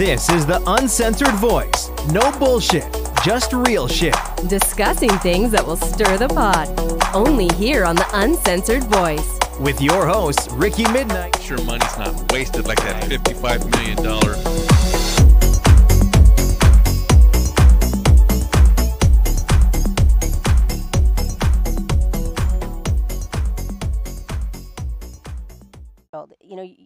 This 0.00 0.30
is 0.30 0.46
the 0.46 0.62
uncensored 0.66 1.34
voice. 1.34 1.90
No 2.10 2.32
bullshit, 2.38 2.86
just 3.22 3.52
real 3.52 3.86
shit. 3.86 4.16
Discussing 4.48 5.10
things 5.18 5.50
that 5.50 5.66
will 5.66 5.76
stir 5.76 6.16
the 6.16 6.26
pot. 6.28 6.70
Only 7.14 7.48
here 7.56 7.84
on 7.84 7.96
the 7.96 8.06
uncensored 8.14 8.84
voice. 8.84 9.38
With 9.60 9.82
your 9.82 10.06
host, 10.06 10.48
Ricky 10.52 10.90
Midnight. 10.90 11.38
Sure, 11.42 11.62
money's 11.64 11.98
not 11.98 12.32
wasted 12.32 12.66
like 12.66 12.78
that 12.78 13.10
$55 13.10 13.70
million. 13.72 14.69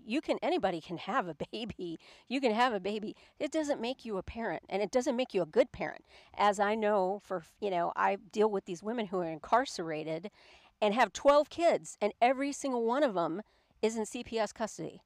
You 0.06 0.20
can 0.20 0.38
anybody 0.42 0.80
can 0.80 0.96
have 0.96 1.28
a 1.28 1.36
baby. 1.52 1.98
You 2.28 2.40
can 2.40 2.52
have 2.52 2.72
a 2.72 2.80
baby. 2.80 3.16
It 3.38 3.50
doesn't 3.52 3.80
make 3.80 4.04
you 4.04 4.16
a 4.16 4.22
parent 4.22 4.62
and 4.68 4.82
it 4.82 4.90
doesn't 4.90 5.16
make 5.16 5.34
you 5.34 5.42
a 5.42 5.46
good 5.46 5.72
parent. 5.72 6.04
As 6.36 6.60
i 6.60 6.74
know 6.74 7.20
for 7.24 7.44
you 7.60 7.70
know 7.70 7.92
i 7.96 8.16
deal 8.32 8.50
with 8.50 8.64
these 8.64 8.82
women 8.82 9.06
who 9.06 9.18
are 9.18 9.28
incarcerated 9.28 10.30
and 10.80 10.94
have 10.94 11.12
12 11.12 11.48
kids 11.48 11.96
and 12.00 12.12
every 12.20 12.52
single 12.52 12.84
one 12.84 13.02
of 13.02 13.14
them 13.14 13.42
is 13.82 13.96
in 13.96 14.04
cps 14.04 14.52
custody. 14.54 15.02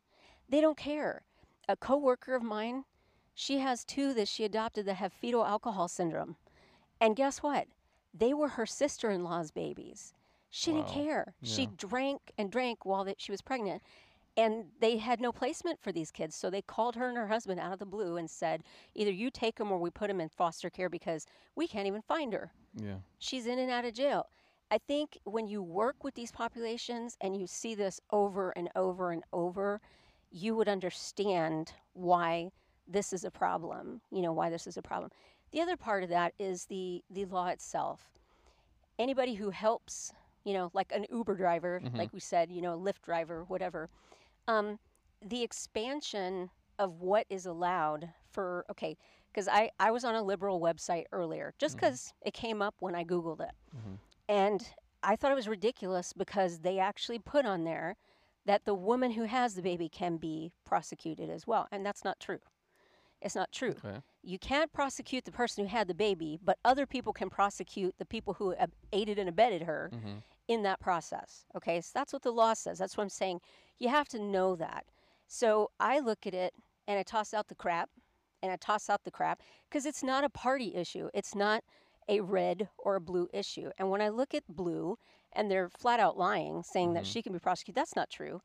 They 0.49 0.61
don't 0.61 0.79
care. 0.79 1.23
A 1.69 1.77
coworker 1.77 2.35
of 2.35 2.43
mine 2.43 2.85
she 3.41 3.59
has 3.59 3.85
two 3.85 4.15
that 4.15 4.27
she 4.27 4.43
adopted 4.43 4.85
that 4.87 4.95
have 4.95 5.13
fetal 5.13 5.47
alcohol 5.47 5.87
syndrome. 5.87 6.35
And 7.01 7.15
guess 7.15 7.41
what? 7.41 7.69
They 8.13 8.35
were 8.35 8.49
her 8.49 8.67
sister-in-law's 8.67 9.53
babies. 9.53 10.13
She 10.51 10.73
wow. 10.73 10.79
didn't 10.79 10.93
care. 10.93 11.35
Yeah. 11.41 11.55
She 11.55 11.67
drank 11.67 12.33
and 12.37 12.51
drank 12.51 12.85
while 12.85 13.05
that 13.05 13.21
she 13.21 13.31
was 13.31 13.41
pregnant 13.41 13.81
and 14.39 14.67
they 14.81 14.99
had 14.99 15.21
no 15.21 15.33
placement 15.33 15.81
for 15.83 15.91
these 15.91 16.13
kids. 16.13 16.37
So 16.37 16.49
they 16.49 16.63
called 16.63 16.95
her 16.95 17.09
and 17.09 17.19
her 17.19 17.27
husband 17.27 17.59
out 17.59 17.73
of 17.73 17.81
the 17.81 17.85
blue 17.85 18.17
and 18.17 18.31
said, 18.31 18.63
either 18.95 19.11
you 19.11 19.31
take 19.31 19.57
them 19.57 19.73
or 19.73 19.79
we 19.79 19.91
put 19.91 20.07
them 20.07 20.21
in 20.21 20.29
foster 20.29 20.71
care 20.71 20.89
because 20.89 21.27
we 21.57 21.67
can't 21.67 21.89
even 21.89 22.03
find 22.03 22.33
her. 22.33 22.53
Yeah. 22.77 22.99
She's 23.19 23.47
in 23.47 23.59
and 23.59 23.69
out 23.69 23.85
of 23.85 23.95
jail. 23.95 24.27
I 24.71 24.79
think 24.79 25.19
when 25.25 25.49
you 25.49 25.61
work 25.61 26.05
with 26.05 26.15
these 26.15 26.31
populations 26.31 27.17
and 27.21 27.37
you 27.37 27.49
see 27.49 27.75
this 27.75 28.01
over 28.13 28.51
and 28.51 28.69
over 28.77 29.11
and 29.11 29.25
over, 29.33 29.81
you 30.31 30.55
would 30.55 30.69
understand 30.69 31.73
why 31.95 32.51
this 32.87 33.13
is 33.13 33.25
a 33.25 33.31
problem, 33.33 34.01
you 34.13 34.23
know, 34.23 34.33
why 34.33 34.51
this 34.51 34.69
is 34.69 34.77
a 34.77 34.83
problem. 34.83 35.11
The 35.51 35.61
other 35.63 35.77
part 35.77 36.05
of 36.05 36.11
that 36.11 36.35
is 36.39 36.67
the 36.67 37.03
the 37.11 37.25
law 37.25 37.49
itself. 37.49 38.13
Anybody 38.99 39.35
who 39.35 39.51
helps, 39.51 40.13
you 40.45 40.53
know, 40.53 40.71
like 40.75 40.93
an 40.95 41.07
Uber 41.11 41.35
driver, 41.35 41.81
mm-hmm. 41.83 41.97
like 41.97 42.13
we 42.13 42.21
said, 42.21 42.53
you 42.53 42.61
know, 42.61 42.75
a 42.75 42.79
Lyft 42.79 43.03
driver, 43.03 43.45
whatever, 43.49 43.89
um, 44.49 44.79
the 45.25 45.43
expansion 45.43 46.51
of 46.79 47.01
what 47.01 47.27
is 47.29 47.47
allowed 47.47 48.09
for 48.33 48.65
okay 48.71 48.97
because 49.33 49.49
I, 49.49 49.71
I 49.79 49.91
was 49.91 50.05
on 50.05 50.15
a 50.15 50.23
liberal 50.23 50.61
website 50.61 51.05
earlier 51.13 51.55
just 51.59 51.77
because 51.77 52.01
mm-hmm. 52.01 52.29
it 52.29 52.35
came 52.35 52.63
up 52.63 52.77
when 52.81 52.95
i 52.95 53.05
googled 53.05 53.41
it 53.41 53.51
mm-hmm. 53.77 53.95
and 54.29 54.67
i 55.03 55.17
thought 55.17 55.33
it 55.33 55.37
was 55.37 55.49
ridiculous 55.49 56.13
because 56.13 56.61
they 56.61 56.79
actually 56.79 57.19
put 57.19 57.47
on 57.47 57.65
there 57.65 57.97
that 58.47 58.65
the 58.65 58.75
woman 58.75 59.11
who 59.11 59.25
has 59.25 59.55
the 59.55 59.63
baby 59.63 59.89
can 59.89 60.17
be 60.17 60.53
prosecuted 60.65 61.31
as 61.31 61.47
well 61.47 61.67
and 61.73 61.85
that's 61.85 62.05
not 62.05 62.19
true 62.21 62.39
it's 63.21 63.35
not 63.35 63.51
true 63.51 63.75
okay. 63.85 63.99
you 64.23 64.39
can't 64.39 64.73
prosecute 64.73 65.25
the 65.25 65.33
person 65.33 65.65
who 65.65 65.71
had 65.71 65.89
the 65.89 65.95
baby 65.95 66.39
but 66.45 66.59
other 66.65 66.87
people 66.87 67.13
can 67.13 67.29
prosecute 67.29 67.95
the 67.99 68.07
people 68.07 68.35
who 68.35 68.55
aided 68.93 69.19
and 69.19 69.29
abetted 69.29 69.63
her 69.63 69.91
mm-hmm. 69.93 70.19
In 70.49 70.63
that 70.63 70.81
process 70.81 71.45
okay 71.55 71.81
so 71.81 71.91
that's 71.95 72.13
what 72.13 72.23
the 72.23 72.33
law 72.33 72.55
says 72.55 72.79
that's 72.79 72.97
what 72.97 73.03
i'm 73.03 73.09
saying 73.09 73.41
you 73.79 73.89
have 73.89 74.09
to 74.09 74.19
know 74.19 74.57
that. 74.57 74.85
So 75.27 75.71
I 75.79 76.01
look 76.01 76.27
at 76.27 76.35
it 76.35 76.55
and 76.87 76.99
I 76.99 77.03
toss 77.03 77.33
out 77.35 77.49
the 77.49 77.55
crap 77.55 77.91
and 78.43 78.51
I 78.53 78.57
toss 78.57 78.89
out 78.91 79.05
the 79.05 79.11
crap 79.11 79.41
because 79.69 79.87
it's 79.87 80.03
not 80.03 80.25
a 80.25 80.29
party 80.29 80.75
issue. 80.75 81.09
It's 81.15 81.35
not 81.35 81.63
a 82.09 82.21
red 82.21 82.69
or 82.79 82.97
a 82.97 83.01
blue 83.01 83.29
issue. 83.33 83.71
And 83.79 83.91
when 83.91 84.01
I 84.01 84.09
look 84.09 84.35
at 84.35 84.43
blue 84.49 84.99
and 85.33 85.51
they're 85.51 85.69
flat 85.69 86.01
out 86.01 86.17
lying, 86.17 86.63
saying 86.63 86.89
mm-hmm. 86.89 86.95
that 86.95 87.07
she 87.07 87.23
can 87.23 87.33
be 87.33 87.39
prosecuted, 87.39 87.77
that's 87.77 87.97
not 87.97 88.11
true. 88.11 88.41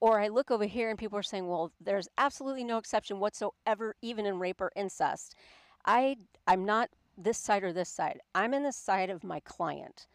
Or 0.00 0.20
I 0.20 0.28
look 0.28 0.50
over 0.50 0.64
here 0.64 0.90
and 0.90 0.98
people 0.98 1.18
are 1.18 1.22
saying, 1.22 1.46
well, 1.46 1.70
there's 1.80 2.08
absolutely 2.18 2.64
no 2.64 2.78
exception 2.78 3.20
whatsoever, 3.20 3.94
even 4.02 4.26
in 4.26 4.38
rape 4.38 4.60
or 4.60 4.72
incest. 4.74 5.36
I, 5.86 6.16
I'm 6.46 6.64
not 6.64 6.90
this 7.16 7.38
side 7.38 7.62
or 7.62 7.72
this 7.72 7.88
side. 7.88 8.18
I'm 8.34 8.52
in 8.52 8.64
the 8.64 8.72
side 8.72 9.08
of 9.08 9.22
my 9.22 9.40
client 9.40 10.08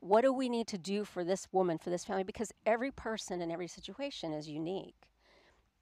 what 0.00 0.22
do 0.22 0.32
we 0.32 0.48
need 0.48 0.66
to 0.68 0.78
do 0.78 1.04
for 1.04 1.24
this 1.24 1.46
woman, 1.52 1.78
for 1.78 1.90
this 1.90 2.04
family? 2.04 2.24
Because 2.24 2.52
every 2.66 2.90
person 2.90 3.40
and 3.40 3.52
every 3.52 3.68
situation 3.68 4.32
is 4.32 4.48
unique. 4.48 4.96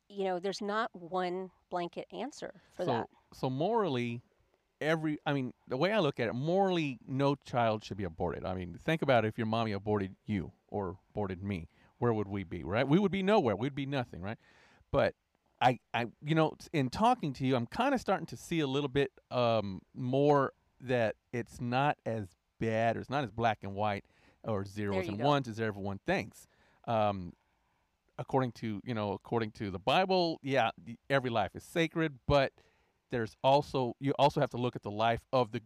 You 0.08 0.24
know, 0.24 0.38
there's 0.38 0.60
not 0.60 0.90
one 0.92 1.50
blanket 1.70 2.06
answer 2.12 2.60
for 2.74 2.84
so, 2.84 2.90
that. 2.90 3.08
So 3.34 3.50
morally, 3.50 4.22
every 4.80 5.18
I 5.26 5.32
mean, 5.32 5.52
the 5.66 5.76
way 5.76 5.92
I 5.92 5.98
look 5.98 6.18
at 6.18 6.28
it, 6.28 6.34
morally, 6.34 6.98
no 7.06 7.34
child 7.34 7.84
should 7.84 7.96
be 7.96 8.04
aborted. 8.04 8.44
I 8.44 8.54
mean, 8.54 8.78
think 8.84 9.02
about 9.02 9.24
it, 9.24 9.28
if 9.28 9.38
your 9.38 9.46
mommy 9.46 9.72
aborted 9.72 10.14
you 10.26 10.52
or 10.68 10.96
aborted 11.10 11.42
me, 11.42 11.68
where 11.98 12.12
would 12.12 12.28
we 12.28 12.44
be, 12.44 12.64
right? 12.64 12.86
We 12.86 12.98
would 12.98 13.12
be 13.12 13.22
nowhere. 13.22 13.56
We'd 13.56 13.74
be 13.74 13.86
nothing, 13.86 14.22
right? 14.22 14.38
But 14.90 15.14
I, 15.60 15.78
I, 15.92 16.06
you 16.24 16.34
know, 16.34 16.56
in 16.72 16.88
talking 16.88 17.32
to 17.34 17.46
you, 17.46 17.56
I'm 17.56 17.66
kind 17.66 17.94
of 17.94 18.00
starting 18.00 18.26
to 18.26 18.36
see 18.36 18.60
a 18.60 18.66
little 18.66 18.88
bit 18.88 19.10
um, 19.30 19.82
more 19.94 20.52
that 20.80 21.16
it's 21.32 21.60
not 21.60 21.98
as 22.06 22.28
bad 22.58 22.96
or 22.96 23.00
it's 23.00 23.10
not 23.10 23.24
as 23.24 23.30
black 23.30 23.58
and 23.62 23.74
white 23.74 24.04
or 24.44 24.64
zeros 24.64 25.08
and 25.08 25.19
go. 25.19 25.24
ones 25.24 25.48
as 25.48 25.60
everyone 25.60 26.00
thinks. 26.06 26.46
Um, 26.86 27.32
according 28.19 28.52
to 28.52 28.80
you 28.84 28.94
know 28.94 29.12
according 29.12 29.52
to 29.52 29.70
the 29.70 29.78
Bible, 29.78 30.38
yeah, 30.42 30.70
every 31.08 31.30
life 31.30 31.54
is 31.54 31.62
sacred, 31.62 32.18
but 32.26 32.52
there's 33.10 33.36
also 33.42 33.94
you 34.00 34.12
also 34.18 34.41
have 34.41 34.50
to 34.50 34.56
look 34.56 34.76
at 34.76 34.82
the 34.82 34.91
life 34.91 35.20
of 35.32 35.52
the 35.52 35.60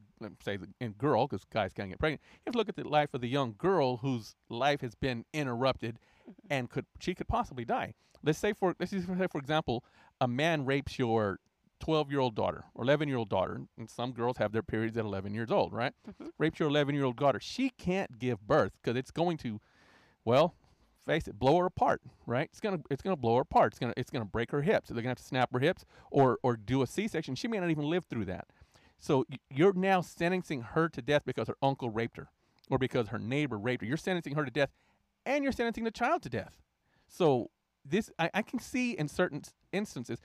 say 0.45 0.57
the 0.57 0.69
in 0.81 0.93
girl 0.93 1.27
because 1.27 1.45
guys 1.45 1.73
can't 1.73 1.89
get 1.89 1.99
pregnant. 1.99 2.21
You 2.35 2.41
have 2.47 2.53
to 2.53 2.59
look 2.59 2.69
at 2.69 2.77
the 2.77 2.89
life 2.89 3.15
of 3.15 3.21
the 3.21 3.29
young 3.29 3.55
girl 3.59 3.99
whose 3.99 4.35
life 4.49 4.81
has 4.81 4.95
been 4.95 5.25
interrupted, 5.33 5.99
mm-hmm. 6.23 6.33
and 6.51 6.71
could 6.71 6.87
she 7.01 7.15
could 7.15 7.29
possibly 7.29 7.65
die. 7.65 7.95
Let's 8.23 8.39
say 8.39 8.53
for 8.53 8.75
let's 8.79 8.93
say 8.93 9.01
for 9.01 9.39
example, 9.39 9.85
a 10.21 10.29
man 10.29 10.65
rapes 10.65 10.99
your 10.99 11.39
12 11.83 12.13
year 12.13 12.21
old 12.21 12.37
daughter 12.37 12.65
or 12.75 12.85
11 12.85 13.09
year 13.09 13.19
old 13.19 13.29
daughter, 13.29 13.61
and 13.77 13.91
some 13.91 14.13
girls 14.13 14.37
have 14.37 14.53
their 14.53 14.63
periods 14.63 14.97
at 14.97 15.05
11 15.05 15.35
years 15.35 15.51
old, 15.51 15.73
right? 15.73 15.93
Mm-hmm. 16.09 16.29
Rapes 16.39 16.61
your 16.61 16.69
11 16.69 16.95
year 16.95 17.05
old 17.05 17.17
daughter. 17.17 17.41
She 17.41 17.71
can't 17.71 18.21
give 18.21 18.41
birth 18.47 18.73
because 18.81 18.97
it's 18.97 19.11
going 19.11 19.37
to, 19.39 19.61
well, 20.25 20.55
face 21.05 21.27
it, 21.27 21.41
blow 21.41 21.59
her 21.59 21.67
apart, 21.67 22.01
right? 22.25 22.49
It's 22.53 22.61
gonna 22.61 22.79
it's 22.89 23.03
gonna 23.03 23.17
blow 23.17 23.35
her 23.35 23.43
apart. 23.43 23.73
It's 23.73 23.81
gonna 23.81 23.95
it's 23.97 24.11
gonna 24.11 24.25
break 24.25 24.53
her 24.53 24.63
hips. 24.63 24.91
They're 24.91 25.03
gonna 25.03 25.09
have 25.11 25.19
to 25.19 25.25
snap 25.25 25.53
her 25.53 25.59
hips 25.59 25.85
or 26.13 26.39
or 26.45 26.57
do 26.57 26.83
a 26.83 26.87
C-section. 26.87 27.35
She 27.35 27.49
may 27.49 27.59
not 27.59 27.71
even 27.71 27.91
live 27.91 28.05
through 28.05 28.27
that. 28.27 28.47
So 29.01 29.27
you're 29.51 29.73
now 29.73 30.03
sentencing 30.03 30.63
her 30.63 30.89
to 30.89 31.03
death 31.03 31.23
because 31.27 31.49
her 31.49 31.57
uncle 31.61 31.91
raped 31.91 32.17
her, 32.17 32.29
or 32.71 32.79
because 32.79 33.09
her 33.09 33.19
neighbor 33.19 33.59
raped 33.59 33.83
her. 33.83 33.89
You're 33.89 33.97
sentencing 33.97 34.37
her 34.37 34.45
to 34.45 34.53
death, 34.53 34.71
and 35.27 35.43
you're 35.43 35.53
sentencing 35.53 35.83
the 35.83 35.91
child 35.91 36.23
to 36.23 36.29
death. 36.29 36.63
So 37.09 37.51
this 37.85 38.09
I, 38.21 38.31
I 38.33 38.43
can 38.43 38.61
see 38.61 38.93
in 38.93 39.09
certain 39.09 39.43
instances 39.73 40.21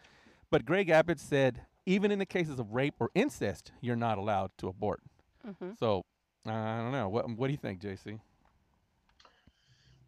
but 0.50 0.66
Greg 0.66 0.90
Abbott 0.90 1.20
said 1.20 1.66
even 1.88 2.12
in 2.12 2.20
the 2.20 2.26
cases 2.26 2.60
of 2.60 2.74
rape 2.74 2.96
or 3.00 3.10
incest, 3.16 3.72
you're 3.82 3.96
not 3.96 4.18
allowed 4.18 4.52
to 4.58 4.68
abort. 4.68 5.02
Mm-hmm. 5.48 5.72
So 5.80 6.04
I 6.46 6.78
don't 6.78 6.92
know. 6.92 7.10
What 7.10 7.30
what 7.30 7.48
do 7.48 7.52
you 7.54 7.58
think, 7.58 7.82
JC? 7.82 8.20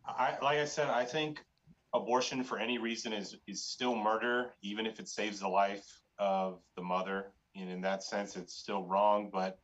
I 0.06 0.38
like 0.42 0.60
I 0.60 0.66
said, 0.66 0.90
I 0.90 1.06
think 1.06 1.44
abortion 1.94 2.44
for 2.44 2.60
any 2.60 2.78
reason 2.78 3.14
is 3.14 3.38
is 3.48 3.64
still 3.64 3.96
murder, 3.96 4.54
even 4.62 4.86
if 4.86 5.00
it 5.00 5.08
saves 5.08 5.40
the 5.40 5.48
life 5.48 6.02
of 6.20 6.60
the 6.76 6.84
mother. 6.84 7.32
And 7.56 7.70
in 7.70 7.82
that 7.82 8.04
sense, 8.04 8.36
it's 8.36 8.54
still 8.54 8.84
wrong. 8.84 9.30
But 9.32 9.58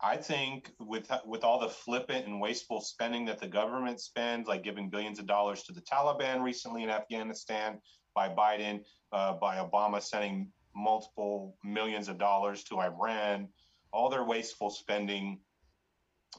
I 0.00 0.16
think 0.16 0.72
with 0.78 1.10
with 1.26 1.44
all 1.44 1.60
the 1.60 1.68
flippant 1.68 2.26
and 2.26 2.40
wasteful 2.40 2.80
spending 2.80 3.26
that 3.26 3.38
the 3.38 3.48
government 3.48 4.00
spends, 4.00 4.48
like 4.48 4.64
giving 4.64 4.88
billions 4.88 5.18
of 5.18 5.26
dollars 5.26 5.62
to 5.64 5.72
the 5.72 5.82
Taliban 5.82 6.42
recently 6.42 6.82
in 6.82 6.90
Afghanistan, 6.90 7.80
by 8.14 8.28
Biden, 8.28 8.84
uh, 9.12 9.34
by 9.34 9.56
Obama 9.56 10.02
sending 10.02 10.50
multiple 10.74 11.56
millions 11.64 12.08
of 12.08 12.18
dollars 12.18 12.64
to 12.64 12.80
Iran, 12.80 13.48
all 13.92 14.08
their 14.08 14.24
wasteful 14.24 14.70
spending 14.70 15.40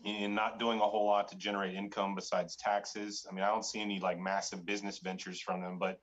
and 0.05 0.33
not 0.33 0.57
doing 0.57 0.79
a 0.79 0.83
whole 0.83 1.05
lot 1.05 1.27
to 1.27 1.35
generate 1.35 1.75
income 1.75 2.15
besides 2.15 2.55
taxes. 2.55 3.25
I 3.29 3.33
mean, 3.33 3.43
I 3.43 3.47
don't 3.47 3.65
see 3.65 3.81
any 3.81 3.99
like 3.99 4.19
massive 4.19 4.65
business 4.65 4.99
ventures 4.99 5.39
from 5.41 5.61
them, 5.61 5.77
but 5.77 5.99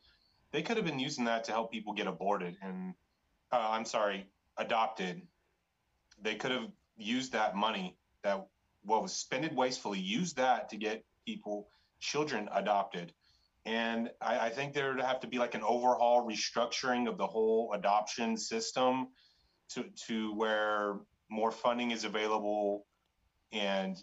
they 0.52 0.62
could 0.62 0.76
have 0.76 0.86
been 0.86 0.98
using 0.98 1.24
that 1.24 1.44
to 1.44 1.52
help 1.52 1.72
people 1.72 1.94
get 1.94 2.06
aborted 2.06 2.56
and 2.62 2.94
uh, 3.50 3.68
I'm 3.70 3.84
sorry, 3.84 4.26
adopted. 4.58 5.22
They 6.20 6.34
could 6.34 6.50
have 6.50 6.68
used 6.96 7.32
that 7.32 7.56
money 7.56 7.96
that 8.24 8.46
what 8.82 9.02
was 9.02 9.12
spended 9.12 9.54
wastefully, 9.54 9.98
used 9.98 10.36
that 10.36 10.68
to 10.70 10.76
get 10.76 11.04
people, 11.26 11.68
children 12.00 12.48
adopted. 12.52 13.12
And 13.64 14.10
I, 14.20 14.46
I 14.46 14.50
think 14.50 14.72
there 14.72 14.94
would 14.94 15.04
have 15.04 15.20
to 15.20 15.26
be 15.26 15.38
like 15.38 15.54
an 15.54 15.62
overhaul 15.62 16.26
restructuring 16.26 17.08
of 17.08 17.18
the 17.18 17.26
whole 17.26 17.72
adoption 17.74 18.36
system 18.36 19.08
to, 19.70 19.84
to 20.06 20.34
where 20.34 20.96
more 21.30 21.50
funding 21.50 21.90
is 21.90 22.04
available 22.04 22.86
and 23.52 23.96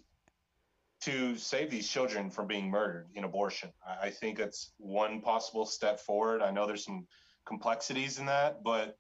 to 1.02 1.36
save 1.36 1.70
these 1.70 1.88
children 1.88 2.30
from 2.30 2.48
being 2.48 2.70
murdered 2.70 3.08
in 3.16 3.24
abortion. 3.24 3.72
I, 3.88 4.08
I 4.08 4.10
think 4.10 4.38
that's 4.38 4.74
one 4.78 5.22
possible 5.22 5.66
step 5.66 6.00
forward. 6.00 6.42
I 6.42 6.52
know 6.52 6.66
there's 6.66 6.86
some 6.86 7.08
complexities 7.46 8.20
in 8.20 8.26
that, 8.26 8.64
but 8.64 8.98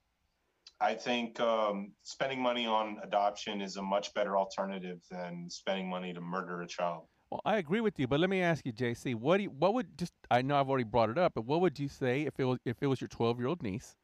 I 0.79 0.93
think 0.93 1.39
um, 1.39 1.93
spending 2.03 2.41
money 2.41 2.65
on 2.65 2.97
adoption 3.01 3.61
is 3.61 3.77
a 3.77 3.81
much 3.81 4.13
better 4.13 4.37
alternative 4.37 4.99
than 5.09 5.47
spending 5.49 5.89
money 5.89 6.13
to 6.13 6.21
murder 6.21 6.61
a 6.61 6.67
child. 6.67 7.07
Well, 7.29 7.41
I 7.43 7.57
agree 7.57 7.81
with 7.81 7.99
you, 7.99 8.07
but 8.07 8.19
let 8.19 8.29
me 8.29 8.41
ask 8.41 8.65
you, 8.65 8.71
JC, 8.71 9.13
what 9.15 9.37
do 9.37 9.43
you, 9.43 9.49
what 9.49 9.73
would 9.73 9.97
just 9.97 10.13
I 10.29 10.41
know 10.41 10.59
I've 10.59 10.69
already 10.69 10.83
brought 10.83 11.09
it 11.09 11.17
up, 11.17 11.33
but 11.33 11.45
what 11.45 11.61
would 11.61 11.79
you 11.79 11.87
say 11.87 12.21
if 12.21 12.39
it 12.39 12.45
was 12.45 12.59
if 12.65 12.81
it 12.81 12.87
was 12.87 13.01
your 13.01 13.07
12-year-old 13.07 13.63
niece 13.63 13.95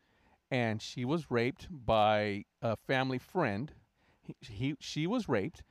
and 0.50 0.82
she 0.82 1.06
was 1.06 1.30
raped 1.32 1.68
by 1.72 2.46
a 2.62 2.76
family 2.76 3.20
friend? 3.20 3.72
He, 4.22 4.36
he 4.42 4.76
she 4.80 5.08
was 5.08 5.30
raped 5.30 5.64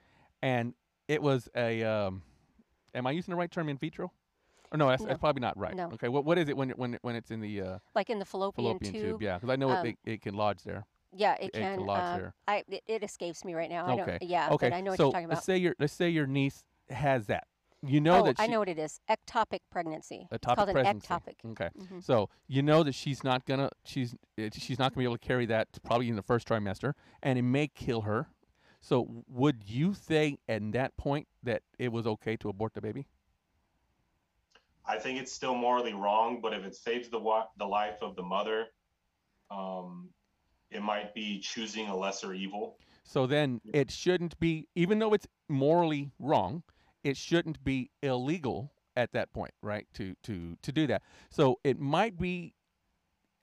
and 0.43 0.75
it 1.09 1.23
was 1.23 1.49
a 1.57 1.83
um 1.83 2.23
am 2.95 3.07
I 3.07 3.11
using 3.11 3.33
the 3.33 3.37
right 3.37 3.51
term 3.51 3.69
in 3.69 3.77
vitro? 3.77 4.13
Or 4.73 4.79
no, 4.79 4.89
that's, 4.89 5.03
No. 5.03 5.09
that's 5.09 5.21
probably 5.21 5.41
not 5.41 5.59
right. 5.59 5.77
No. 5.77 5.93
Okay, 5.95 6.09
what 6.09 6.25
what 6.25 6.39
is 6.39 6.49
it 6.49 6.57
when 6.57 6.71
when 6.71 6.99
when 7.03 7.17
it's 7.17 7.31
in 7.31 7.41
the 7.41 7.61
uh, 7.61 7.79
Like 7.95 8.11
in 8.11 8.19
the 8.21 8.25
fallopian, 8.25 8.65
fallopian 8.65 8.93
tube? 8.93 9.03
tube. 9.03 9.23
Yeah, 9.23 9.35
because 9.35 9.51
I 9.51 9.57
know 9.57 9.73
um, 9.73 9.87
it, 9.87 9.97
it 10.05 10.13
it 10.13 10.23
can 10.23 10.35
lodge 10.35 10.63
there. 10.63 10.87
Yeah, 11.17 11.35
it 11.35 11.53
It 11.53 11.53
can 11.53 11.63
can. 11.79 11.87
lodge 11.87 12.05
uh, 12.05 12.19
there. 12.19 12.35
I 12.47 12.65
it, 12.69 12.83
it 12.87 13.03
escapes 13.03 13.45
me 13.45 13.55
right 13.55 13.69
now. 13.71 13.87
I 13.87 13.95
Okay. 13.95 14.19
don't. 14.19 14.31
Yeah, 14.31 14.49
okay, 14.53 14.71
but 14.71 14.77
I 14.77 14.81
know 14.81 14.93
what 14.93 14.99
so 14.99 15.05
you're 15.07 15.13
talking 15.13 15.27
let's 15.29 15.41
about. 15.41 15.45
say 15.45 15.57
your 15.57 15.75
let's 15.81 15.93
say 15.93 16.09
your 16.09 16.27
niece 16.27 16.65
has 16.91 17.27
that. 17.27 17.47
You 17.83 18.01
know 18.01 18.21
oh, 18.21 18.25
that 18.25 18.39
she, 18.39 18.45
I 18.45 18.47
know 18.49 18.59
what 18.59 18.69
it 18.69 18.79
is. 18.79 19.01
Ectopic 19.09 19.61
pregnancy. 19.71 20.29
a 20.31 20.35
it's 20.35 20.45
called 20.45 20.59
topic 20.59 20.77
an 20.77 21.01
ectopic. 21.01 21.51
Okay. 21.53 21.71
Mhm. 21.79 22.05
So 22.05 22.29
you 22.47 22.63
know 22.63 22.83
that 22.83 22.95
she's 22.95 23.25
not 23.25 23.47
gonna 23.47 23.71
she's 23.85 24.15
she's 24.53 24.79
not 24.79 24.93
gonna 24.93 24.99
be 24.99 25.05
able 25.05 25.17
to 25.17 25.27
carry 25.27 25.47
that 25.47 25.69
probably 25.83 26.09
in 26.09 26.17
the 26.17 26.23
first 26.23 26.47
trimester, 26.47 26.93
and 27.23 27.39
it 27.39 27.43
may 27.43 27.69
kill 27.69 28.03
her. 28.03 28.29
So 28.83 29.25
would 29.29 29.63
you 29.67 29.95
say 29.95 30.39
at 30.49 30.73
that 30.73 30.97
point 30.99 31.27
that 31.43 31.63
it 31.79 31.91
was 31.91 32.07
okay 32.07 32.37
to 32.39 32.51
abort 32.51 32.75
the 32.75 32.83
baby? 32.83 33.07
I 34.85 34.99
think 34.99 35.21
it's 35.21 35.33
still 35.33 35.55
morally 35.55 35.95
wrong, 35.95 36.41
but 36.43 36.53
if 36.53 36.65
it 36.65 36.75
saves 36.75 37.09
the 37.09 37.19
wa- 37.19 37.49
the 37.57 37.67
life 37.67 38.03
of 38.03 38.17
the 38.17 38.23
mother, 38.23 38.67
um, 39.51 40.11
it 40.71 40.83
might 40.83 41.15
be 41.15 41.41
choosing 41.41 41.89
a 41.89 41.97
lesser 41.97 42.35
evil. 42.35 42.77
So 43.05 43.27
then 43.27 43.61
it 43.73 43.91
shouldn't 43.91 44.39
be, 44.39 44.69
even 44.75 44.99
though 44.99 45.15
it's 45.15 45.27
morally 45.49 46.11
wrong, 46.19 46.63
it 47.05 47.17
shouldn't 47.17 47.63
be 47.65 47.91
illegal 48.03 48.73
at 48.97 49.13
that 49.13 49.33
point, 49.33 49.55
right? 49.63 49.87
To 49.95 50.15
to 50.25 50.57
to 50.63 50.73
do 50.73 50.87
that. 50.89 51.03
So 51.31 51.59
it 51.65 51.79
might 51.79 52.19
be. 52.19 52.55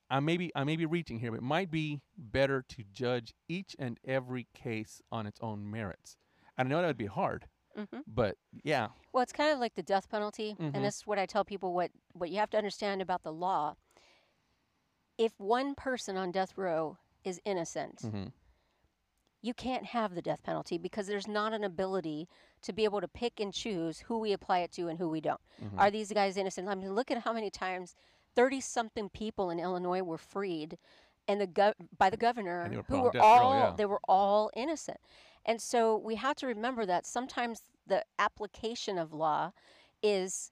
I 0.09 0.21
may 0.21 0.37
be 0.37 0.51
I 0.55 0.63
may 0.63 0.77
be 0.77 0.85
reaching 0.85 1.19
here, 1.19 1.31
but 1.31 1.37
it 1.37 1.43
might 1.43 1.69
be 1.69 2.01
better 2.17 2.61
to 2.69 2.83
judge 2.93 3.33
each 3.49 3.75
and 3.77 3.99
every 4.05 4.47
case 4.53 5.01
on 5.11 5.27
its 5.27 5.39
own 5.41 5.69
merits. 5.69 6.15
And 6.57 6.67
I 6.67 6.69
know 6.69 6.81
that 6.81 6.87
would 6.87 6.97
be 6.97 7.07
hard, 7.07 7.47
Mhm. 7.75 8.03
but 8.07 8.37
yeah, 8.63 8.89
Well, 9.11 9.21
it's 9.23 9.33
kind 9.33 9.51
of 9.51 9.59
like 9.59 9.75
the 9.75 9.83
death 9.83 10.07
penalty, 10.09 10.55
Mhm. 10.57 10.71
and 10.73 10.85
this 10.85 10.97
is 10.97 11.07
what 11.07 11.19
I 11.19 11.25
tell 11.25 11.43
people. 11.43 11.73
What 11.73 11.91
what 12.13 12.29
you 12.29 12.37
have 12.37 12.49
to 12.51 12.57
understand 12.57 13.01
about 13.01 13.23
the 13.23 13.33
law. 13.33 13.75
If 15.17 15.39
one 15.39 15.75
person 15.75 16.15
on 16.15 16.31
death 16.31 16.57
row 16.57 16.97
is 17.23 17.41
innocent, 17.43 17.97
mhm, 18.03 18.31
you 19.41 19.53
can't 19.53 19.85
have 19.85 20.15
the 20.15 20.21
death 20.21 20.41
penalty 20.43 20.77
because 20.77 21.07
there's 21.07 21.27
not 21.27 21.53
an 21.53 21.63
ability 21.63 22.27
to 22.63 22.73
be 22.73 22.83
able 22.83 23.01
to 23.01 23.07
pick 23.07 23.39
and 23.39 23.53
choose 23.53 23.99
who 23.99 24.17
we 24.17 24.33
apply 24.33 24.59
it 24.59 24.71
to 24.73 24.87
and 24.87 24.97
who 24.99 25.07
we 25.09 25.21
don't. 25.21 25.41
mhm. 25.63 25.77
Are 25.77 25.91
these 25.91 26.11
guys 26.11 26.37
innocent? 26.37 26.67
I 26.67 26.75
mean, 26.75 26.93
look 26.93 27.11
at 27.11 27.19
how 27.19 27.33
many 27.33 27.49
times 27.49 27.95
30 28.35 28.61
something 28.61 29.09
people 29.09 29.49
in 29.49 29.59
Illinois 29.59 30.01
were 30.01 30.17
freed 30.17 30.77
and 31.27 31.39
the 31.41 31.47
gov- 31.47 31.73
by 31.97 32.09
the 32.09 32.17
governor 32.17 32.69
were 32.71 32.83
who 32.87 33.01
were 33.01 33.11
death 33.11 33.21
all 33.21 33.53
yeah. 33.53 33.73
they 33.75 33.85
were 33.85 34.01
all 34.07 34.49
innocent. 34.55 34.97
And 35.45 35.61
so 35.61 35.95
we 35.97 36.15
have 36.15 36.35
to 36.37 36.47
remember 36.47 36.85
that 36.85 37.05
sometimes 37.05 37.61
the 37.85 38.03
application 38.19 38.97
of 38.97 39.13
law 39.13 39.53
is 40.03 40.51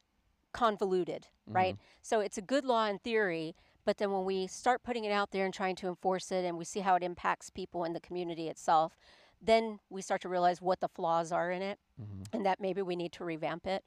convoluted, 0.54 1.28
right? 1.48 1.78
So 2.02 2.22
it's 2.22 2.38
a 2.38 2.42
good 2.42 2.66
law 2.66 2.86
in 2.88 3.00
theory, 3.00 3.56
but 3.86 3.98
then 3.98 4.12
when 4.12 4.26
we 4.26 4.48
start 4.48 4.84
putting 4.84 5.06
it 5.06 5.12
out 5.12 5.32
there 5.32 5.46
and 5.46 5.54
trying 5.54 5.76
to 5.78 5.88
enforce 5.88 6.32
it 6.32 6.44
and 6.44 6.58
we 6.58 6.66
see 6.66 6.80
how 6.82 6.96
it 6.96 7.04
impacts 7.04 7.50
people 7.50 7.84
in 7.86 7.94
the 7.94 8.00
community 8.00 8.50
itself, 8.50 8.98
then 9.42 9.80
we 9.90 10.02
start 10.02 10.22
to 10.22 10.30
realize 10.30 10.62
what 10.62 10.80
the 10.80 10.88
flaws 10.88 11.32
are 11.32 11.52
in 11.52 11.62
it 11.62 11.80
Mhm. 12.02 12.26
and 12.34 12.46
that 12.46 12.60
maybe 12.60 12.82
we 12.82 12.96
need 12.96 13.12
to 13.14 13.24
revamp 13.24 13.68
it. 13.68 13.84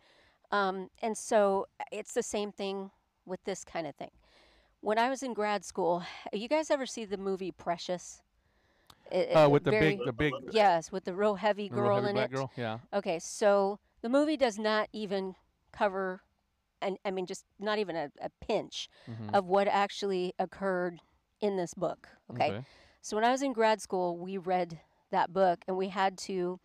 Um, 0.53 0.91
and 1.03 1.19
so 1.19 1.67
uh, 1.81 1.85
it's 1.93 2.15
the 2.15 2.23
same 2.23 2.53
thing 2.53 2.91
with 3.27 3.43
this 3.45 3.65
kind 3.65 3.87
of 3.87 3.95
thing. 3.97 4.11
When 4.81 4.99
I 4.99 5.11
was 5.11 5.23
in 5.23 5.35
grad 5.35 5.65
school, 5.65 6.05
you 6.33 6.49
guys 6.49 6.71
ever 6.71 6.87
see 6.87 7.05
the 7.05 7.17
movie 7.19 7.51
Precious? 7.51 8.23
It- 9.11 9.35
Uh, 9.37 9.49
with 9.49 9.65
the 9.65 9.71
very- 9.73 9.97
big 9.97 10.07
the 10.07 10.13
big 10.13 10.33
yes, 10.53 10.93
with 10.93 11.05
the 11.05 11.15
real 11.15 11.35
heavy 11.37 11.69
the 11.69 11.75
real 11.75 11.85
girl 11.85 11.95
heavy 11.97 12.09
in 12.11 12.15
black 12.15 12.31
it. 12.31 12.35
girl, 12.35 12.53
yeah. 12.57 12.79
Okay, 12.93 13.19
so 13.19 13.79
the 14.03 14.09
movie 14.09 14.37
does 14.37 14.59
not 14.59 14.89
even 14.93 15.35
cover, 15.73 16.23
and 16.81 16.99
I 17.05 17.11
mean, 17.11 17.27
just 17.27 17.45
not 17.59 17.79
even 17.79 17.97
a, 17.97 18.11
a 18.21 18.31
pinch 18.41 18.89
Mhm. 19.09 19.35
of 19.35 19.47
what 19.47 19.69
actually 19.69 20.33
occurred 20.39 21.01
in 21.41 21.57
this 21.57 21.75
book. 21.75 22.09
Okay? 22.31 22.55
So 23.03 23.17
when 23.17 23.25
I 23.25 23.31
was 23.31 23.43
in 23.43 23.53
grad 23.53 23.81
school, 23.81 24.17
we 24.19 24.37
read 24.39 24.81
that 25.11 25.33
book 25.33 25.65
and 25.67 25.77
we 25.77 25.89
had 25.89 26.19
to 26.19 26.59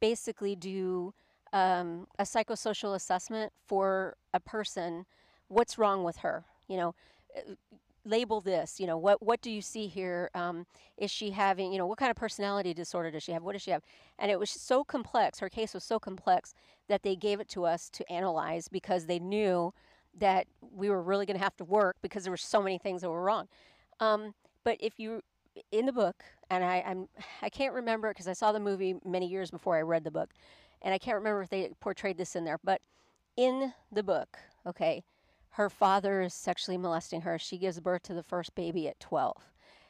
basically 0.00 0.56
do 0.56 1.14
um, 1.52 2.06
a 2.18 2.24
psychosocial 2.24 2.94
assessment 2.94 3.52
for 3.66 4.16
a 4.32 4.40
person. 4.40 5.06
What's 5.48 5.78
wrong 5.78 6.02
with 6.04 6.18
her? 6.18 6.44
You 6.68 6.76
know, 6.76 6.94
uh, 7.36 7.54
label 8.04 8.40
this. 8.40 8.80
You 8.80 8.86
know, 8.86 8.98
what 8.98 9.22
what 9.22 9.40
do 9.42 9.50
you 9.50 9.62
see 9.62 9.86
here? 9.86 10.30
Um, 10.34 10.66
is 10.96 11.10
she 11.10 11.30
having? 11.30 11.72
You 11.72 11.78
know, 11.78 11.86
what 11.86 11.98
kind 11.98 12.10
of 12.10 12.16
personality 12.16 12.74
disorder 12.74 13.10
does 13.10 13.22
she 13.22 13.32
have? 13.32 13.42
What 13.42 13.52
does 13.52 13.62
she 13.62 13.70
have? 13.70 13.82
And 14.18 14.30
it 14.30 14.38
was 14.38 14.50
so 14.50 14.84
complex. 14.84 15.38
Her 15.38 15.48
case 15.48 15.74
was 15.74 15.84
so 15.84 15.98
complex 15.98 16.54
that 16.88 17.02
they 17.02 17.16
gave 17.16 17.40
it 17.40 17.48
to 17.50 17.64
us 17.64 17.88
to 17.90 18.12
analyze 18.12 18.68
because 18.68 19.06
they 19.06 19.18
knew 19.18 19.72
that 20.18 20.46
we 20.60 20.90
were 20.90 21.02
really 21.02 21.26
going 21.26 21.38
to 21.38 21.42
have 21.42 21.56
to 21.56 21.64
work 21.64 21.96
because 22.02 22.24
there 22.24 22.32
were 22.32 22.36
so 22.36 22.62
many 22.62 22.78
things 22.78 23.00
that 23.00 23.10
were 23.10 23.22
wrong. 23.22 23.48
Um, 24.00 24.34
but 24.64 24.76
if 24.80 24.98
you 24.98 25.22
in 25.70 25.86
the 25.86 25.92
book, 25.92 26.24
and 26.50 26.64
I, 26.64 26.82
I'm 26.86 27.08
I 27.40 27.48
can't 27.48 27.74
remember 27.74 28.10
because 28.10 28.28
I 28.28 28.32
saw 28.32 28.52
the 28.52 28.60
movie 28.60 28.96
many 29.04 29.26
years 29.26 29.50
before 29.50 29.76
I 29.76 29.82
read 29.82 30.04
the 30.04 30.10
book, 30.10 30.30
and 30.82 30.92
I 30.94 30.98
can't 30.98 31.16
remember 31.16 31.42
if 31.42 31.50
they 31.50 31.70
portrayed 31.80 32.18
this 32.18 32.36
in 32.36 32.44
there. 32.44 32.58
But 32.62 32.80
in 33.36 33.72
the 33.90 34.02
book, 34.02 34.38
okay, 34.66 35.02
her 35.52 35.68
father 35.68 36.22
is 36.22 36.34
sexually 36.34 36.78
molesting 36.78 37.22
her. 37.22 37.38
She 37.38 37.58
gives 37.58 37.80
birth 37.80 38.02
to 38.04 38.14
the 38.14 38.22
first 38.22 38.54
baby 38.54 38.88
at 38.88 39.00
12. 39.00 39.36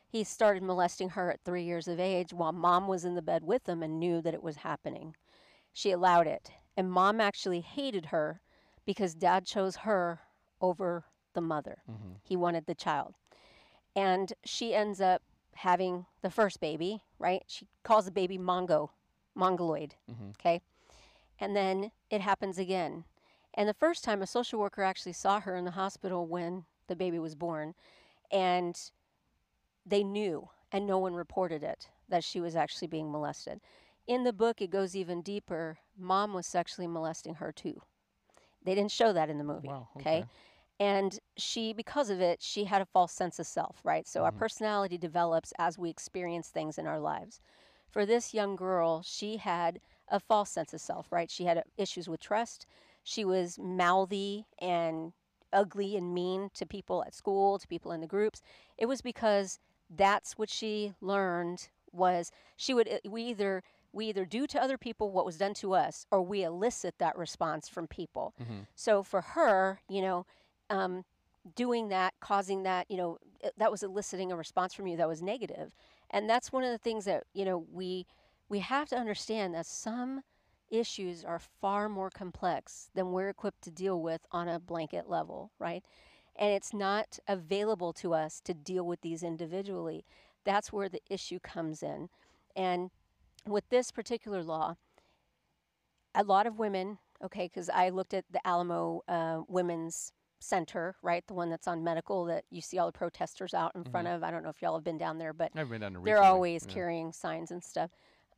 He 0.09 0.25
started 0.25 0.63
molesting 0.63 1.11
her 1.11 1.31
at 1.31 1.41
three 1.45 1.63
years 1.63 1.89
of 1.89 1.99
age 1.99 2.33
while 2.33 2.53
mom 2.53 2.89
was 2.89 3.05
in 3.05 3.15
the 3.15 3.23
bed 3.23 3.45
with 3.45 3.69
him 3.69 3.83
and 3.83 3.99
knew 3.99 4.21
that 4.23 4.35
it 4.35 4.43
was 4.43 4.57
happening. 4.57 5.17
She 5.73 5.91
allowed 5.91 6.27
it. 6.27 6.53
And 6.77 6.91
mom 6.91 7.21
actually 7.21 7.61
hated 7.61 8.07
her 8.07 8.41
because 8.85 9.15
dad 9.15 9.47
chose 9.47 9.77
her 9.77 10.21
over 10.61 11.05
the 11.33 11.41
mother. 11.41 11.83
Mhm. 11.89 12.17
He 12.23 12.37
wanted 12.37 12.67
the 12.67 12.75
child. 12.75 13.15
And 13.95 14.33
she 14.45 14.75
ends 14.75 15.01
up 15.01 15.23
having 15.55 16.07
the 16.23 16.31
first 16.31 16.61
baby, 16.61 17.05
right? 17.19 17.45
She 17.47 17.69
calls 17.83 18.05
the 18.07 18.11
baby 18.11 18.39
Mongo, 18.39 18.91
Mongoloid, 19.35 19.95
Mhm. 20.11 20.31
okay? 20.31 20.61
And 21.39 21.55
then 21.55 21.93
it 22.11 22.21
happens 22.21 22.59
again. 22.59 23.05
And 23.55 23.69
the 23.69 23.75
first 23.75 24.05
time, 24.05 24.23
a 24.23 24.27
social 24.27 24.59
worker 24.59 24.83
actually 24.83 25.13
saw 25.13 25.41
her 25.41 25.57
in 25.57 25.65
the 25.65 25.73
hospital 25.73 26.27
when 26.27 26.65
the 26.87 26.97
baby 26.97 27.19
was 27.19 27.35
born, 27.35 27.75
and 28.31 28.79
they 29.85 30.03
knew, 30.03 30.49
and 30.71 30.87
no 30.87 30.99
one 30.99 31.15
reported 31.15 31.63
it, 31.63 31.89
that 32.09 32.25
she 32.25 32.41
was 32.41 32.57
actually 32.57 32.89
being 32.89 33.11
molested. 33.11 33.61
In 34.07 34.25
the 34.25 34.33
book, 34.33 34.61
it 34.61 34.71
goes 34.71 34.97
even 34.97 35.23
deeper. 35.23 35.79
Mom 35.97 36.33
was 36.35 36.47
sexually 36.47 36.87
molesting 36.87 37.37
her 37.37 37.53
too. 37.53 37.83
They 38.65 38.75
didn't 38.75 38.93
show 38.93 39.13
that 39.13 39.31
in 39.31 39.39
the 39.39 39.45
movie, 39.45 39.69
Wow, 39.69 39.89
okay? 39.97 40.19
okay. 40.19 40.29
And 40.81 41.19
she, 41.37 41.73
because 41.73 42.11
of 42.11 42.21
it, 42.21 42.43
she 42.43 42.65
had 42.65 42.83
a 42.83 42.87
false 42.87 43.13
sense 43.13 43.39
of 43.39 43.47
self, 43.47 43.81
right? 43.85 44.07
So 44.07 44.25
our 44.25 44.31
Mhm. 44.31 44.39
personality 44.39 44.99
develops 44.99 45.53
as 45.59 45.79
we 45.79 45.91
experience 45.91 46.49
things 46.49 46.79
in 46.79 46.87
our 46.87 46.99
lives. 46.99 47.41
For 47.91 48.05
this 48.07 48.35
young 48.35 48.57
girl, 48.57 49.03
she 49.03 49.37
had 49.37 49.81
a 50.09 50.19
false 50.19 50.51
sense 50.51 50.75
of 50.75 50.81
self, 50.81 51.13
right? 51.13 51.31
She 51.31 51.45
had 51.45 51.59
uh, 51.59 51.63
issues 51.77 52.09
with 52.09 52.21
trust. 52.21 52.67
She 53.03 53.25
was 53.25 53.59
mouthy 53.59 54.47
and 54.59 55.13
ugly 55.53 55.97
and 55.97 56.15
mean 56.15 56.51
to 56.55 56.65
people 56.67 57.05
at 57.05 57.15
school, 57.15 57.59
to 57.59 57.67
people 57.69 57.93
in 57.93 58.01
the 58.01 58.07
groups. 58.07 58.41
It 58.79 58.87
was 58.87 59.03
because 59.03 59.59
that's 59.91 60.39
what 60.39 60.49
she 60.49 60.95
learned 61.01 61.69
was 61.93 62.31
she 62.57 62.73
would 62.73 62.89
uh, 62.89 62.99
we 63.09 63.23
either 63.25 63.63
we 63.93 64.07
either 64.07 64.25
do 64.25 64.47
to 64.47 64.63
other 64.63 64.79
people 64.79 65.11
what 65.11 65.27
was 65.27 65.37
done 65.37 65.53
to 65.53 65.75
us 65.75 66.07
or 66.11 66.23
we 66.23 66.43
elicit 66.43 66.95
that 66.99 67.17
response 67.19 67.69
from 67.69 67.87
people. 67.87 68.33
Mhm. 68.41 68.67
So 68.75 69.03
for 69.03 69.21
her, 69.21 69.83
you 69.89 70.01
know, 70.01 70.25
um, 70.71 71.05
doing 71.55 71.89
that, 71.89 72.15
causing 72.21 72.63
that, 72.63 72.91
you 72.91 72.97
know, 72.97 73.19
uh, 73.45 73.51
that 73.59 73.71
was 73.71 73.83
eliciting 73.83 74.33
a 74.33 74.37
response 74.37 74.73
from 74.73 74.87
you 74.87 74.97
that 74.97 75.09
was 75.09 75.21
negative. 75.21 75.75
And 76.11 76.31
that's 76.31 76.51
one 76.53 76.65
of 76.65 76.71
the 76.71 76.79
things 76.79 77.05
that, 77.05 77.25
you 77.35 77.45
know, 77.45 77.59
we 77.71 78.07
we 78.49 78.61
have 78.61 78.89
to 78.89 78.97
understand 78.97 79.55
that 79.55 79.67
some 79.67 80.23
issues 80.73 81.25
are 81.25 81.39
far 81.39 81.89
more 81.89 82.11
complex 82.11 82.91
than 82.95 83.13
we're 83.13 83.29
equipped 83.29 83.63
to 83.63 83.71
deal 83.71 84.01
with 84.01 84.23
on 84.33 84.49
a 84.49 84.59
blanket 84.59 85.09
level, 85.09 85.53
right? 85.59 85.85
And 86.35 86.51
it's 86.53 86.73
not 86.73 87.19
available 87.29 87.93
to 87.95 88.15
us 88.15 88.41
to 88.45 88.55
deal 88.55 88.85
with 88.85 89.03
these 89.03 89.23
individually. 89.23 90.05
That's 90.45 90.73
where 90.73 90.89
the 90.89 91.03
issue 91.09 91.39
comes 91.39 91.83
in. 91.83 92.09
And 92.57 92.91
with 93.47 93.69
this 93.69 93.91
particular 93.91 94.43
law, 94.43 94.77
a 96.15 96.25
lot 96.25 96.47
of 96.47 96.59
women, 96.59 96.99
okay, 97.23 97.47
because 97.53 97.69
I 97.69 97.91
looked 97.91 98.15
at 98.15 98.25
the 98.31 98.45
Alamo 98.47 99.03
uh, 99.09 99.43
Women's 99.47 100.13
center, 100.41 100.97
right? 101.03 101.27
The 101.27 101.35
one 101.35 101.51
that's 101.51 101.69
on 101.69 101.85
medical 101.85 102.25
that 102.27 102.45
you 102.51 102.61
see 102.61 102.79
all 102.79 102.87
the 102.87 102.93
protesters 102.93 103.55
out 103.55 103.73
in 103.75 103.85
front 103.85 104.09
of. 104.09 104.23
I 104.23 104.31
don't 104.31 104.43
know 104.43 104.49
if 104.49 104.61
y'all 104.61 104.75
have 104.75 104.85
been 104.85 104.99
down 104.99 105.19
there, 105.19 105.33
but 105.33 105.53
I've 105.55 105.71
been 105.71 105.81
down 105.81 105.93
there 105.93 106.03
they're 106.03 106.15
recently, 106.17 106.29
always 106.29 106.67
yeah. 106.67 106.75
carrying 106.75 107.13
signs 107.13 107.51
and 107.51 107.63
stuff. 107.63 107.91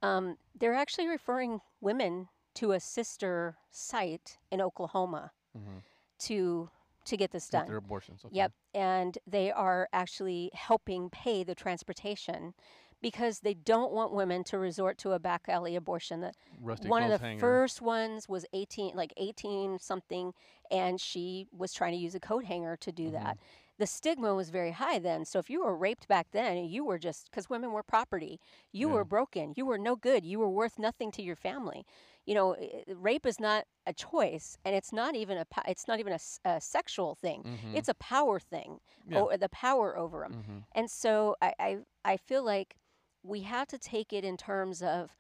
Um, 0.03 0.37
they're 0.55 0.75
actually 0.75 1.09
referring 1.09 1.61
women 1.81 2.29
to 2.55 2.73
a 2.73 2.81
sister 2.81 3.57
site 3.71 4.39
in 4.51 4.61
Oklahoma 4.61 5.33
Mhm. 5.57 5.83
to 6.21 6.71
to 7.05 7.17
get 7.19 7.33
this 7.33 7.51
done. 7.51 7.67
their 7.67 7.77
abortions. 7.77 8.25
Okay. 8.25 8.35
Yep, 8.37 8.53
and 8.73 9.19
they 9.27 9.53
are 9.53 9.91
actually 9.93 10.51
helping 10.55 11.11
pay 11.11 11.45
the 11.45 11.55
transportation 11.55 12.55
because 13.03 13.41
they 13.41 13.53
don't 13.53 13.93
want 13.93 14.11
women 14.15 14.43
to 14.45 14.57
resort 14.59 14.97
to 14.97 15.13
a 15.13 15.19
back 15.19 15.47
alley 15.47 15.77
abortion. 15.77 16.21
The, 16.21 16.33
Rusty 16.59 16.89
one 16.89 17.03
of 17.03 17.11
the 17.11 17.19
hanger. 17.19 17.41
first 17.41 17.83
ones 17.83 18.27
was 18.27 18.47
18 18.55 18.95
like 18.97 19.13
18 19.19 19.79
something 19.79 20.33
and 20.71 20.99
she 20.99 21.47
was 21.53 21.75
trying 21.75 21.93
to 21.93 21.99
use 21.99 22.15
a 22.15 22.21
coat 22.21 22.47
hanger 22.47 22.75
to 22.79 22.91
do 22.91 23.11
that 23.11 23.37
the 23.79 23.87
stigma 23.87 24.35
was 24.35 24.51
very 24.51 24.71
high 24.73 24.99
then 24.99 25.25
so 25.25 25.39
if 25.39 25.51
you 25.51 25.63
were 25.65 25.77
raped 25.77 26.07
back 26.09 26.29
then 26.33 26.65
you 26.65 26.85
were 26.85 26.99
just 26.99 27.31
because 27.31 27.49
women 27.51 27.73
were 27.73 27.83
property 27.83 28.39
you 28.73 28.89
Yeah. 28.89 28.95
were 28.95 29.05
broken 29.05 29.53
you 29.57 29.67
were 29.67 29.79
no 29.79 29.97
good 29.97 30.25
you 30.25 30.39
were 30.39 30.49
worth 30.51 30.79
nothing 30.79 31.11
to 31.13 31.23
your 31.23 31.37
family 31.37 31.85
you 32.27 32.35
know 32.35 32.55
i- 32.55 32.85
i- 32.89 32.93
rape 32.93 33.27
is 33.27 33.41
not 33.41 33.67
a 33.87 33.93
choice 33.93 34.57
and 34.65 34.75
it's 34.77 34.93
not 34.93 35.15
even 35.17 35.39
a 35.39 35.47
it's 35.67 35.89
not 35.89 35.99
even 36.01 36.13
a, 36.13 36.19
a 36.45 36.61
sexual 36.61 37.15
thing 37.15 37.43
Mhm. 37.43 37.75
it's 37.77 37.89
a 37.89 37.95
power 37.95 38.39
thing 38.39 38.81
Yeah. 39.09 39.21
or 39.21 39.37
the 39.37 39.49
power 39.49 39.97
over 39.99 40.21
them 40.21 40.45
Mhm. 40.47 40.65
and 40.73 40.91
so 40.91 41.37
I, 41.43 41.55
I 41.59 41.79
I 42.05 42.17
feel 42.17 42.45
like 42.45 42.77
we 43.23 43.41
have 43.43 43.67
to 43.69 43.79
take 43.79 44.13
it 44.13 44.25
in 44.25 44.37
terms 44.37 44.83
of 44.83 45.17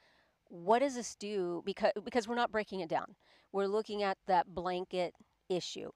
what 0.49 0.81
does 0.81 0.95
this 0.95 1.17
do 1.17 1.63
because 1.65 1.93
because 2.05 2.29
we're 2.29 2.35
not 2.37 2.53
breaking 2.53 2.81
it 2.81 2.89
down. 2.89 3.17
We're 3.51 3.67
looking 3.67 4.03
at 4.03 4.19
that 4.27 4.55
blanket 4.55 5.15
issue. 5.49 5.91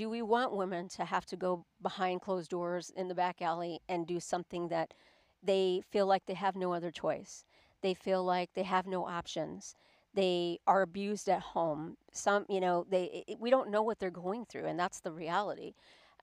Do 0.00 0.08
we 0.08 0.22
want 0.22 0.56
women 0.56 0.88
to 0.96 1.04
have 1.04 1.26
to 1.26 1.36
go 1.36 1.66
behind 1.82 2.22
closed 2.22 2.50
doors 2.50 2.88
in 2.96 3.08
the 3.08 3.14
back 3.14 3.42
alley 3.42 3.80
and 3.86 4.06
do 4.06 4.18
something 4.18 4.68
that 4.68 4.94
they 5.42 5.82
feel 5.90 6.06
like 6.06 6.24
they 6.24 6.32
have 6.46 6.56
no 6.56 6.72
other 6.72 6.90
choice? 6.90 7.44
They 7.82 7.92
feel 7.92 8.24
like 8.24 8.54
they 8.54 8.62
have 8.62 8.86
no 8.86 9.06
options. 9.06 9.74
They 10.14 10.58
are 10.66 10.80
abused 10.80 11.28
at 11.28 11.42
home. 11.42 11.98
Some, 12.12 12.46
you 12.48 12.60
know, 12.60 12.86
they 12.88 13.24
i- 13.28 13.36
we 13.38 13.50
don't 13.50 13.68
know 13.68 13.82
what 13.82 13.98
they're 13.98 14.10
going 14.24 14.46
through 14.46 14.64
and 14.64 14.80
that's 14.80 15.00
the 15.00 15.12
reality. 15.12 15.74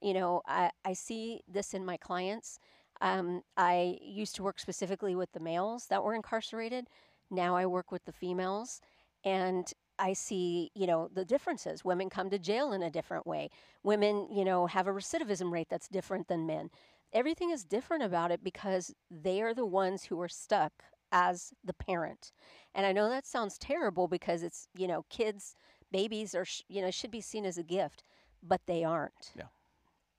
You 0.02 0.14
know, 0.16 0.42
I, 0.48 0.72
I 0.84 0.94
see 0.94 1.42
this 1.48 1.76
in 1.76 1.86
my 1.86 1.98
clients. 1.98 2.58
Um, 3.00 3.44
I 3.58 4.00
used 4.02 4.36
to 4.38 4.44
work 4.44 4.60
specifically 4.60 5.16
with 5.16 5.34
the 5.34 5.40
males 5.40 5.86
that 5.88 6.04
were 6.04 6.16
incarcerated. 6.16 6.88
Now 7.30 7.56
I 7.56 7.68
work 7.68 7.92
with 7.92 8.06
the 8.06 8.12
females, 8.12 8.82
and 9.24 9.72
I 10.00 10.14
see, 10.14 10.72
you 10.76 10.88
know, 10.88 11.10
the 11.14 11.26
differences. 11.26 11.84
Women 11.84 12.10
come 12.10 12.30
to 12.30 12.40
jail 12.40 12.72
in 12.74 12.84
a 12.84 12.90
different 12.92 13.26
way. 13.26 13.50
Women, 13.84 14.28
you 14.32 14.46
know, 14.46 14.68
have 14.68 14.88
a 14.88 14.92
recidivism 14.92 15.52
rate 15.52 15.68
that's 15.70 15.88
different 15.88 16.28
than 16.28 16.46
men. 16.46 16.70
Everything 17.14 17.50
is 17.50 17.64
different 17.64 18.04
about 18.04 18.32
it 18.32 18.44
because 18.44 18.94
they 19.10 19.42
are 19.42 19.54
the 19.54 19.66
ones 19.66 20.06
who 20.06 20.20
are 20.22 20.28
stuck 20.28 20.72
as 21.12 21.54
the 21.64 21.74
parent. 21.74 22.32
And 22.76 22.86
I 22.86 22.92
know 22.92 23.10
that 23.10 23.26
sounds 23.26 23.58
terrible 23.58 24.08
because 24.08 24.44
it's, 24.44 24.68
you 24.76 24.88
know, 24.88 25.06
kids, 25.10 25.56
babies 25.92 26.36
are, 26.36 26.46
sh- 26.46 26.64
you 26.68 26.82
know, 26.82 26.92
should 26.92 27.12
be 27.12 27.22
seen 27.22 27.46
as 27.46 27.58
a 27.58 27.64
gift, 27.64 28.04
but 28.44 28.62
they 28.68 28.84
aren't. 28.84 29.32
Yeah. 29.36 29.46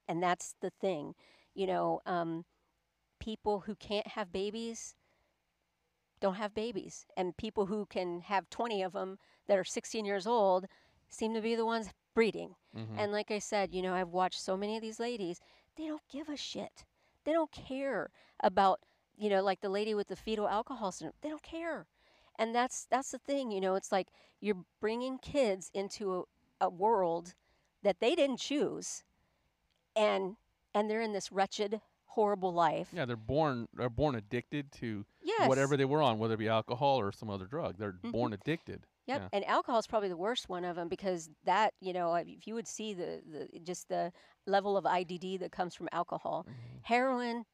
And 0.07 0.21
that's 0.21 0.55
the 0.61 0.71
thing. 0.71 1.13
You 1.53 1.67
know, 1.67 2.01
um, 2.05 2.45
people 3.19 3.61
who 3.61 3.75
can't 3.75 4.07
have 4.07 4.31
babies 4.31 4.95
don't 6.19 6.35
have 6.35 6.53
babies. 6.53 7.05
And 7.15 7.37
people 7.37 7.67
who 7.67 7.85
can 7.85 8.21
have 8.21 8.49
20 8.49 8.81
of 8.83 8.93
them 8.93 9.17
that 9.49 9.59
are 9.59 9.65
16 9.65 10.05
years 10.05 10.27
old 10.27 10.67
seem 11.09 11.33
to 11.33 11.41
be 11.41 11.55
the 11.55 11.65
ones 11.65 11.89
breeding. 12.13 12.55
Mhm. 12.75 12.97
And 12.97 13.11
like 13.11 13.31
I 13.31 13.39
said, 13.39 13.73
you 13.73 13.81
know, 13.81 13.95
I've 13.95 14.09
watched 14.13 14.41
so 14.41 14.55
many 14.55 14.77
of 14.77 14.81
these 14.83 14.99
ladies, 15.01 15.41
they 15.75 15.87
don't 15.87 16.07
give 16.09 16.29
a 16.29 16.37
shit. 16.37 16.85
They 17.25 17.33
don't 17.33 17.51
care 17.51 18.11
about, 18.39 18.81
you 19.17 19.29
know, 19.29 19.43
like 19.43 19.61
the 19.61 19.69
lady 19.69 19.93
with 19.95 20.07
the 20.07 20.15
fetal 20.15 20.47
alcohol 20.47 20.91
syndrome. 20.93 21.15
They 21.21 21.29
don't 21.29 21.43
care. 21.43 21.87
And 22.37 22.55
that's 22.55 22.85
that's 22.89 23.11
the 23.11 23.19
thing, 23.19 23.51
you 23.51 23.59
know, 23.61 23.75
it's 23.75 23.91
like 23.91 24.09
you're 24.39 24.65
bringing 24.79 25.17
kids 25.19 25.71
into 25.73 26.27
a, 26.61 26.65
a 26.67 26.69
world 26.69 27.33
that 27.83 27.99
they 27.99 28.15
didn't 28.15 28.39
choose 28.39 29.03
and 29.95 30.37
and 30.73 30.89
they're 30.89 31.01
in 31.01 31.13
this 31.13 31.31
wretched 31.31 31.81
horrible 32.19 32.53
life. 32.53 32.89
Yeah, 32.91 33.05
they're 33.05 33.15
born. 33.15 33.67
They're 33.73 33.89
born 33.89 34.15
addicted 34.15 34.71
to 34.73 35.05
Yes. 35.21 35.47
whatever 35.47 35.77
they 35.77 35.85
were 35.85 36.01
on, 36.01 36.19
whether 36.19 36.33
it 36.33 36.37
be 36.37 36.49
alcohol 36.49 36.99
or 36.99 37.11
some 37.13 37.29
other 37.29 37.45
drug. 37.45 37.77
They're 37.77 37.93
mm-hmm. 37.93 38.11
born 38.11 38.33
addicted. 38.33 38.85
Yep, 39.05 39.21
Yeah. 39.21 39.27
and 39.31 39.45
alcohol 39.45 39.79
is 39.79 39.87
probably 39.87 40.09
the 40.09 40.17
worst 40.17 40.49
one 40.49 40.65
of 40.65 40.75
them 40.75 40.89
because 40.89 41.29
that, 41.45 41.73
you 41.79 41.93
know, 41.93 42.15
if 42.15 42.45
you 42.45 42.55
would 42.55 42.67
see 42.67 42.93
the, 42.93 43.21
the 43.25 43.59
just 43.59 43.87
the 43.87 44.11
level 44.45 44.75
of 44.75 44.83
IDD 44.85 45.39
that 45.39 45.51
comes 45.51 45.75
from 45.75 45.87
alcohol, 45.93 46.45
mm-hmm. 46.47 46.77
heroin, 46.81 47.45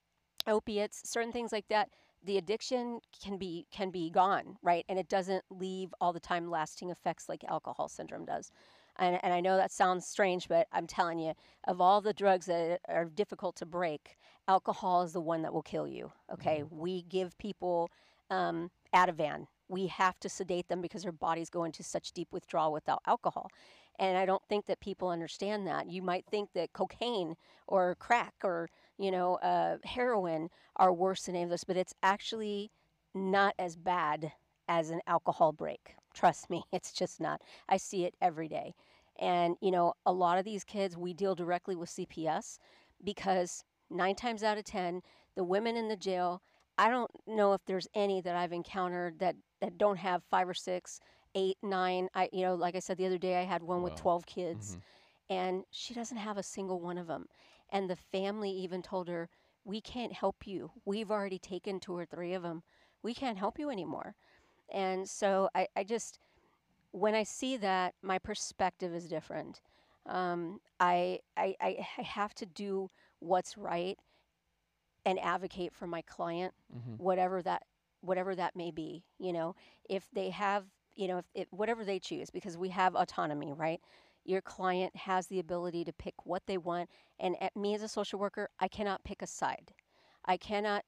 opiates, 0.47 1.01
certain 1.09 1.31
things 1.31 1.51
like 1.51 1.67
that, 1.67 1.89
the 2.23 2.37
addiction 2.37 2.99
can 3.23 3.37
be 3.37 3.67
can 3.71 3.91
be 3.91 4.09
gone, 4.09 4.57
right? 4.63 4.83
And 4.89 4.97
it 4.97 5.09
doesn't 5.09 5.43
leave 5.51 5.93
all 6.01 6.11
the 6.11 6.19
time 6.19 6.49
lasting 6.49 6.89
effects 6.89 7.29
like 7.29 7.43
alcohol 7.43 7.87
syndrome 7.87 8.25
does. 8.25 8.51
And, 8.97 9.19
and 9.23 9.33
I 9.33 9.41
know 9.41 9.57
that 9.57 9.71
sounds 9.71 10.07
strange, 10.07 10.47
but 10.47 10.67
I'm 10.71 10.87
telling 10.87 11.19
you, 11.19 11.33
of 11.67 11.81
all 11.81 12.01
the 12.01 12.13
drugs 12.13 12.45
that 12.45 12.79
are 12.87 13.05
difficult 13.05 13.55
to 13.57 13.65
break, 13.65 14.17
alcohol 14.47 15.03
is 15.03 15.13
the 15.13 15.21
one 15.21 15.41
that 15.41 15.53
will 15.53 15.61
kill 15.61 15.87
you. 15.87 16.11
Okay, 16.31 16.63
we 16.69 17.03
give 17.03 17.37
people 17.37 17.89
um, 18.29 18.69
Ativan. 18.93 19.47
We 19.67 19.87
have 19.87 20.19
to 20.19 20.29
sedate 20.29 20.67
them 20.67 20.81
because 20.81 21.03
their 21.03 21.11
bodies 21.11 21.49
go 21.49 21.63
into 21.63 21.83
such 21.83 22.11
deep 22.11 22.27
withdrawal 22.31 22.71
without 22.71 23.01
alcohol. 23.07 23.49
And 23.97 24.17
I 24.17 24.25
don't 24.25 24.43
think 24.49 24.65
that 24.65 24.79
people 24.79 25.09
understand 25.09 25.65
that. 25.67 25.89
You 25.89 26.01
might 26.01 26.25
think 26.25 26.49
that 26.53 26.73
cocaine 26.73 27.35
or 27.67 27.95
crack 27.95 28.33
or 28.43 28.69
you 28.97 29.11
know 29.11 29.35
uh, 29.35 29.77
heroin 29.83 30.49
are 30.75 30.93
worse 30.93 31.23
than 31.25 31.35
any 31.35 31.45
of 31.45 31.49
this, 31.49 31.63
but 31.63 31.77
it's 31.77 31.95
actually 32.03 32.71
not 33.13 33.55
as 33.57 33.75
bad 33.75 34.33
as 34.67 34.89
an 34.89 35.01
alcohol 35.07 35.51
break. 35.51 35.95
Trust 36.13 36.49
me, 36.49 36.63
it's 36.71 36.91
just 36.91 37.19
not. 37.19 37.41
I 37.69 37.77
see 37.77 38.05
it 38.05 38.15
every 38.21 38.47
day. 38.47 38.75
And, 39.17 39.55
you 39.61 39.71
know, 39.71 39.93
a 40.05 40.11
lot 40.11 40.37
of 40.37 40.45
these 40.45 40.63
kids, 40.63 40.97
we 40.97 41.13
deal 41.13 41.35
directly 41.35 41.75
with 41.75 41.89
CPS 41.89 42.59
because 43.03 43.63
nine 43.89 44.15
times 44.15 44.43
out 44.43 44.57
of 44.57 44.63
10, 44.63 45.01
the 45.35 45.43
women 45.43 45.75
in 45.75 45.87
the 45.87 45.95
jail, 45.95 46.41
I 46.77 46.89
don't 46.89 47.11
know 47.27 47.53
if 47.53 47.61
there's 47.65 47.87
any 47.93 48.21
that 48.21 48.35
I've 48.35 48.51
encountered 48.51 49.19
that, 49.19 49.35
that 49.61 49.77
don't 49.77 49.97
have 49.97 50.23
five 50.29 50.47
or 50.47 50.53
six, 50.53 50.99
eight, 51.35 51.57
nine. 51.63 52.09
I, 52.13 52.29
you 52.33 52.43
know, 52.43 52.55
like 52.55 52.75
I 52.75 52.79
said 52.79 52.97
the 52.97 53.05
other 53.05 53.17
day, 53.17 53.37
I 53.37 53.43
had 53.43 53.63
one 53.63 53.81
with 53.81 53.95
12 53.95 54.25
kids 54.25 54.71
mm-hmm. 54.71 55.33
and 55.33 55.63
she 55.71 55.93
doesn't 55.93 56.17
have 56.17 56.37
a 56.37 56.43
single 56.43 56.79
one 56.79 56.97
of 56.97 57.07
them. 57.07 57.27
And 57.71 57.89
the 57.89 57.95
family 57.95 58.51
even 58.51 58.81
told 58.81 59.07
her, 59.07 59.29
We 59.63 59.81
can't 59.81 60.13
help 60.13 60.45
you. 60.45 60.71
We've 60.85 61.11
already 61.11 61.39
taken 61.39 61.79
two 61.79 61.95
or 61.97 62.05
three 62.05 62.33
of 62.33 62.43
them. 62.43 62.63
We 63.03 63.13
can't 63.13 63.37
help 63.37 63.57
you 63.59 63.69
anymore. 63.69 64.15
And 64.71 65.07
so 65.07 65.49
I, 65.55 65.67
I 65.75 65.83
just, 65.83 66.19
when 66.91 67.15
I 67.15 67.23
see 67.23 67.57
that, 67.57 67.93
my 68.01 68.19
perspective 68.19 68.93
is 68.93 69.07
different. 69.07 69.61
Um, 70.05 70.59
I, 70.79 71.19
I, 71.37 71.55
I 71.61 72.01
have 72.01 72.33
to 72.35 72.45
do 72.45 72.89
what's 73.19 73.57
right 73.57 73.97
and 75.05 75.19
advocate 75.19 75.73
for 75.73 75.87
my 75.87 76.01
client, 76.01 76.53
Mhm. 76.73 76.97
whatever 76.97 77.41
that 77.43 77.63
whatever 78.01 78.35
that 78.35 78.55
may 78.55 78.71
be. 78.71 79.03
You 79.17 79.33
know, 79.33 79.55
if 79.89 80.09
they 80.11 80.29
have, 80.29 80.65
you 80.95 81.07
know, 81.07 81.17
if, 81.17 81.25
if 81.33 81.47
whatever 81.51 81.83
they 81.83 81.99
choose, 81.99 82.29
because 82.29 82.57
we 82.57 82.69
have 82.69 82.95
autonomy, 82.95 83.51
right? 83.53 83.81
Your 84.23 84.41
client 84.41 84.95
has 84.95 85.27
the 85.27 85.39
ability 85.39 85.83
to 85.85 85.93
pick 85.93 86.25
what 86.25 86.45
they 86.47 86.57
want, 86.57 86.89
and 87.19 87.35
at 87.41 87.55
me 87.55 87.73
as 87.75 87.81
a 87.81 87.87
social 87.87 88.19
worker, 88.19 88.49
I 88.59 88.67
cannot 88.67 89.03
pick 89.03 89.21
a 89.21 89.27
side. 89.27 89.73
I 90.25 90.37
cannot 90.37 90.83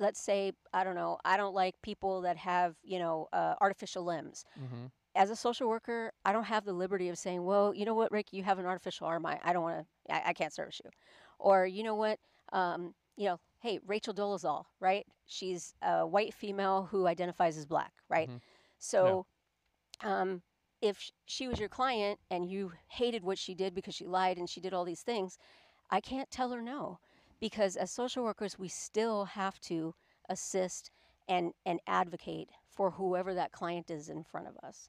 let's 0.00 0.20
say 0.20 0.52
i 0.72 0.82
don't 0.84 0.94
know 0.94 1.18
i 1.24 1.36
don't 1.36 1.54
like 1.54 1.74
people 1.82 2.22
that 2.22 2.36
have 2.36 2.76
you 2.82 2.98
know 2.98 3.28
uh, 3.32 3.54
artificial 3.60 4.04
limbs 4.04 4.44
Mhm. 4.56 4.90
As 5.14 5.30
a 5.30 5.36
social 5.36 5.68
worker 5.68 6.12
i 6.24 6.32
don't 6.32 6.44
have 6.44 6.64
the 6.64 6.72
liberty 6.72 7.08
of 7.08 7.18
saying 7.18 7.44
well 7.44 7.74
you 7.74 7.84
know 7.84 7.94
what 7.94 8.10
rick 8.12 8.28
you 8.32 8.42
have 8.42 8.58
an 8.58 8.66
artificial 8.66 9.06
arm 9.06 9.24
i, 9.26 9.38
I 9.44 9.52
don't 9.52 9.62
want 9.62 9.86
to 10.08 10.14
I, 10.14 10.30
I 10.30 10.32
can't 10.32 10.52
service 10.52 10.80
you. 10.84 10.90
Or 11.38 11.66
you 11.66 11.82
know 11.82 11.94
what 11.94 12.18
um, 12.52 12.94
you 13.16 13.26
know 13.26 13.40
hey 13.60 13.80
rachel 13.86 14.14
dolezal 14.14 14.64
right? 14.80 15.06
She's 15.26 15.74
a 15.82 16.06
white 16.06 16.34
female 16.34 16.88
who 16.90 17.06
identifies 17.06 17.56
as 17.56 17.66
black 17.66 17.92
right? 18.08 18.30
So 18.78 19.26
um, 20.02 20.42
if 20.80 20.98
sh- 21.00 21.10
she 21.26 21.48
was 21.48 21.58
your 21.60 21.68
client 21.68 22.18
and 22.30 22.50
you 22.50 22.72
hated 22.88 23.24
what 23.24 23.38
she 23.38 23.54
did 23.54 23.74
because 23.74 23.94
she 23.94 24.06
lied 24.06 24.38
and 24.38 24.48
she 24.48 24.60
did 24.60 24.74
all 24.74 24.84
these 24.84 25.02
things 25.02 25.38
i 25.90 26.00
can't 26.00 26.30
tell 26.30 26.50
her 26.50 26.62
no. 26.62 26.98
Because 27.40 27.76
as 27.76 27.90
social 27.90 28.24
workers 28.24 28.58
we 28.58 28.68
still 28.68 29.24
have 29.26 29.60
to 29.62 29.94
assist 30.28 30.90
and 31.28 31.52
and 31.66 31.80
advocate 31.86 32.50
for 32.68 32.92
whoever 32.92 33.34
that 33.34 33.52
client 33.52 33.90
is 33.90 34.08
in 34.08 34.24
front 34.24 34.48
of 34.48 34.56
us 34.64 34.88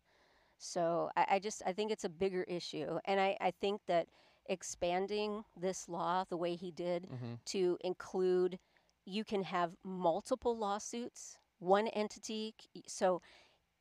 so 0.63 1.09
i, 1.17 1.25
I 1.31 1.39
just 1.39 1.61
i 1.65 1.73
think 1.73 1.91
it's 1.91 2.05
a 2.05 2.09
bigger 2.09 2.43
issue 2.43 2.99
and 3.05 3.19
I, 3.19 3.37
I 3.41 3.51
think 3.51 3.81
that 3.87 4.07
expanding 4.47 5.43
this 5.55 5.87
law 5.89 6.23
the 6.29 6.37
way 6.37 6.55
he 6.55 6.71
did 6.71 7.07
Mhm. 7.09 7.39
to 7.45 7.77
include 7.81 8.59
you 9.05 9.23
can 9.23 9.43
have 9.43 9.75
multiple 9.83 10.57
lawsuits 10.57 11.37
one 11.59 11.87
entity 11.89 12.55
so 12.87 13.21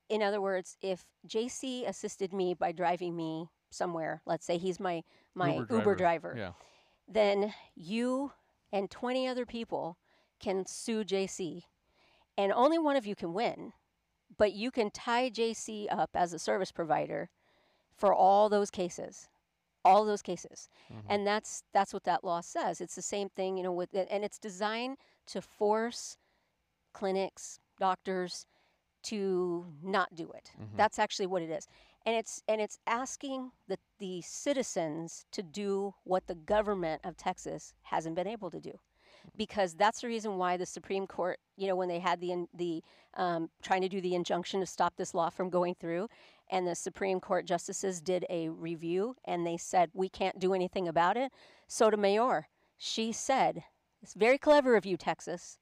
in 0.08 0.22
other 0.22 0.40
words 0.40 0.76
if 0.82 1.04
jc 1.26 1.86
assisted 1.88 2.32
me 2.32 2.54
by 2.54 2.72
driving 2.72 3.16
me 3.16 3.48
somewhere. 3.70 4.22
Let's 4.26 4.44
say 4.44 4.58
he's 4.58 4.78
my 4.78 5.02
my 5.34 5.54
Uber 5.54 5.60
Uber, 5.62 5.94
driver, 5.94 5.94
driver. 5.94 6.34
Yeah. 6.36 6.52
Then 7.08 7.54
you 7.74 8.32
and 8.72 8.90
20 8.90 9.26
other 9.28 9.46
people 9.46 9.98
can 10.40 10.66
sue 10.66 11.04
JC, 11.04 11.64
and 12.36 12.52
only 12.52 12.78
one 12.78 12.96
of 12.96 13.06
you 13.06 13.14
can 13.14 13.32
win. 13.32 13.72
But 14.36 14.52
you 14.52 14.70
can 14.70 14.90
tie 14.90 15.30
JC 15.30 15.86
up 15.90 16.10
as 16.14 16.32
a 16.32 16.38
service 16.38 16.72
provider 16.72 17.30
for 17.94 18.12
all 18.14 18.48
those 18.48 18.70
cases, 18.70 19.28
all 19.84 20.04
those 20.04 20.22
cases, 20.22 20.68
Mhm. 20.90 21.02
and 21.08 21.26
that's 21.26 21.64
that's 21.72 21.92
what 21.92 22.04
that 22.04 22.24
law 22.24 22.40
says. 22.40 22.80
It's 22.80 22.94
the 22.94 23.02
same 23.02 23.28
thing, 23.28 23.56
you 23.56 23.62
know, 23.62 23.72
with 23.72 23.94
and 23.94 24.24
it's 24.24 24.38
designed 24.38 24.98
to 25.26 25.42
force 25.42 26.16
clinics, 26.92 27.60
doctors 27.78 28.46
to 29.02 29.66
not 29.82 30.14
do 30.14 30.30
it. 30.32 30.52
Mhm. 30.58 30.76
That's 30.76 30.98
actually 30.98 31.26
what 31.26 31.42
it 31.42 31.50
is. 31.50 31.66
And 32.06 32.14
it's 32.16 32.42
and 32.48 32.60
it's 32.60 32.78
asking 32.86 33.52
the 33.66 33.78
the 33.98 34.20
citizens 34.22 35.26
to 35.32 35.42
do 35.42 35.94
what 36.04 36.26
the 36.26 36.34
government 36.34 37.04
of 37.04 37.16
Texas 37.16 37.74
hasn't 37.82 38.14
been 38.16 38.26
able 38.26 38.50
to 38.50 38.60
do. 38.60 38.78
Because 39.36 39.74
that's 39.74 40.00
the 40.00 40.08
reason 40.08 40.36
why 40.36 40.56
the 40.56 40.66
Supreme 40.66 41.06
Court, 41.06 41.38
you 41.56 41.66
know, 41.66 41.76
when 41.76 41.88
they 41.88 41.98
had 41.98 42.20
the 42.20 42.46
the 42.54 42.82
um, 43.14 43.50
trying 43.62 43.82
to 43.82 43.88
do 43.88 44.00
the 44.00 44.14
injunction 44.14 44.60
to 44.60 44.66
stop 44.66 44.94
this 44.96 45.14
law 45.14 45.30
from 45.30 45.50
going 45.50 45.74
through, 45.74 46.08
and 46.50 46.66
the 46.66 46.74
Supreme 46.74 47.20
Court 47.20 47.46
justices 47.46 48.00
did 48.00 48.24
a 48.30 48.48
review 48.48 49.16
and 49.24 49.46
they 49.46 49.56
said 49.56 49.90
we 49.94 50.08
can't 50.08 50.38
do 50.38 50.54
anything 50.54 50.88
about 50.88 51.16
it. 51.16 51.32
Sotomayor, 51.68 52.48
she 52.78 53.12
said, 53.12 53.64
"It's 54.02 54.14
very 54.14 54.38
clever 54.38 54.76
of 54.76 54.86
you, 54.86 54.96
Texas, 54.96 55.58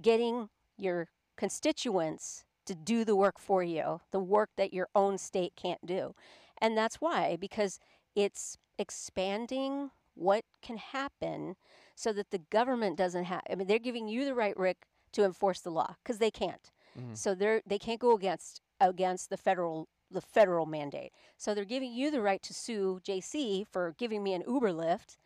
getting 0.00 0.48
your 0.76 1.08
constituents 1.36 2.44
to 2.66 2.74
do 2.74 3.04
the 3.04 3.16
work 3.16 3.38
for 3.38 3.62
you, 3.62 4.00
the 4.12 4.20
work 4.20 4.50
that 4.56 4.72
your 4.72 4.88
own 4.94 5.18
state 5.18 5.54
can't 5.56 5.84
do. 5.84 6.14
And 6.60 6.76
that's 6.76 6.96
why, 6.96 7.36
because 7.40 7.80
it's 8.14 8.56
expanding 8.78 9.90
what 10.14 10.44
can 10.62 10.76
happen 10.76 11.56
so 12.00 12.14
that 12.14 12.30
the 12.30 12.38
government 12.38 12.96
doesn't 12.96 13.24
have, 13.24 13.42
I 13.50 13.54
mean, 13.54 13.66
they're 13.66 13.78
giving 13.78 14.08
you 14.08 14.24
the 14.24 14.34
right, 14.34 14.56
Rick, 14.56 14.86
to 15.12 15.24
enforce 15.24 15.60
the 15.60 15.70
law 15.70 15.96
because 16.02 16.18
they 16.18 16.30
can't. 16.30 16.72
Mhm. 16.98 17.16
So 17.16 17.34
they're, 17.34 17.60
they 17.66 17.78
can't 17.78 18.00
go 18.00 18.16
against, 18.16 18.62
against 18.80 19.28
the 19.28 19.36
federal 19.36 19.88
the 20.12 20.20
federal 20.20 20.66
mandate. 20.66 21.12
So 21.36 21.54
they're 21.54 21.64
giving 21.64 21.92
you 21.92 22.10
the 22.10 22.20
right 22.20 22.42
to 22.42 22.52
sue 22.52 23.00
JC 23.04 23.64
for 23.64 23.94
giving 23.96 24.24
me 24.24 24.34
an 24.34 24.42
Uber 24.44 24.72
lift 24.72 25.18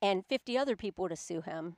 and 0.00 0.24
50 0.24 0.56
other 0.56 0.76
people 0.76 1.10
to 1.10 1.16
sue 1.16 1.42
him. 1.42 1.76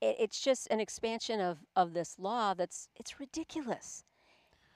It, 0.00 0.16
it's 0.18 0.40
just 0.40 0.66
an 0.68 0.80
expansion 0.80 1.40
of, 1.40 1.58
of 1.76 1.92
this 1.92 2.18
law 2.18 2.54
that's 2.54 2.88
it's 2.96 3.20
ridiculous. 3.20 4.02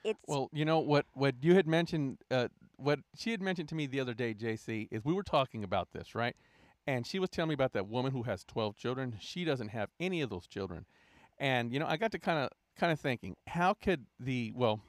It's 0.05 0.21
Well, 0.29 0.51
you 0.53 0.65
know 0.65 0.79
what 0.79 1.07
what 1.15 1.35
you 1.43 1.57
had 1.57 1.67
mentioned 1.67 2.19
uh, 2.31 2.47
what 2.77 3.01
she 3.17 3.33
had 3.33 3.43
mentioned 3.43 3.69
to 3.71 3.75
me 3.75 3.87
the 3.87 3.99
other 3.99 4.15
day, 4.15 4.33
JC, 4.33 4.87
is 4.93 5.05
we 5.05 5.13
were 5.13 5.25
talking 5.25 5.65
about 5.65 5.89
this, 5.93 6.15
right? 6.15 6.37
And 6.87 7.07
she 7.07 7.19
was 7.19 7.31
telling 7.31 7.49
me 7.49 7.55
about 7.55 7.73
that 7.73 7.89
woman 7.89 8.13
who 8.13 8.23
has 8.25 8.45
12 8.45 8.77
children. 8.77 9.17
She 9.21 9.45
doesn't 9.45 9.69
have 9.69 9.91
any 10.01 10.21
of 10.23 10.31
those 10.31 10.47
children. 10.47 10.87
And 11.39 11.73
you 11.73 11.79
know, 11.79 11.87
I 11.87 11.97
got 11.97 12.13
to 12.13 12.19
kind 12.19 12.39
of 12.39 12.51
kind 12.77 12.93
of 12.93 13.01
thinking, 13.01 13.37
how 13.47 13.75
could 13.75 14.07
the 14.19 14.53
well, 14.55 14.81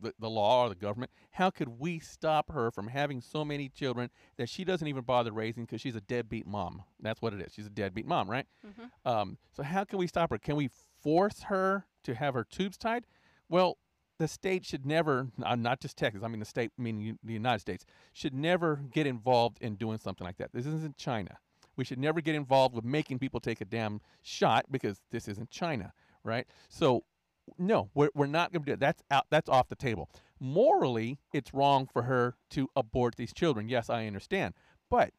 the, 0.00 0.14
the 0.18 0.30
law 0.30 0.64
or 0.64 0.68
the 0.68 0.74
government, 0.74 1.10
how 1.32 1.50
could 1.50 1.68
we 1.80 1.98
stop 1.98 2.50
her 2.52 2.70
from 2.70 2.88
having 2.88 3.20
so 3.20 3.44
many 3.44 3.68
children 3.68 4.10
that 4.36 4.48
she 4.48 4.64
doesn't 4.64 4.88
even 4.88 5.02
bother 5.04 5.32
raising 5.32 5.64
because 5.64 5.80
she's 5.80 5.96
a 5.96 6.00
deadbeat 6.00 6.46
mom? 6.46 6.82
That's 7.00 7.20
what 7.20 7.34
it 7.34 7.40
is. 7.40 7.52
She's 7.52 7.66
a 7.66 7.70
deadbeat 7.70 8.06
mom, 8.06 8.30
right? 8.30 8.46
Mhm. 8.66 9.10
Um, 9.10 9.38
so 9.52 9.62
how 9.62 9.84
can 9.84 9.98
we 9.98 10.06
stop 10.06 10.30
her? 10.30 10.38
Can 10.38 10.56
we 10.56 10.68
force 11.02 11.42
her 11.44 11.86
to 12.04 12.14
have 12.14 12.34
her 12.34 12.44
tubes 12.44 12.76
tied? 12.78 13.04
Well, 13.48 13.76
the 14.20 14.28
state 14.28 14.66
should 14.66 14.84
never, 14.84 15.28
uh, 15.42 15.56
not 15.56 15.80
just 15.80 15.96
Texas, 15.96 16.22
I 16.22 16.28
mean 16.28 16.40
the 16.40 16.44
state, 16.44 16.70
meaning 16.76 17.18
the 17.24 17.32
United 17.32 17.60
States, 17.60 17.86
should 18.12 18.34
never 18.34 18.76
get 18.92 19.06
involved 19.06 19.56
in 19.62 19.76
doing 19.76 19.96
something 19.96 20.26
like 20.26 20.36
that. 20.36 20.52
This 20.52 20.66
isn't 20.66 20.98
China. 20.98 21.38
We 21.76 21.84
should 21.84 21.98
never 21.98 22.20
get 22.20 22.34
involved 22.34 22.74
with 22.74 22.84
making 22.84 23.18
people 23.18 23.40
take 23.40 23.62
a 23.62 23.64
damn 23.64 24.02
shot 24.20 24.66
because 24.70 25.00
this 25.10 25.26
isn't 25.26 25.50
China, 25.50 25.94
right? 26.22 26.46
So, 26.68 27.04
no, 27.58 27.88
we're, 27.94 28.10
we're 28.14 28.26
not 28.26 28.52
going 28.52 28.62
to 28.62 28.66
do 28.66 28.72
it. 28.74 28.80
That's 28.80 29.02
out. 29.10 29.24
That's 29.30 29.48
off 29.48 29.68
the 29.68 29.74
table. 29.74 30.10
Morally, 30.38 31.18
it's 31.32 31.54
wrong 31.54 31.88
for 31.90 32.02
her 32.02 32.36
to 32.50 32.68
abort 32.76 33.16
these 33.16 33.32
children. 33.32 33.70
Yes, 33.70 33.88
I 33.88 34.06
understand, 34.06 34.52
but 34.90 35.14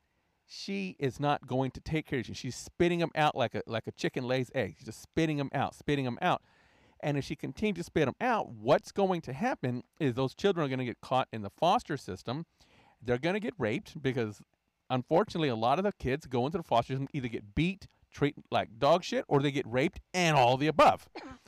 she 0.45 0.95
is 0.99 1.19
not 1.19 1.47
going 1.47 1.71
to 1.71 1.81
take 1.81 2.05
care 2.05 2.19
of 2.19 2.29
you. 2.29 2.35
She's 2.35 2.55
spitting 2.55 2.99
them 2.99 3.11
out 3.15 3.35
like 3.35 3.55
a 3.55 3.63
like 3.65 3.87
a 3.87 3.91
chicken 3.93 4.27
lays 4.27 4.51
eggs. 4.53 4.75
She's 4.77 4.85
just 4.85 5.01
spitting 5.01 5.37
them 5.37 5.49
out, 5.53 5.73
spitting 5.73 6.05
them 6.05 6.19
out. 6.21 6.43
And 7.03 7.17
if 7.17 7.25
she 7.25 7.35
continues 7.35 7.77
to 7.77 7.83
spit 7.83 8.05
them 8.05 8.15
out, 8.21 8.49
what's 8.51 8.91
going 8.91 9.21
to 9.21 9.33
happen 9.33 9.83
is 9.99 10.13
those 10.13 10.35
children 10.35 10.65
are 10.65 10.69
going 10.69 10.79
to 10.79 10.85
get 10.85 11.01
caught 11.01 11.27
in 11.33 11.41
the 11.41 11.49
foster 11.49 11.97
system. 11.97 12.45
They're 13.01 13.17
going 13.17 13.33
to 13.33 13.39
get 13.39 13.53
raped 13.57 14.01
because, 14.01 14.41
unfortunately, 14.89 15.49
a 15.49 15.55
lot 15.55 15.79
of 15.79 15.83
the 15.83 15.93
kids 15.99 16.27
go 16.27 16.45
into 16.45 16.57
the 16.57 16.63
foster 16.63 16.93
system 16.93 17.07
either 17.13 17.27
get 17.27 17.55
beat, 17.55 17.87
treat 18.11 18.35
like 18.51 18.77
dog 18.77 19.03
shit, 19.03 19.25
or 19.27 19.41
they 19.41 19.51
get 19.51 19.65
raped, 19.67 19.99
and 20.13 20.37
all 20.37 20.57
the 20.57 20.67
above. 20.67 21.07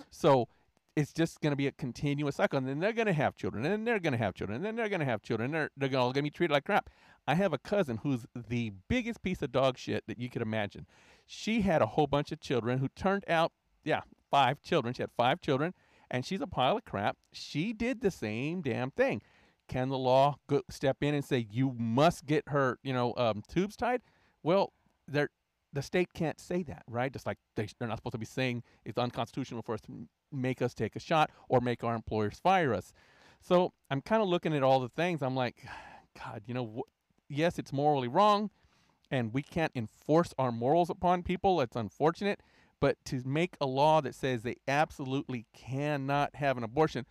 So 0.10 0.48
it's 0.96 1.14
just 1.14 1.42
going 1.42 1.52
to 1.52 1.58
be 1.58 1.68
a 1.68 1.72
continuous 1.72 2.38
cycle. 2.38 2.58
And 2.58 2.68
then 2.68 2.80
they're 2.80 2.94
going 2.94 3.08
to 3.08 3.14
have 3.14 3.36
children, 3.36 3.66
and 3.66 3.74
then 3.74 3.84
they're 3.84 4.00
going 4.00 4.14
to 4.14 4.18
have 4.18 4.34
children, 4.34 4.56
and 4.56 4.66
then 4.66 4.76
they're 4.76 4.90
going 4.90 5.00
to 5.00 5.06
have 5.06 5.22
children, 5.22 5.52
they're, 5.52 5.70
they're 5.78 6.00
all 6.00 6.14
going 6.14 6.24
to 6.24 6.24
be 6.24 6.30
treated 6.30 6.54
like 6.54 6.66
crap. 6.66 6.90
I 7.28 7.36
have 7.36 7.54
a 7.54 7.58
cousin 7.58 8.00
who's 8.04 8.26
the 8.36 8.74
biggest 8.90 9.22
piece 9.22 9.42
of 9.42 9.52
dog 9.52 9.78
shit 9.78 10.04
that 10.08 10.20
you 10.20 10.30
could 10.30 10.42
imagine. 10.42 10.88
She 11.26 11.62
had 11.62 11.82
a 11.82 11.86
whole 11.86 12.08
bunch 12.08 12.32
of 12.32 12.42
children 12.42 12.80
who 12.80 12.90
turned 12.90 13.24
out, 13.30 13.52
yeah, 13.84 14.02
five 14.34 14.64
children. 14.64 14.96
She 14.96 15.04
had 15.04 15.12
five 15.16 15.42
children, 15.42 15.76
and 16.10 16.26
she's 16.26 16.42
a 16.42 16.48
pile 16.48 16.78
of 16.78 16.86
crap. 16.86 17.18
She 17.32 17.72
did 17.72 18.02
the 18.02 18.10
same 18.10 18.62
damn 18.62 18.90
thing. 18.90 19.22
Can 19.68 19.90
the 19.90 19.98
law 19.98 20.38
go, 20.50 20.64
step 20.72 20.98
in 21.02 21.14
and 21.14 21.24
say 21.24 21.46
you 21.52 21.76
must 21.78 22.26
get 22.26 22.50
her, 22.50 22.80
you 22.82 22.94
know, 22.94 23.14
um, 23.16 23.44
tubes 23.48 23.76
tied? 23.76 24.02
Well, 24.42 24.74
they're, 25.08 25.30
the 25.72 25.84
state 25.84 26.14
can't 26.16 26.40
say 26.40 26.64
that, 26.64 26.82
right? 26.88 27.14
Just 27.14 27.28
like 27.28 27.38
they, 27.56 27.68
they're 27.78 27.88
not 27.88 28.00
supposed 28.00 28.14
to 28.14 28.18
be 28.18 28.26
saying 28.26 28.64
it's 28.86 28.98
unconstitutional 28.98 29.62
for 29.62 29.76
us 29.76 29.82
to 29.82 30.08
make 30.32 30.64
us 30.64 30.74
take 30.74 30.96
a 30.96 31.00
shot 31.00 31.30
or 31.48 31.62
make 31.62 31.84
our 31.84 31.94
employers 31.94 32.40
fire 32.42 32.74
us. 32.74 32.92
So 33.40 33.72
I'm 33.92 34.02
kind 34.02 34.24
of 34.24 34.28
looking 34.28 34.56
at 34.56 34.64
all 34.64 34.80
the 34.80 34.90
things. 34.90 35.22
I'm 35.22 35.36
like, 35.36 35.64
God, 36.18 36.42
you 36.48 36.56
know, 36.56 36.84
yes, 37.30 37.60
it's 37.60 37.72
morally 37.72 38.08
wrong, 38.08 38.50
and 39.12 39.32
we 39.32 39.44
can't 39.44 39.72
enforce 39.76 40.34
our 40.40 40.52
morals 40.52 40.90
upon 40.90 41.22
people. 41.22 41.62
It's 41.62 41.76
unfortunate, 41.76 42.42
but 42.84 42.98
to 43.06 43.22
make 43.26 43.56
a 43.62 43.66
law 43.66 44.02
that 44.02 44.14
says 44.14 44.44
they 44.44 44.58
absolutely 44.68 45.46
cannot 45.54 46.36
have 46.36 46.58
an 46.58 46.66
abortion 46.66 47.06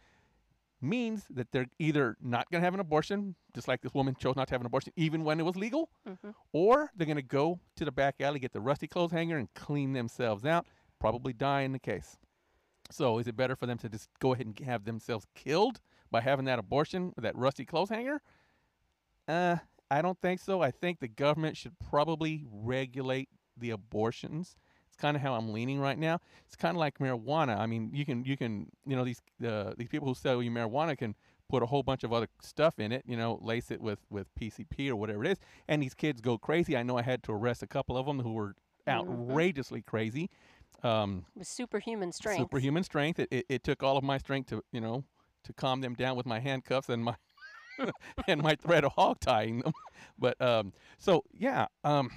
means 0.83 1.25
that 1.31 1.51
they're 1.51 1.69
either 1.79 2.15
not 2.21 2.51
going 2.51 2.61
to 2.61 2.65
have 2.67 2.75
an 2.75 2.81
abortion, 2.81 3.37
just 3.55 3.69
like 3.69 3.81
this 3.81 3.95
woman 3.95 4.15
chose 4.15 4.37
not 4.37 4.49
to 4.49 4.53
have 4.53 4.61
an 4.61 4.67
abortion 4.67 4.93
even 4.97 5.25
when 5.25 5.41
it 5.41 5.45
was 5.45 5.57
legal, 5.57 5.89
Mhm. 6.07 6.35
or 6.53 6.91
they're 6.95 7.07
going 7.07 7.17
to 7.17 7.23
go 7.23 7.59
to 7.77 7.87
the 7.87 7.91
back 7.91 8.21
alley, 8.21 8.39
get 8.39 8.53
the 8.53 8.61
rusty 8.61 8.87
clothes 8.87 9.13
hanger, 9.13 9.39
and 9.39 9.49
clean 9.55 9.95
themselves 9.95 10.45
out, 10.45 10.67
probably 10.99 11.33
die 11.33 11.63
in 11.63 11.73
the 11.73 11.79
case. 11.79 12.19
So, 12.91 13.17
is 13.19 13.27
it 13.27 13.35
better 13.35 13.57
for 13.57 13.65
them 13.65 13.79
to 13.79 13.89
just 13.89 14.11
go 14.19 14.35
ahead 14.35 14.45
and 14.45 14.59
have 14.59 14.85
themselves 14.85 15.25
killed 15.35 15.81
by 16.11 16.21
having 16.21 16.45
that 16.45 16.59
abortion, 16.59 17.15
that 17.17 17.35
rusty 17.35 17.65
clothes 17.65 17.89
hanger? 17.89 18.21
Uh, 19.27 19.57
I 19.91 20.03
don't 20.03 20.21
think 20.21 20.41
so. 20.41 20.61
I 20.61 20.71
think 20.71 21.01
the 21.01 21.09
government 21.09 21.57
should 21.57 21.79
probably 21.79 22.45
regulate 22.47 23.31
the 23.57 23.71
abortions. 23.71 24.55
It's 24.93 25.01
kind 25.01 25.17
of 25.17 25.23
how 25.23 25.33
I'm 25.35 25.55
leaning 25.55 25.81
right 25.81 25.99
now. 25.99 26.21
It's 26.47 26.55
kind 26.55 26.77
of 26.77 26.79
like 26.81 26.99
marijuana. 26.99 27.59
I 27.59 27.65
mean, 27.65 27.91
you 27.95 28.05
can 28.05 28.25
you 28.25 28.37
can 28.37 28.71
you 28.87 28.95
know 28.95 29.05
these 29.05 29.23
uh, 29.47 29.73
these 29.79 29.89
people 29.89 30.07
who 30.07 30.15
sell 30.15 30.43
you 30.43 30.51
marijuana 30.51 30.99
can 30.99 31.15
put 31.49 31.63
a 31.63 31.67
whole 31.67 31.83
bunch 31.83 32.05
of 32.05 32.13
other 32.13 32.29
stuff 32.43 32.79
in 32.79 32.93
it. 32.93 33.03
You 33.07 33.17
know, 33.17 33.39
lace 33.41 33.71
it 33.71 33.81
with 33.81 34.01
with 34.11 34.27
PCP 34.39 34.91
or 34.91 34.97
whatever 34.97 35.25
it 35.25 35.31
is, 35.31 35.39
and 35.67 35.83
these 35.83 35.95
kids 35.95 36.21
go 36.21 36.37
crazy. 36.37 36.77
I 36.77 36.83
know 36.83 36.99
I 36.99 37.03
had 37.03 37.23
to 37.23 37.33
arrest 37.33 37.63
a 37.63 37.67
couple 37.67 37.97
of 37.97 38.05
them 38.05 38.21
who 38.21 38.35
were 38.35 38.55
outrageously 38.87 39.81
crazy. 39.81 40.29
Um, 40.83 41.25
with 41.35 41.47
superhuman 41.47 42.13
strength. 42.13 42.41
superhuman 42.41 42.83
strength. 42.83 43.19
It, 43.19 43.29
it, 43.31 43.47
it 43.49 43.65
took 43.65 43.83
all 43.83 43.97
of 43.97 44.05
my 44.05 44.19
strength 44.19 44.51
to 44.51 44.63
you 44.73 44.81
know 44.83 45.05
to 45.45 45.55
calm 45.55 45.81
them 45.81 45.95
down 45.95 46.17
with 46.17 46.27
my 46.27 46.39
handcuffs 46.39 46.91
and 46.91 47.03
my 47.03 47.15
and 48.29 48.43
my 48.43 48.57
threat 48.57 48.85
of 48.85 48.93
hog 48.93 49.21
tying 49.21 49.61
them. 49.61 49.73
But 50.19 50.39
um, 50.41 50.75
so 50.99 51.25
yeah, 51.33 51.67
um, 51.83 52.11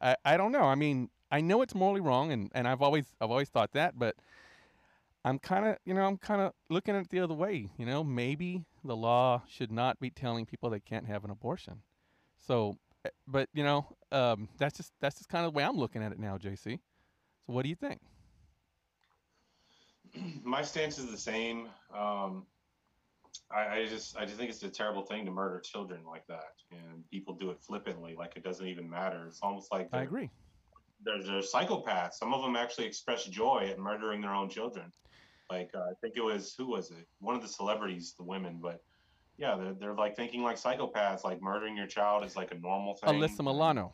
I 0.00 0.16
I 0.24 0.36
don't 0.36 0.50
know. 0.50 0.64
I 0.64 0.74
mean, 0.74 1.10
I 1.34 1.40
know 1.40 1.62
it's 1.62 1.74
morally 1.74 2.00
wrong, 2.00 2.30
and, 2.30 2.48
and 2.54 2.68
I've 2.68 2.80
always 2.80 3.06
I've 3.20 3.32
always 3.32 3.48
thought 3.48 3.72
that, 3.72 3.98
but 3.98 4.14
I'm 5.24 5.40
kind 5.40 5.66
of 5.66 5.78
you 5.84 5.92
know 5.92 6.02
I'm 6.02 6.16
kind 6.16 6.40
of 6.40 6.52
looking 6.70 6.94
at 6.94 7.02
it 7.02 7.10
the 7.10 7.18
other 7.18 7.34
way. 7.34 7.70
You 7.76 7.86
know, 7.86 8.04
maybe 8.04 8.66
the 8.84 8.94
law 8.94 9.42
should 9.48 9.72
not 9.72 9.98
be 9.98 10.10
telling 10.10 10.46
people 10.46 10.70
they 10.70 10.78
can't 10.78 11.08
have 11.08 11.24
an 11.24 11.32
abortion. 11.32 11.82
So, 12.38 12.76
eh, 13.04 13.08
but 13.26 13.48
you 13.52 13.64
know, 13.64 13.96
um, 14.12 14.48
that's 14.58 14.76
just 14.76 14.92
that's 15.00 15.16
just 15.16 15.28
kind 15.28 15.44
of 15.44 15.52
the 15.52 15.56
way 15.56 15.64
I'm 15.64 15.76
looking 15.76 16.04
at 16.04 16.12
it 16.12 16.20
now, 16.20 16.38
JC. 16.38 16.78
So, 17.44 17.52
what 17.52 17.64
do 17.64 17.68
you 17.68 17.74
think? 17.74 17.98
my 20.44 20.62
stance 20.62 21.00
is 21.00 21.10
the 21.10 21.18
same. 21.18 21.68
Um, 21.92 22.46
I, 23.50 23.78
I 23.78 23.86
just 23.86 24.16
I 24.16 24.24
just 24.24 24.36
think 24.36 24.50
it's 24.50 24.62
a 24.62 24.70
terrible 24.70 25.02
thing 25.02 25.24
to 25.24 25.32
murder 25.32 25.58
children 25.58 26.02
like 26.08 26.28
that, 26.28 26.52
and 26.70 27.02
people 27.10 27.34
do 27.34 27.50
it 27.50 27.60
flippantly, 27.60 28.14
like 28.16 28.36
it 28.36 28.44
doesn't 28.44 28.68
even 28.68 28.88
matter. 28.88 29.24
It's 29.26 29.40
almost 29.42 29.72
like 29.72 29.88
I 29.92 30.02
agree. 30.02 30.30
They're, 31.04 31.22
they're 31.22 31.40
psychopaths. 31.40 32.14
Some 32.14 32.32
of 32.32 32.42
them 32.42 32.56
actually 32.56 32.86
express 32.86 33.24
joy 33.24 33.68
at 33.70 33.78
murdering 33.78 34.20
their 34.20 34.34
own 34.34 34.48
children. 34.48 34.92
Like 35.50 35.70
uh, 35.74 35.80
I 35.80 35.92
think 36.00 36.14
it 36.16 36.22
was 36.22 36.54
who 36.56 36.66
was 36.66 36.90
it? 36.90 37.06
One 37.20 37.34
of 37.34 37.42
the 37.42 37.48
celebrities, 37.48 38.14
the 38.16 38.24
women, 38.24 38.58
but 38.62 38.80
yeah, 39.36 39.56
they're, 39.56 39.74
they're 39.74 39.94
like 39.94 40.16
thinking 40.16 40.42
like 40.42 40.56
psychopaths, 40.56 41.24
like 41.24 41.42
murdering 41.42 41.76
your 41.76 41.86
child 41.86 42.24
is 42.24 42.36
like 42.36 42.52
a 42.52 42.58
normal 42.58 42.94
thing. 42.94 43.10
Alyssa 43.10 43.40
Milano. 43.40 43.92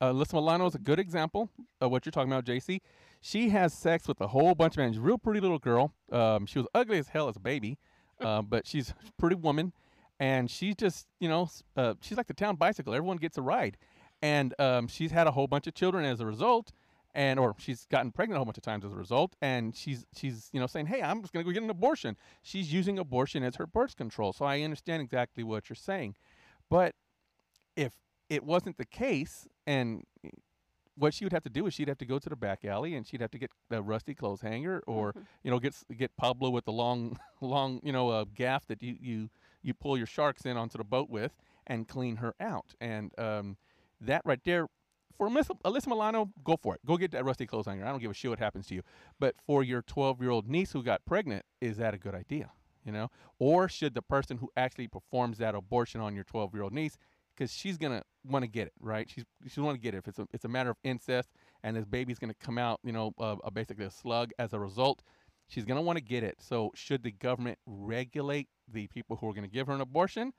Alyssa 0.00 0.34
Milano 0.34 0.66
is 0.66 0.74
a 0.74 0.78
good 0.78 0.98
example 0.98 1.48
of 1.80 1.90
what 1.90 2.04
you're 2.04 2.10
talking 2.10 2.32
about, 2.32 2.44
JC. 2.44 2.80
She 3.20 3.50
has 3.50 3.72
sex 3.72 4.08
with 4.08 4.20
a 4.20 4.26
whole 4.26 4.54
bunch 4.54 4.74
of 4.74 4.78
men. 4.78 4.92
She's 4.92 4.98
a 4.98 5.02
real 5.02 5.18
pretty 5.18 5.38
little 5.38 5.60
girl. 5.60 5.94
Um, 6.10 6.46
she 6.46 6.58
was 6.58 6.66
ugly 6.74 6.98
as 6.98 7.08
hell 7.08 7.28
as 7.28 7.36
a 7.36 7.40
baby, 7.40 7.78
uh, 8.20 8.42
but 8.48 8.66
she's 8.66 8.90
a 8.90 8.94
pretty 9.18 9.36
woman. 9.36 9.72
And 10.18 10.50
she 10.50 10.74
just, 10.74 11.06
you 11.20 11.28
know, 11.28 11.48
uh, 11.76 11.94
she's 12.00 12.16
like 12.16 12.26
the 12.26 12.34
town 12.34 12.56
bicycle. 12.56 12.94
Everyone 12.94 13.16
gets 13.16 13.38
a 13.38 13.42
ride. 13.42 13.76
And 14.22 14.54
um, 14.58 14.88
she's 14.88 15.10
had 15.10 15.26
a 15.26 15.32
whole 15.32 15.46
bunch 15.46 15.66
of 15.66 15.74
children 15.74 16.04
as 16.04 16.20
a 16.20 16.26
result. 16.26 16.72
And 17.14 17.38
or 17.38 17.54
she's 17.58 17.86
gotten 17.90 18.10
pregnant 18.10 18.36
a 18.36 18.38
whole 18.38 18.46
bunch 18.46 18.56
of 18.56 18.62
times 18.62 18.86
as 18.86 18.92
a 18.92 18.96
result, 18.96 19.36
and 19.42 19.76
she's 19.76 20.06
she's 20.16 20.48
you 20.50 20.58
know 20.58 20.66
saying, 20.66 20.86
"Hey, 20.86 21.02
I'm 21.02 21.20
just 21.20 21.34
gonna 21.34 21.44
go 21.44 21.50
get 21.50 21.62
an 21.62 21.68
abortion." 21.68 22.16
She's 22.40 22.72
using 22.72 22.98
abortion 22.98 23.42
as 23.42 23.56
her 23.56 23.66
birth 23.66 23.96
control, 23.96 24.32
so 24.32 24.46
I 24.46 24.62
understand 24.62 25.02
exactly 25.02 25.44
what 25.44 25.68
you're 25.68 25.76
saying. 25.76 26.14
But 26.70 26.94
if 27.76 27.92
it 28.30 28.44
wasn't 28.44 28.78
the 28.78 28.86
case, 28.86 29.46
and 29.66 30.04
what 30.96 31.14
she 31.14 31.24
would 31.24 31.32
have 31.32 31.42
to 31.42 31.50
do 31.50 31.66
is 31.66 31.74
she'd 31.74 31.88
have 31.88 31.98
to 31.98 32.06
go 32.06 32.18
to 32.18 32.28
the 32.28 32.36
back 32.36 32.64
alley 32.64 32.94
and 32.94 33.06
she'd 33.06 33.20
have 33.20 33.30
to 33.30 33.38
get 33.38 33.50
a 33.70 33.80
rusty 33.80 34.14
clothes 34.14 34.40
hanger 34.40 34.82
or 34.86 35.14
you 35.42 35.50
know 35.50 35.58
get 35.58 35.74
get 35.96 36.14
Pablo 36.16 36.50
with 36.50 36.64
the 36.64 36.72
long 36.72 37.18
long 37.40 37.80
you 37.82 37.92
know 37.92 38.10
uh, 38.10 38.24
gaff 38.34 38.66
that 38.66 38.82
you 38.82 38.96
you 39.00 39.30
you 39.62 39.74
pull 39.74 39.96
your 39.96 40.06
sharks 40.06 40.44
in 40.44 40.56
onto 40.56 40.78
the 40.78 40.84
boat 40.84 41.08
with 41.08 41.32
and 41.66 41.88
clean 41.88 42.16
her 42.16 42.34
out 42.40 42.74
and 42.80 43.12
um, 43.18 43.56
that 44.06 44.22
right 44.24 44.40
there 44.44 44.66
for 45.16 45.28
Alyssa 45.28 45.86
Milano 45.86 46.30
go 46.44 46.56
for 46.60 46.74
it 46.74 46.80
go 46.86 46.96
get 46.96 47.10
that 47.12 47.24
rusty 47.24 47.46
clothes 47.46 47.66
hanger 47.66 47.84
I 47.84 47.90
don't 47.90 48.00
give 48.00 48.10
a 48.10 48.14
shit 48.14 48.30
what 48.30 48.38
happens 48.38 48.66
to 48.68 48.74
you 48.74 48.82
but 49.18 49.34
for 49.46 49.62
your 49.62 49.82
12 49.82 50.20
year 50.20 50.30
old 50.30 50.48
niece 50.48 50.72
who 50.72 50.82
got 50.82 51.04
pregnant 51.04 51.44
is 51.60 51.76
that 51.76 51.94
a 51.94 51.98
good 51.98 52.14
idea 52.14 52.50
you 52.84 52.92
know 52.92 53.08
or 53.38 53.68
should 53.68 53.94
the 53.94 54.02
person 54.02 54.38
who 54.38 54.50
actually 54.56 54.88
performs 54.88 55.38
that 55.38 55.54
abortion 55.54 56.00
on 56.00 56.14
your 56.14 56.24
12 56.24 56.54
year 56.54 56.62
old 56.62 56.72
niece 56.72 56.96
because 57.34 57.52
she's 57.52 57.78
gonna 57.78 58.02
want 58.24 58.42
to 58.42 58.48
get 58.48 58.66
it 58.66 58.72
right. 58.80 59.08
She's 59.10 59.24
she's 59.44 59.58
want 59.58 59.74
to 59.74 59.80
get 59.80 59.94
it. 59.94 59.98
If 59.98 60.08
it's 60.08 60.18
a 60.18 60.26
it's 60.32 60.44
a 60.44 60.48
matter 60.48 60.70
of 60.70 60.76
incest 60.84 61.30
and 61.62 61.76
this 61.76 61.84
baby's 61.84 62.18
gonna 62.18 62.34
come 62.34 62.58
out, 62.58 62.80
you 62.84 62.92
know, 62.92 63.12
uh, 63.18 63.36
uh, 63.44 63.50
basically 63.50 63.84
a 63.84 63.90
slug 63.90 64.30
as 64.38 64.52
a 64.52 64.58
result, 64.58 65.02
she's 65.48 65.64
gonna 65.64 65.82
want 65.82 65.98
to 65.98 66.04
get 66.04 66.22
it. 66.22 66.36
So 66.40 66.70
should 66.74 67.02
the 67.02 67.12
government 67.12 67.58
regulate 67.66 68.48
the 68.68 68.86
people 68.88 69.16
who 69.16 69.28
are 69.28 69.34
gonna 69.34 69.48
give 69.48 69.66
her 69.66 69.72
an 69.72 69.80
abortion, 69.80 70.32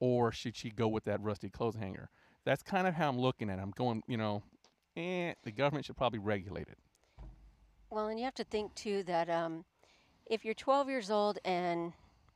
or 0.00 0.32
should 0.32 0.56
she 0.56 0.70
go 0.70 0.88
with 0.88 1.04
that 1.04 1.20
rusty 1.22 1.50
clothes 1.50 1.76
hanger? 1.76 2.10
That's 2.44 2.62
kind 2.62 2.86
of 2.86 2.94
how 2.94 3.08
I'm 3.08 3.18
looking 3.18 3.50
at. 3.50 3.58
it. 3.58 3.62
I'm 3.62 3.72
going, 3.72 4.02
you 4.06 4.16
know, 4.16 4.42
eh, 4.96 5.34
the 5.44 5.52
government 5.52 5.84
should 5.86 5.96
probably 5.96 6.18
regulate 6.18 6.68
it. 6.68 6.78
Well, 7.90 8.06
and 8.06 8.18
you 8.18 8.24
have 8.24 8.34
to 8.34 8.44
think 8.44 8.74
too 8.74 9.02
that 9.04 9.28
um, 9.28 9.64
if 10.26 10.44
you're 10.44 10.54
12 10.54 10.88
years 10.88 11.10
old 11.10 11.38
and 11.44 11.92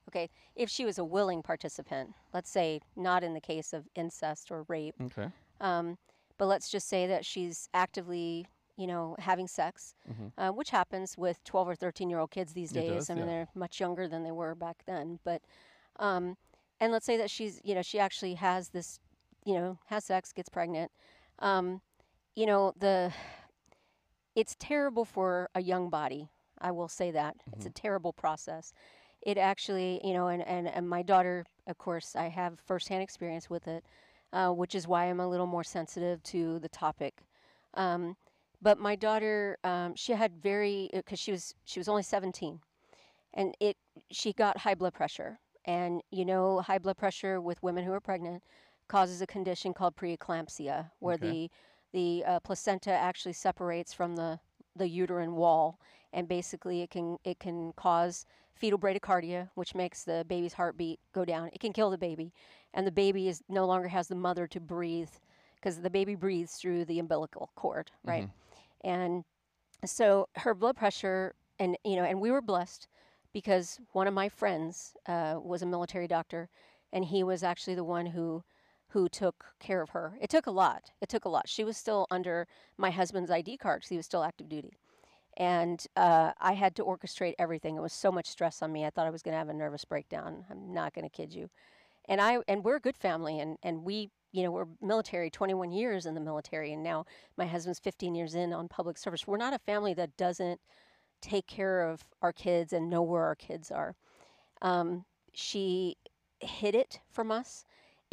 okay, 0.08 0.28
if 0.54 0.68
she 0.68 0.84
was 0.84 0.98
a 0.98 1.04
willing 1.04 1.42
participant, 1.42 2.10
let's 2.34 2.50
say 2.50 2.80
not 2.96 3.24
in 3.24 3.32
the 3.34 3.40
case 3.40 3.72
of 3.72 3.86
incest 3.94 4.50
or 4.50 4.64
rape, 4.68 4.94
Okay. 5.00 5.28
um, 5.60 5.96
but 6.36 6.46
let's 6.46 6.68
just 6.68 6.88
say 6.88 7.06
that 7.06 7.24
she's 7.24 7.68
actively, 7.72 8.46
you 8.76 8.86
know, 8.86 9.16
having 9.18 9.46
sex, 9.48 9.94
Mhm. 10.10 10.32
uh, 10.36 10.50
which 10.52 10.70
happens 10.70 11.16
with 11.16 11.42
12 11.44 11.68
or 11.68 11.74
13 11.74 12.10
year 12.10 12.18
old 12.18 12.30
kids 12.32 12.52
these 12.52 12.70
days. 12.72 12.90
does, 12.90 13.10
I 13.10 13.14
mean, 13.14 13.24
yeah. 13.24 13.30
they're 13.30 13.48
much 13.54 13.80
younger 13.80 14.06
than 14.08 14.24
they 14.24 14.32
were 14.32 14.54
back 14.54 14.82
then. 14.84 15.20
But, 15.24 15.40
um, 15.96 16.36
and 16.80 16.92
let's 16.92 17.06
say 17.06 17.16
that 17.16 17.30
she's, 17.30 17.60
you 17.64 17.74
know, 17.74 17.82
she 17.82 17.98
actually 17.98 18.34
has 18.34 18.70
this, 18.70 18.98
you 19.44 19.54
know, 19.54 19.78
has 19.86 20.04
sex, 20.04 20.32
gets 20.32 20.48
pregnant. 20.48 20.90
Um, 21.38 21.80
you 22.34 22.46
know, 22.46 22.72
the, 22.78 23.12
it's 24.34 24.56
terrible 24.58 25.04
for 25.04 25.48
a 25.54 25.60
young 25.60 25.90
body. 25.90 26.28
I 26.60 26.70
will 26.70 26.88
say 26.88 27.10
that. 27.10 27.36
It's 27.52 27.66
a 27.66 27.70
terrible 27.70 28.12
process. 28.12 28.72
It 29.22 29.38
actually, 29.38 30.00
you 30.04 30.14
know, 30.14 30.28
and, 30.28 30.46
and, 30.46 30.68
and 30.68 30.88
my 30.88 31.02
daughter, 31.02 31.44
of 31.66 31.78
course, 31.78 32.16
I 32.16 32.28
have 32.28 32.58
firsthand 32.64 33.02
experience 33.02 33.50
with 33.50 33.68
it, 33.68 33.84
uh, 34.32 34.50
which 34.50 34.74
is 34.74 34.88
why 34.88 35.04
I'm 35.06 35.20
a 35.20 35.28
little 35.28 35.46
more 35.46 35.64
sensitive 35.64 36.22
to 36.24 36.58
the 36.60 36.68
topic. 36.68 37.14
Um, 37.74 38.16
but 38.62 38.78
my 38.78 38.96
daughter, 38.96 39.58
um, 39.62 39.94
she 39.94 40.12
had 40.12 40.32
very, 40.42 40.90
because 40.92 41.18
she 41.18 41.32
was 41.32 41.54
she 41.64 41.78
was 41.80 41.88
only 41.88 42.02
17, 42.02 42.60
and 43.34 43.54
it 43.60 43.76
she 44.10 44.32
got 44.32 44.58
high 44.58 44.74
blood 44.74 44.94
pressure, 44.94 45.38
and 45.66 46.00
you 46.10 46.24
know, 46.24 46.60
high 46.60 46.78
blood 46.78 46.96
pressure 46.96 47.40
with 47.40 47.62
women 47.62 47.84
who 47.84 47.92
are 47.92 48.00
pregnant 48.00 48.42
causes 48.88 49.20
a 49.20 49.26
condition 49.26 49.72
called 49.74 49.96
preeclampsia, 49.96 50.90
where 51.00 51.16
Okay. 51.16 51.18
the 51.18 51.50
the 51.92 52.24
uh, 52.26 52.40
placenta 52.40 52.90
actually 52.90 53.32
separates 53.32 53.92
from 53.92 54.16
the 54.16 54.40
the 54.76 54.88
uterine 54.88 55.34
wall, 55.36 55.78
and 56.12 56.28
basically 56.28 56.82
it 56.82 56.90
can 56.90 57.18
it 57.24 57.38
can 57.38 57.72
cause 57.76 58.26
fetal 58.54 58.78
bradycardia, 58.78 59.50
which 59.54 59.74
makes 59.74 60.04
the 60.04 60.24
baby's 60.28 60.54
heartbeat 60.54 61.00
go 61.12 61.24
down. 61.24 61.50
It 61.52 61.60
can 61.60 61.72
kill 61.72 61.90
the 61.90 61.98
baby, 61.98 62.32
and 62.74 62.86
the 62.86 62.92
baby 62.92 63.28
is 63.28 63.42
no 63.48 63.66
longer 63.66 63.88
has 63.88 64.08
the 64.08 64.14
mother 64.14 64.46
to 64.48 64.60
breathe 64.60 65.10
because 65.56 65.80
the 65.80 65.90
baby 65.90 66.14
breathes 66.14 66.54
through 66.56 66.84
the 66.84 66.98
umbilical 66.98 67.50
cord, 67.54 67.90
right? 68.04 68.26
And 68.82 69.24
so 69.84 70.28
her 70.36 70.54
blood 70.54 70.76
pressure, 70.76 71.34
and 71.58 71.76
you 71.84 71.96
know, 71.96 72.04
and 72.04 72.20
we 72.20 72.30
were 72.30 72.42
blessed 72.42 72.88
because 73.32 73.80
one 73.92 74.06
of 74.06 74.14
my 74.14 74.28
friends 74.28 74.94
uh, 75.06 75.36
was 75.42 75.62
a 75.62 75.66
military 75.66 76.06
doctor, 76.08 76.48
and 76.92 77.04
he 77.04 77.22
was 77.22 77.42
actually 77.42 77.74
the 77.74 77.84
one 77.84 78.06
who 78.06 78.42
who 78.94 79.08
took 79.08 79.44
care 79.58 79.82
of 79.82 79.90
her. 79.90 80.16
It 80.20 80.30
took 80.30 80.46
a 80.46 80.52
lot. 80.52 80.92
It 81.00 81.08
took 81.08 81.24
a 81.24 81.28
lot. 81.28 81.48
She 81.48 81.64
was 81.64 81.76
still 81.76 82.06
under 82.12 82.46
my 82.78 82.92
husband's 82.92 83.28
ID 83.28 83.56
card 83.56 83.80
because 83.80 83.88
he 83.90 83.96
was 83.96 84.06
still 84.06 84.22
active 84.22 84.48
duty. 84.48 84.78
And 85.36 85.84
uh, 85.96 86.30
I 86.40 86.52
had 86.52 86.76
to 86.76 86.84
orchestrate 86.84 87.34
everything. 87.36 87.76
It 87.76 87.82
was 87.82 87.92
so 87.92 88.12
much 88.12 88.28
stress 88.28 88.62
on 88.62 88.70
me. 88.70 88.86
I 88.86 88.90
thought 88.90 89.08
I 89.08 89.10
was 89.10 89.20
going 89.20 89.32
to 89.32 89.38
have 89.38 89.48
a 89.48 89.52
nervous 89.52 89.84
breakdown. 89.84 90.44
I'm 90.48 90.72
not 90.72 90.94
going 90.94 91.02
to 91.02 91.08
kid 91.08 91.34
you. 91.34 91.50
And 92.08 92.20
I 92.20 92.38
and 92.46 92.62
we're 92.62 92.76
a 92.76 92.80
good 92.80 92.96
family, 92.96 93.40
and 93.40 93.56
and 93.62 93.82
we 93.82 94.10
you 94.30 94.44
know 94.44 94.52
we're 94.52 94.66
military, 94.80 95.30
21 95.30 95.72
years 95.72 96.06
in 96.06 96.14
the 96.14 96.20
military, 96.20 96.72
and 96.72 96.82
now 96.82 97.06
my 97.36 97.46
husband's 97.46 97.80
15 97.80 98.14
years 98.14 98.34
in 98.36 98.52
on 98.52 98.68
public 98.68 98.96
service. 98.96 99.26
We're 99.26 99.38
not 99.38 99.54
a 99.54 99.58
family 99.58 99.94
that 99.94 100.16
doesn't 100.16 100.60
take 101.20 101.46
care 101.46 101.88
of 101.88 102.04
our 102.22 102.32
kids 102.32 102.72
and 102.72 102.90
know 102.90 103.02
where 103.02 103.24
our 103.24 103.34
kids 103.34 103.72
are. 103.72 103.96
Um, 104.62 105.06
she 105.32 105.96
hid 106.40 106.74
it 106.76 107.00
from 107.10 107.32
us. 107.32 107.64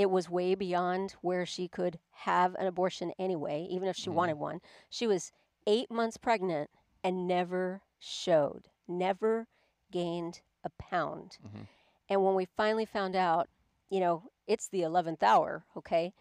It 0.02 0.10
was 0.10 0.32
way 0.32 0.56
beyond 0.56 1.14
where 1.22 1.46
she 1.46 1.68
could 1.68 2.00
have 2.12 2.56
an 2.56 2.66
abortion 2.66 3.12
anyway, 3.20 3.68
even 3.70 3.88
if 3.88 3.96
she 3.96 4.08
mm-hmm. 4.08 4.16
wanted 4.16 4.40
one. 4.40 4.60
She 4.90 5.06
was 5.06 5.32
eight 5.68 5.92
months 5.92 6.18
pregnant 6.18 6.72
and 7.04 7.28
never 7.28 7.84
showed, 8.00 8.70
never 8.88 9.48
gained 9.92 10.42
a 10.64 10.72
pound. 10.80 11.38
Mm-hmm. 11.46 11.66
And 12.10 12.24
when 12.24 12.34
we 12.34 12.48
finally 12.58 12.86
found 12.86 13.16
out, 13.16 13.48
you 13.92 14.00
know, 14.00 14.24
it's 14.48 14.70
the 14.70 14.82
11th 14.82 15.22
hour, 15.22 15.66
okay? 15.78 16.14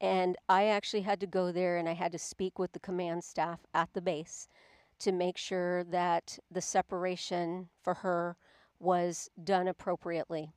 And 0.00 0.36
I 0.48 0.66
actually 0.66 1.02
had 1.02 1.20
to 1.20 1.28
go 1.28 1.52
there 1.52 1.76
and 1.76 1.88
I 1.88 1.92
had 1.92 2.10
to 2.10 2.18
speak 2.18 2.58
with 2.58 2.72
the 2.72 2.80
command 2.80 3.22
staff 3.22 3.60
at 3.72 3.92
the 3.92 4.02
base 4.02 4.48
to 4.98 5.12
make 5.12 5.38
sure 5.38 5.84
that 5.84 6.36
the 6.50 6.60
separation 6.60 7.68
for 7.80 7.94
her 7.94 8.36
was 8.80 9.30
done 9.44 9.68
appropriately 9.68 10.50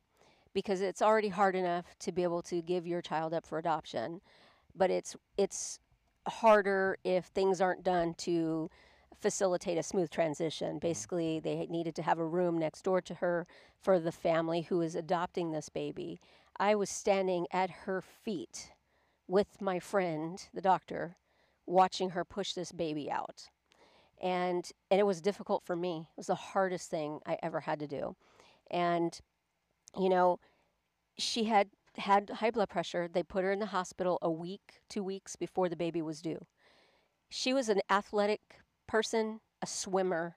because 0.54 0.80
it's 0.80 1.02
already 1.02 1.28
hard 1.28 1.54
enough 1.54 1.84
to 1.98 2.12
be 2.12 2.22
able 2.22 2.42
to 2.42 2.62
give 2.62 2.86
your 2.86 3.02
child 3.02 3.34
up 3.34 3.46
for 3.46 3.58
adoption 3.58 4.20
but 4.74 4.90
it's 4.90 5.16
it's 5.36 5.78
harder 6.26 6.98
if 7.04 7.26
things 7.26 7.60
aren't 7.60 7.84
done 7.84 8.14
to 8.14 8.70
facilitate 9.20 9.78
a 9.78 9.82
smooth 9.82 10.10
transition. 10.10 10.70
Mm-hmm. 10.70 10.78
Basically 10.78 11.40
they 11.40 11.66
needed 11.70 11.94
to 11.96 12.02
have 12.02 12.18
a 12.18 12.26
room 12.26 12.58
next 12.58 12.82
door 12.82 13.00
to 13.02 13.14
her 13.14 13.46
for 13.80 13.98
the 13.98 14.12
family 14.12 14.62
who 14.62 14.80
is 14.80 14.94
adopting 14.94 15.50
this 15.50 15.68
baby. 15.68 16.20
I 16.58 16.74
was 16.74 16.90
standing 16.90 17.46
at 17.52 17.70
her 17.70 18.00
feet 18.00 18.72
with 19.26 19.60
my 19.60 19.78
friend 19.78 20.42
the 20.52 20.60
doctor 20.60 21.16
watching 21.66 22.10
her 22.10 22.24
push 22.24 22.52
this 22.52 22.72
baby 22.72 23.10
out. 23.10 23.48
And 24.20 24.70
and 24.90 25.00
it 25.00 25.06
was 25.06 25.20
difficult 25.20 25.64
for 25.64 25.76
me. 25.76 26.08
It 26.10 26.16
was 26.16 26.28
the 26.28 26.34
hardest 26.34 26.90
thing 26.90 27.20
i 27.26 27.36
ever 27.42 27.60
had 27.60 27.78
to 27.80 27.86
do. 27.86 28.16
And 28.70 29.18
you 29.98 30.08
know 30.08 30.38
she 31.18 31.44
had 31.44 31.68
had 31.96 32.30
high 32.30 32.50
blood 32.50 32.68
pressure 32.68 33.08
they 33.08 33.22
put 33.22 33.44
her 33.44 33.52
in 33.52 33.58
the 33.60 33.66
hospital 33.66 34.18
a 34.22 34.30
week 34.30 34.80
two 34.88 35.02
weeks 35.02 35.36
before 35.36 35.68
the 35.68 35.76
baby 35.76 36.02
was 36.02 36.22
due. 36.22 36.46
She 37.28 37.52
was 37.52 37.68
an 37.68 37.80
athletic 37.90 38.60
person 38.86 39.40
a 39.62 39.66
swimmer. 39.66 40.36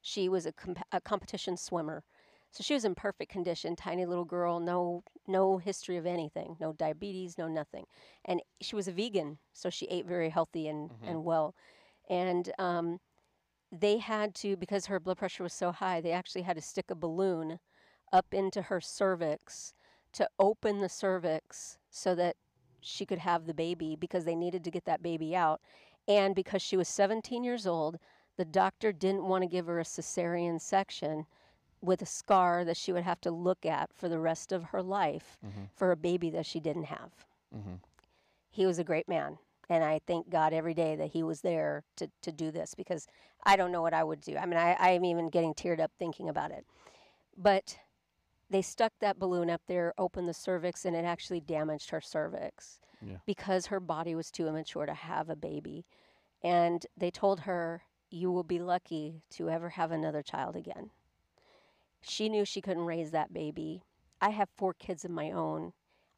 She 0.00 0.28
was 0.28 0.46
a, 0.46 0.52
comp- 0.52 0.86
a 0.92 1.00
competition 1.00 1.56
swimmer. 1.56 2.04
So 2.50 2.62
she 2.62 2.74
was 2.74 2.84
in 2.84 2.94
perfect 2.94 3.30
condition 3.32 3.76
tiny 3.76 4.06
little 4.06 4.24
girl 4.24 4.60
no 4.60 5.02
no 5.26 5.58
history 5.58 5.96
of 5.96 6.06
anything 6.06 6.56
no 6.60 6.72
diabetes 6.72 7.38
no 7.38 7.48
nothing. 7.48 7.86
And 8.24 8.42
she 8.60 8.76
was 8.76 8.88
a 8.88 8.92
vegan 8.92 9.38
so 9.52 9.70
she 9.70 9.86
ate 9.86 10.06
very 10.06 10.30
healthy 10.30 10.68
and, 10.68 10.90
and 11.02 11.24
well. 11.24 11.54
And 12.08 12.52
um, 12.58 13.00
they 13.72 13.98
had 13.98 14.34
to 14.36 14.56
because 14.56 14.86
her 14.86 15.00
blood 15.00 15.18
pressure 15.18 15.42
was 15.42 15.52
so 15.54 15.72
high 15.72 16.00
they 16.00 16.12
actually 16.12 16.42
had 16.42 16.56
to 16.56 16.62
stick 16.62 16.90
a 16.90 16.94
balloon 16.94 17.58
up 18.14 18.32
into 18.32 18.62
her 18.62 18.80
cervix 18.80 19.74
to 20.12 20.28
open 20.38 20.80
the 20.80 20.88
cervix 20.88 21.78
so 21.90 22.14
that 22.14 22.36
she 22.80 23.04
could 23.04 23.18
have 23.18 23.46
the 23.46 23.54
baby 23.54 23.96
because 23.96 24.24
they 24.24 24.36
needed 24.36 24.62
to 24.62 24.70
get 24.70 24.84
that 24.84 25.02
baby 25.02 25.34
out 25.34 25.60
and 26.06 26.34
because 26.34 26.62
she 26.62 26.76
was 26.76 26.86
17 26.88 27.42
years 27.42 27.66
old 27.66 27.98
the 28.36 28.44
doctor 28.44 28.92
didn't 28.92 29.24
want 29.24 29.42
to 29.42 29.48
give 29.48 29.66
her 29.66 29.80
a 29.80 29.84
cesarean 29.84 30.60
section 30.60 31.26
with 31.80 32.00
a 32.02 32.06
scar 32.06 32.64
that 32.64 32.76
she 32.76 32.92
would 32.92 33.02
have 33.02 33.20
to 33.20 33.30
look 33.30 33.66
at 33.66 33.92
for 33.92 34.08
the 34.08 34.18
rest 34.18 34.52
of 34.52 34.64
her 34.64 34.82
life 34.82 35.36
Mhm. 35.44 35.68
for 35.74 35.90
a 35.90 35.96
baby 35.96 36.30
that 36.30 36.46
she 36.46 36.60
didn't 36.60 36.84
have. 36.84 37.26
Mhm. 37.54 37.80
He 38.50 38.64
was 38.66 38.78
a 38.78 38.84
great 38.84 39.08
man. 39.08 39.38
And 39.68 39.82
I 39.82 40.00
thank 40.06 40.28
God 40.30 40.52
every 40.52 40.74
day 40.74 40.94
that 40.96 41.08
he 41.08 41.22
was 41.22 41.40
there 41.40 41.84
to, 41.96 42.10
to 42.22 42.30
do 42.32 42.50
this 42.50 42.74
because 42.74 43.06
I 43.44 43.56
don't 43.56 43.72
know 43.72 43.82
what 43.82 43.94
I 43.94 44.04
would 44.04 44.20
do. 44.20 44.36
I 44.36 44.46
mean, 44.46 44.58
I, 44.58 44.76
I'm 44.78 45.04
even 45.04 45.28
getting 45.30 45.54
teared 45.54 45.80
up 45.80 45.90
thinking 45.98 46.28
about 46.28 46.50
it. 46.50 46.66
But 47.36 47.78
they 48.54 48.62
stuck 48.62 48.92
that 49.00 49.18
balloon 49.18 49.50
up 49.50 49.62
there, 49.66 49.92
opened 49.98 50.28
the 50.28 50.32
cervix, 50.32 50.84
and 50.84 50.94
it 50.94 51.04
actually 51.04 51.40
damaged 51.40 51.90
her 51.90 52.00
cervix 52.00 52.78
Yeah. 53.02 53.16
because 53.26 53.66
her 53.66 53.80
body 53.80 54.14
was 54.14 54.30
too 54.30 54.46
immature 54.46 54.86
to 54.86 54.94
have 54.94 55.28
a 55.28 55.34
baby. 55.34 55.84
And 56.40 56.86
they 56.96 57.10
told 57.10 57.40
her, 57.40 57.82
You 58.12 58.30
will 58.30 58.44
be 58.44 58.60
lucky 58.60 59.24
to 59.30 59.50
ever 59.50 59.70
have 59.70 59.90
another 59.90 60.22
child 60.22 60.54
again. 60.54 60.92
She 62.00 62.28
knew 62.28 62.44
she 62.44 62.60
couldn't 62.60 62.84
raise 62.84 63.10
that 63.10 63.32
baby. 63.32 63.82
I 64.20 64.30
have 64.30 64.48
four 64.56 64.72
kids 64.72 65.04
of 65.04 65.10
my 65.10 65.32
own, 65.32 65.72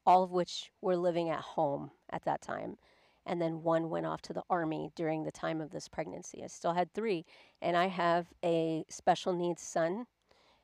all 0.04 0.22
of 0.22 0.30
which 0.30 0.70
were 0.82 0.94
living 0.94 1.30
at 1.30 1.40
home 1.40 1.90
at 2.10 2.26
that 2.26 2.42
time. 2.42 2.76
And 3.24 3.40
then 3.40 3.62
one 3.62 3.88
went 3.88 4.04
off 4.04 4.20
to 4.22 4.34
the 4.34 4.44
army 4.50 4.90
during 4.94 5.24
the 5.24 5.32
time 5.32 5.62
of 5.62 5.70
this 5.70 5.88
pregnancy. 5.88 6.44
I 6.44 6.48
still 6.48 6.74
had 6.74 6.92
three. 6.92 7.24
And 7.62 7.78
I 7.78 7.86
have 7.86 8.26
a 8.44 8.84
special 8.90 9.32
needs 9.32 9.62
son 9.62 10.06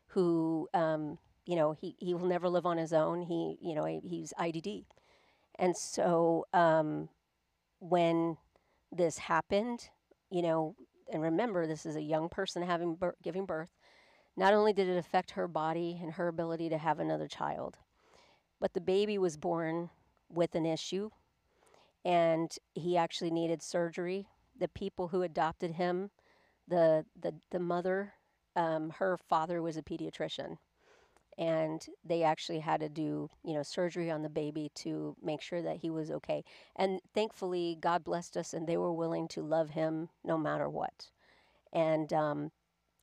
who, 0.08 0.68
um, 0.74 1.16
you 1.46 1.56
know, 1.56 1.72
he, 1.72 1.96
he 1.98 2.14
will 2.14 2.26
never 2.26 2.48
live 2.48 2.66
on 2.66 2.78
his 2.78 2.92
own. 2.92 3.22
He, 3.22 3.58
you 3.60 3.74
know, 3.74 3.84
he's 3.84 4.32
IDD. 4.38 4.86
And 5.58 5.76
so 5.76 6.46
um, 6.52 7.08
when 7.80 8.36
this 8.92 9.18
happened, 9.18 9.90
you 10.30 10.42
know, 10.42 10.76
and 11.12 11.22
remember, 11.22 11.66
this 11.66 11.86
is 11.86 11.96
a 11.96 12.02
young 12.02 12.28
person 12.28 12.62
having 12.62 12.94
bir- 12.96 13.16
giving 13.22 13.46
birth. 13.46 13.70
Not 14.36 14.54
only 14.54 14.72
did 14.72 14.88
it 14.88 14.96
affect 14.96 15.32
her 15.32 15.48
body 15.48 15.98
and 16.02 16.12
her 16.14 16.28
ability 16.28 16.68
to 16.70 16.78
have 16.78 17.00
another 17.00 17.28
child, 17.28 17.78
but 18.60 18.74
the 18.74 18.80
baby 18.80 19.18
was 19.18 19.36
born 19.36 19.90
with 20.30 20.54
an 20.54 20.66
issue, 20.66 21.10
and 22.04 22.52
he 22.74 22.96
actually 22.96 23.30
needed 23.30 23.62
surgery. 23.62 24.28
The 24.58 24.68
people 24.68 25.08
who 25.08 25.22
adopted 25.22 25.72
him, 25.72 26.10
the 26.68 27.04
the 27.20 27.34
the 27.50 27.60
mother, 27.60 28.14
um, 28.56 28.90
her 28.98 29.16
father 29.16 29.62
was 29.62 29.76
a 29.76 29.82
pediatrician, 29.82 30.58
and 31.38 31.86
they 32.04 32.22
actually 32.22 32.60
had 32.60 32.80
to 32.80 32.88
do 32.88 33.28
you 33.44 33.54
know 33.54 33.62
surgery 33.62 34.10
on 34.10 34.22
the 34.22 34.28
baby 34.28 34.70
to 34.76 35.16
make 35.22 35.42
sure 35.42 35.62
that 35.62 35.78
he 35.78 35.90
was 35.90 36.10
okay. 36.10 36.44
And 36.76 37.00
thankfully, 37.14 37.78
God 37.80 38.04
blessed 38.04 38.36
us, 38.36 38.52
and 38.54 38.66
they 38.66 38.76
were 38.76 38.92
willing 38.92 39.28
to 39.28 39.42
love 39.42 39.70
him 39.70 40.08
no 40.24 40.38
matter 40.38 40.68
what. 40.68 41.10
And 41.72 42.12
um, 42.12 42.50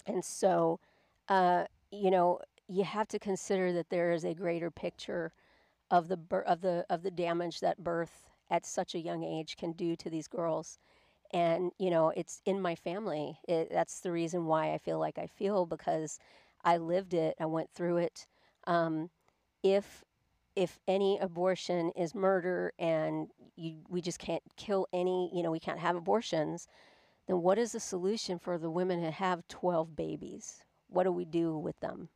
and 0.06 0.24
so, 0.24 0.80
uh, 1.30 1.66
you 1.92 2.12
know, 2.12 2.40
you 2.68 2.84
have 2.84 3.08
to 3.10 3.20
consider 3.20 3.74
that 3.74 3.90
there 3.90 4.12
is 4.12 4.24
a 4.26 4.34
greater 4.34 4.72
picture 4.72 5.32
of 5.92 6.08
the 6.08 6.20
of 6.46 6.62
the 6.62 6.86
of 6.90 7.04
the 7.04 7.12
damage 7.12 7.60
that 7.62 7.84
birth 7.84 8.30
at 8.50 8.66
such 8.66 8.96
a 8.96 9.00
young 9.00 9.24
age 9.24 9.58
can 9.58 9.72
do 9.74 9.96
to 9.96 10.10
these 10.10 10.28
girls. 10.28 10.80
And 11.34 11.72
you 11.80 11.92
know, 11.92 12.10
it's 12.16 12.42
in 12.46 12.62
my 12.62 12.76
family. 12.76 13.40
It, 13.48 13.70
that's 13.72 14.00
the 14.02 14.12
reason 14.12 14.46
why 14.46 14.74
I 14.74 14.78
feel 14.80 15.00
like 15.00 15.18
I 15.18 15.28
feel 15.28 15.66
because 15.66 16.20
I 16.64 16.78
lived 16.78 17.14
it. 17.14 17.36
I 17.40 17.46
went 17.46 17.70
through 17.74 17.98
it. 17.98 18.28
Um, 18.68 19.10
if 19.64 20.04
if 20.56 20.80
any 20.88 21.18
abortion 21.20 21.92
is 21.96 22.14
murder 22.14 22.74
and 22.78 23.30
you, 23.56 23.78
we 23.88 24.02
just 24.02 24.20
can't 24.20 24.44
kill 24.58 24.88
any, 24.92 25.32
you 25.34 25.42
know, 25.42 25.52
we 25.52 25.60
can't 25.60 25.80
have 25.80 25.96
abortions, 25.96 26.68
then 27.28 27.42
what 27.42 27.58
is 27.58 27.72
the 27.72 27.80
solution 27.80 28.40
for 28.40 28.58
the 28.58 28.70
women 28.70 29.02
who 29.02 29.10
have 29.10 29.48
12 29.48 29.96
babies? 29.96 30.66
What 30.90 31.04
do 31.04 31.12
we 31.12 31.24
do 31.24 31.58
with 31.58 31.80
them? 31.80 32.10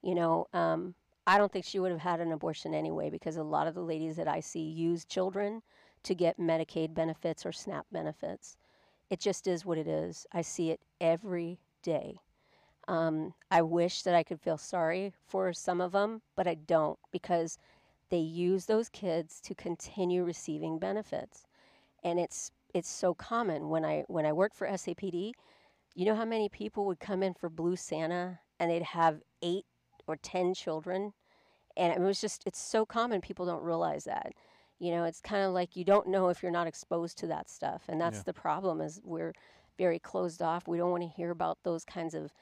You 0.00 0.14
know, 0.14 0.46
um, 0.54 0.94
I 1.26 1.38
don't 1.38 1.52
think 1.52 1.64
she 1.64 1.78
would 1.80 1.90
have 1.90 2.00
had 2.00 2.20
an 2.20 2.32
abortion 2.32 2.72
anyway 2.72 3.10
because 3.10 3.36
a 3.36 3.42
lot 3.42 3.66
of 3.66 3.74
the 3.74 3.82
ladies 3.82 4.16
that 4.16 4.28
I 4.28 4.40
see 4.40 4.60
use 4.60 5.04
children 5.04 5.62
to 6.04 6.14
get 6.14 6.38
Medicaid 6.38 6.94
benefits 6.94 7.44
or 7.44 7.52
SNAP 7.52 7.86
benefits. 7.90 8.56
It 9.10 9.20
just 9.20 9.46
is 9.46 9.66
what 9.66 9.76
it 9.76 9.88
is. 9.88 10.26
I 10.32 10.42
see 10.42 10.70
it 10.70 10.80
every 11.00 11.58
day. 11.82 12.20
Um, 12.88 13.34
I 13.50 13.62
wish 13.62 14.02
that 14.02 14.14
I 14.14 14.22
could 14.22 14.40
feel 14.40 14.58
sorry 14.58 15.12
for 15.26 15.52
some 15.52 15.80
of 15.80 15.92
them, 15.92 16.22
but 16.36 16.46
I 16.46 16.54
don't 16.54 16.98
because 17.10 17.58
they 18.10 18.18
use 18.18 18.66
those 18.66 18.88
kids 18.88 19.40
to 19.42 19.54
continue 19.54 20.22
receiving 20.24 20.78
benefits, 20.78 21.46
and 22.04 22.20
it's 22.20 22.52
it's 22.74 22.88
so 22.90 23.14
common. 23.14 23.68
When 23.68 23.84
I 23.84 24.04
when 24.08 24.26
I 24.26 24.32
worked 24.32 24.56
for 24.56 24.68
SAPD, 24.68 25.32
you 25.94 26.04
know 26.04 26.14
how 26.14 26.24
many 26.24 26.48
people 26.48 26.86
would 26.86 27.00
come 27.00 27.22
in 27.22 27.34
for 27.34 27.48
Blue 27.48 27.76
Santa 27.76 28.40
and 28.60 28.70
they'd 28.70 28.82
have 28.82 29.22
eight 29.42 29.64
or 30.06 30.16
ten 30.16 30.54
children, 30.54 31.12
and 31.76 31.92
it 31.92 32.00
was 32.00 32.20
just 32.20 32.42
it's 32.46 32.60
so 32.60 32.86
common. 32.86 33.20
People 33.20 33.46
don't 33.46 33.62
realize 33.62 34.04
that. 34.04 34.32
You 34.78 34.92
know, 34.92 35.04
it's 35.04 35.20
kind 35.20 35.44
of 35.44 35.52
like 35.52 35.76
you 35.76 35.84
don't 35.84 36.08
know 36.08 36.28
if 36.28 36.42
you're 36.42 36.52
not 36.52 36.66
exposed 36.66 37.18
to 37.18 37.26
that 37.28 37.48
stuff, 37.50 37.84
and 37.88 38.00
that's 38.00 38.18
Yeah. 38.18 38.24
the 38.24 38.34
problem. 38.34 38.80
Is 38.80 39.00
we're 39.04 39.32
very 39.78 39.98
closed 39.98 40.42
off. 40.42 40.68
We 40.68 40.78
don't 40.78 40.90
want 40.90 41.02
to 41.02 41.08
hear 41.08 41.30
about 41.30 41.58
those 41.64 41.84
kinds 41.84 42.14
of 42.14 42.32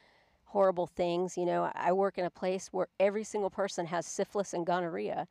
horrible 0.55 0.87
things. 0.87 1.37
You 1.37 1.45
know, 1.45 1.71
I 1.75 1.93
work 1.93 2.17
in 2.17 2.25
a 2.25 2.31
place 2.31 2.69
where 2.71 2.87
every 3.01 3.25
single 3.25 3.51
person 3.51 3.87
has 3.87 4.07
syphilis 4.07 4.55
and 4.55 4.65
gonorrhea. 4.65 5.27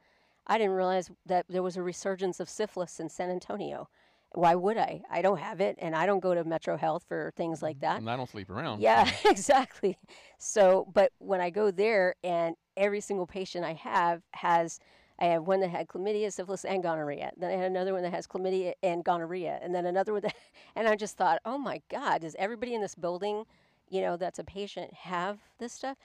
I 0.45 0.57
didn't 0.57 0.73
realize 0.73 1.09
that 1.25 1.45
there 1.47 1.63
was 1.63 1.77
a 1.77 1.81
resurgence 1.81 2.41
of 2.41 2.49
syphilis 2.49 2.99
in 2.99 3.07
San 3.07 3.29
Antonio. 3.29 3.87
Why 4.33 4.53
would 4.55 4.77
I? 4.77 5.01
I 5.09 5.21
don't 5.21 5.39
have 5.39 5.61
it, 5.61 5.77
and 5.79 5.95
I 5.95 6.05
don't 6.05 6.19
go 6.19 6.33
to 6.35 6.43
Metro 6.43 6.75
Health 6.75 7.05
for 7.07 7.31
things 7.37 7.63
like 7.63 7.77
mm, 7.77 7.81
that. 7.81 7.99
And 7.99 8.09
I 8.09 8.17
don't 8.17 8.29
sleep 8.29 8.49
around. 8.49 8.81
Yeah, 8.81 9.05
mm. 9.05 9.31
exactly. 9.31 9.97
So, 10.39 10.87
but 10.93 11.13
when 11.19 11.39
I 11.39 11.49
go 11.49 11.71
there 11.71 12.15
and 12.21 12.55
every 12.75 12.99
single 12.99 13.25
patient 13.25 13.63
I 13.63 13.73
have 13.73 14.23
has, 14.31 14.81
I 15.19 15.25
have 15.25 15.47
one 15.47 15.61
that 15.61 15.69
had 15.69 15.87
chlamydia, 15.87 16.33
syphilis, 16.33 16.65
and 16.65 16.83
gonorrhea. 16.83 17.31
Then 17.37 17.49
I 17.49 17.53
had 17.53 17.71
another 17.71 17.93
one 17.93 18.03
that 18.03 18.13
has 18.13 18.27
chlamydia 18.27 18.73
and 18.83 19.05
gonorrhea, 19.05 19.57
and 19.61 19.73
then 19.73 19.85
another 19.85 20.11
one 20.11 20.23
that, 20.23 20.35
and 20.75 20.85
I 20.85 20.97
just 20.97 21.15
thought, 21.15 21.39
oh 21.45 21.57
my 21.57 21.81
God, 21.89 22.21
does 22.21 22.35
everybody 22.37 22.73
in 22.73 22.81
this 22.81 22.95
building, 22.95 23.45
you 23.93 24.01
know, 24.01 24.17
that's 24.17 24.39
a 24.39 24.43
patient 24.43 24.91
have 24.93 25.37
this 25.59 25.73
stuff? 25.73 25.97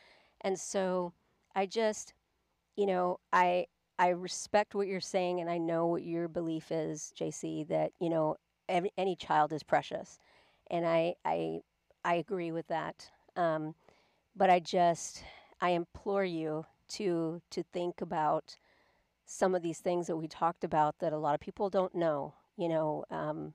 And 0.42 0.60
so 0.60 1.14
I 1.56 1.64
just, 1.64 2.12
you 2.76 2.84
know, 2.84 3.18
I 3.32 3.66
I 3.98 4.08
respect 4.08 4.74
what 4.74 4.86
you're 4.86 5.00
saying, 5.00 5.40
and 5.40 5.48
I 5.50 5.56
know 5.58 5.86
what 5.86 6.04
your 6.04 6.28
belief 6.28 6.70
is, 6.70 7.12
JC. 7.18 7.66
That 7.68 7.92
you 7.98 8.10
know, 8.10 8.36
every, 8.68 8.92
any 8.98 9.16
child 9.16 9.52
is 9.54 9.62
precious, 9.62 10.18
and 10.70 10.86
I 10.86 11.14
I 11.24 11.60
I 12.04 12.14
agree 12.16 12.52
with 12.52 12.68
that. 12.68 13.10
Um, 13.36 13.74
but 14.36 14.50
I 14.50 14.60
just 14.60 15.24
I 15.62 15.70
implore 15.70 16.24
you 16.24 16.66
to 16.90 17.40
to 17.50 17.62
think 17.72 18.02
about 18.02 18.58
some 19.24 19.54
of 19.54 19.62
these 19.62 19.78
things 19.78 20.06
that 20.06 20.16
we 20.16 20.28
talked 20.28 20.62
about 20.62 20.98
that 21.00 21.12
a 21.12 21.18
lot 21.18 21.34
of 21.34 21.40
people 21.40 21.70
don't 21.70 21.94
know. 21.94 22.34
You 22.58 22.68
know, 22.68 23.04
um, 23.10 23.54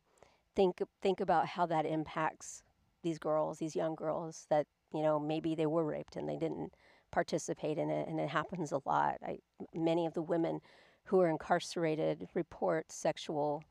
think 0.55 0.81
think 1.03 1.19
about 1.19 1.45
how 1.47 1.67
that 1.67 1.85
impacts 1.85 2.63
these 3.03 3.19
girls, 3.19 3.59
these 3.59 3.75
young 3.75 3.95
girls 3.95 4.45
that 4.49 4.65
you 4.93 5.01
know 5.01 5.19
maybe 5.19 5.55
they 5.55 5.65
were 5.65 5.85
raped 5.85 6.15
and 6.15 6.27
they 6.27 6.37
didn't 6.37 6.73
participate 7.11 7.77
in 7.77 7.89
it, 7.89 8.07
and 8.07 8.19
it 8.19 8.29
happens 8.29 8.71
a 8.71 8.81
lot. 8.85 9.17
I, 9.25 9.39
many 9.73 10.05
of 10.05 10.13
the 10.13 10.21
women 10.21 10.61
who 11.05 11.19
are 11.21 11.29
incarcerated 11.29 12.27
report 12.33 12.91
sexual 12.91 13.63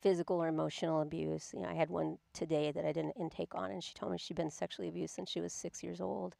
physical 0.00 0.42
or 0.42 0.48
emotional 0.48 1.00
abuse. 1.02 1.50
You 1.52 1.62
know, 1.62 1.68
I 1.68 1.74
had 1.74 1.90
one 1.90 2.18
today 2.32 2.70
that 2.72 2.84
I 2.84 2.92
did 2.92 3.04
an 3.04 3.12
intake 3.18 3.54
on, 3.54 3.70
and 3.70 3.82
she 3.82 3.94
told 3.94 4.12
me 4.12 4.18
she'd 4.18 4.36
been 4.36 4.50
sexually 4.50 4.88
abused 4.88 5.14
since 5.14 5.30
she 5.30 5.40
was 5.40 5.52
six 5.52 5.82
years 5.82 6.00
old. 6.00 6.36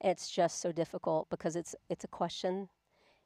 And 0.00 0.10
it's 0.10 0.30
just 0.30 0.60
so 0.60 0.72
difficult 0.72 1.28
because 1.30 1.56
it's 1.56 1.74
it's 1.88 2.04
a 2.04 2.08
question. 2.08 2.68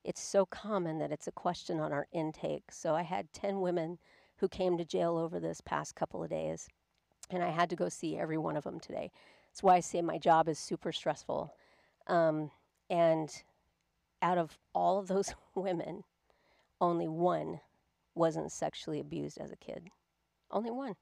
It's 0.05 0.22
so 0.22 0.46
common 0.46 0.98
that 0.98 1.12
it's 1.12 1.27
a 1.27 1.33
question 1.33 1.81
on 1.81 1.92
our 1.92 2.07
intake. 2.12 2.70
So 2.70 2.94
I 2.94 3.03
had 3.03 3.33
ten 3.33 3.61
women 3.61 3.98
who 4.38 4.48
came 4.48 4.77
to 4.79 4.85
jail 4.85 5.16
over 5.16 5.38
this 5.38 5.61
past 5.61 5.94
couple 5.94 6.22
of 6.22 6.31
days, 6.31 6.68
and 7.30 7.42
I 7.42 7.50
had 7.50 7.70
to 7.70 7.76
go 7.76 7.88
see 7.88 8.16
every 8.16 8.38
one 8.38 8.56
of 8.56 8.64
them 8.64 8.80
today. 8.80 9.10
That's 9.50 9.62
why 9.62 9.76
I 9.76 9.80
say 9.80 10.02
my 10.02 10.18
job 10.18 10.48
is 10.48 10.58
super 10.58 10.92
stressful. 10.92 11.54
Um, 12.06 12.50
and 12.90 13.30
out 14.20 14.38
of 14.38 14.58
all 14.74 14.98
of 14.98 15.08
those 15.08 15.34
women, 15.54 16.04
only 16.80 17.08
one 17.08 17.60
wasn't 18.14 18.52
sexually 18.52 19.00
abused 19.00 19.38
as 19.38 19.50
a 19.50 19.56
kid. 19.56 19.88
Only 20.50 20.70
one. 20.70 20.96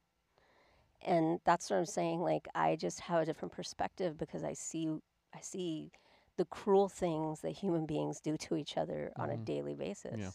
And 1.04 1.40
that's 1.44 1.68
what 1.68 1.78
I'm 1.78 1.86
saying. 1.86 2.20
Like 2.20 2.46
I 2.54 2.76
just 2.76 3.00
have 3.00 3.22
a 3.22 3.26
different 3.26 3.52
perspective 3.52 4.16
because 4.18 4.44
I 4.44 4.52
see 4.52 4.88
I 5.34 5.40
see 5.40 5.90
the 6.36 6.44
cruel 6.46 6.88
things 6.88 7.40
that 7.40 7.50
human 7.50 7.86
beings 7.86 8.20
do 8.20 8.36
to 8.36 8.56
each 8.56 8.76
other 8.76 9.12
on 9.16 9.30
a 9.30 9.34
Mhm. 9.36 9.44
daily 9.44 9.74
basis. 9.74 10.18
Yeah. 10.18 10.30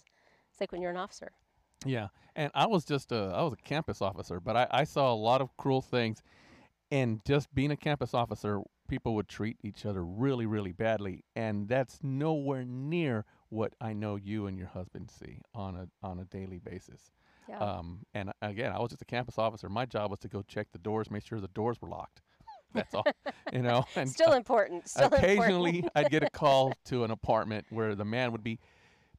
It's 0.52 0.60
like 0.60 0.72
when 0.72 0.82
you're 0.82 0.92
an 0.92 0.98
officer. 0.98 1.32
Yeah, 1.86 2.08
and 2.36 2.52
I 2.56 2.68
was 2.68 2.86
just 2.86 3.12
a 3.12 3.34
I 3.36 3.44
was 3.44 3.54
a 3.54 3.68
campus 3.68 4.02
officer, 4.02 4.40
but 4.40 4.56
I, 4.56 4.68
I 4.72 4.84
saw 4.84 5.14
a 5.14 5.16
lot 5.16 5.42
of 5.42 5.56
cruel 5.58 5.82
things, 5.82 6.22
and 6.92 7.22
just 7.26 7.54
being 7.54 7.72
a 7.72 7.78
campus 7.78 8.14
officer, 8.14 8.62
people 8.88 9.16
would 9.16 9.28
treat 9.28 9.58
each 9.64 9.86
other 9.86 10.04
really 10.04 10.46
really 10.46 10.72
badly, 10.72 11.24
and 11.36 11.68
that's 11.68 12.00
nowhere 12.02 12.66
near 12.66 13.26
what 13.50 13.74
I 13.80 13.94
know 13.94 14.16
you 14.16 14.48
and 14.48 14.58
your 14.58 14.68
husband 14.68 15.12
see 15.12 15.42
on 15.54 15.76
a 15.76 15.88
on 16.06 16.20
a 16.20 16.26
daily 16.26 16.60
basis. 16.60 17.12
Yeah. 17.48 17.60
Um, 17.60 18.00
and 18.14 18.32
again, 18.42 18.74
I 18.74 18.80
was 18.80 18.90
just 18.90 19.02
a 19.02 19.06
campus 19.06 19.38
officer. 19.38 19.70
My 19.70 19.86
job 19.86 20.12
was 20.12 20.20
to 20.20 20.28
go 20.28 20.42
check 20.42 20.68
the 20.74 20.80
doors, 20.80 21.10
make 21.10 21.26
sure 21.26 21.40
the 21.40 21.48
doors 21.50 21.78
were 21.82 21.88
locked. 21.88 22.22
That's 22.74 22.94
all, 22.94 23.06
you 23.54 23.62
know. 23.62 23.86
And 23.96 24.10
Still 24.10 24.34
important. 24.34 24.90
Still 24.90 25.14
occasionally, 25.14 25.78
important. 25.78 25.92
I'd 25.96 26.12
get 26.12 26.24
a 26.24 26.30
call 26.34 26.74
to 26.86 27.04
an 27.04 27.12
apartment 27.12 27.66
where 27.70 27.96
the 27.96 28.06
man 28.06 28.32
would 28.32 28.44
be 28.44 28.60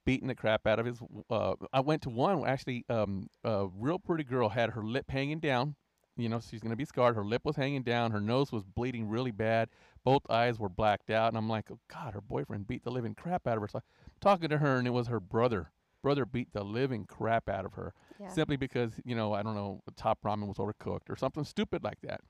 beating 0.08 0.28
the 0.28 0.34
crap 0.34 0.66
out 0.66 0.78
of 0.78 0.86
his. 0.86 1.00
Uh, 1.28 1.52
I 1.70 1.80
went 1.80 2.00
to 2.02 2.08
one 2.08 2.42
actually. 2.46 2.86
Um, 2.88 3.28
a 3.44 3.66
real 3.76 3.98
pretty 3.98 4.24
girl 4.24 4.48
had 4.48 4.70
her 4.70 4.82
lip 4.82 5.10
hanging 5.10 5.38
down. 5.38 5.74
You 6.16 6.30
know, 6.30 6.40
she's 6.40 6.62
gonna 6.62 6.76
be 6.76 6.86
scarred. 6.86 7.14
Her 7.14 7.26
lip 7.26 7.42
was 7.44 7.56
hanging 7.56 7.82
down. 7.82 8.10
Her 8.12 8.20
nose 8.20 8.50
was 8.50 8.64
bleeding 8.64 9.06
really 9.06 9.32
bad. 9.32 9.68
Both 10.04 10.22
eyes 10.30 10.58
were 10.58 10.70
blacked 10.70 11.10
out. 11.10 11.28
And 11.28 11.36
I'm 11.36 11.46
like, 11.50 11.66
oh 11.70 11.78
God, 11.92 12.14
her 12.14 12.22
boyfriend 12.22 12.66
beat 12.66 12.84
the 12.84 12.90
living 12.90 13.14
crap 13.14 13.46
out 13.46 13.56
of 13.56 13.60
her. 13.60 13.68
So 13.68 13.78
I'm 13.80 14.12
talking 14.22 14.48
to 14.48 14.56
her, 14.56 14.76
and 14.78 14.86
it 14.86 14.92
was 14.92 15.08
her 15.08 15.20
brother. 15.20 15.72
Brother 16.02 16.24
beat 16.24 16.54
the 16.54 16.64
living 16.64 17.04
crap 17.04 17.50
out 17.50 17.66
of 17.66 17.74
her 17.74 17.92
Yeah. 18.18 18.28
simply 18.28 18.56
because 18.56 18.92
you 19.04 19.14
know 19.14 19.34
I 19.34 19.42
don't 19.42 19.54
know 19.54 19.82
the 19.84 19.92
top 19.92 20.20
ramen 20.24 20.48
was 20.48 20.56
overcooked 20.56 21.10
or 21.10 21.16
something 21.16 21.44
stupid 21.44 21.84
like 21.84 22.00
that. 22.00 22.22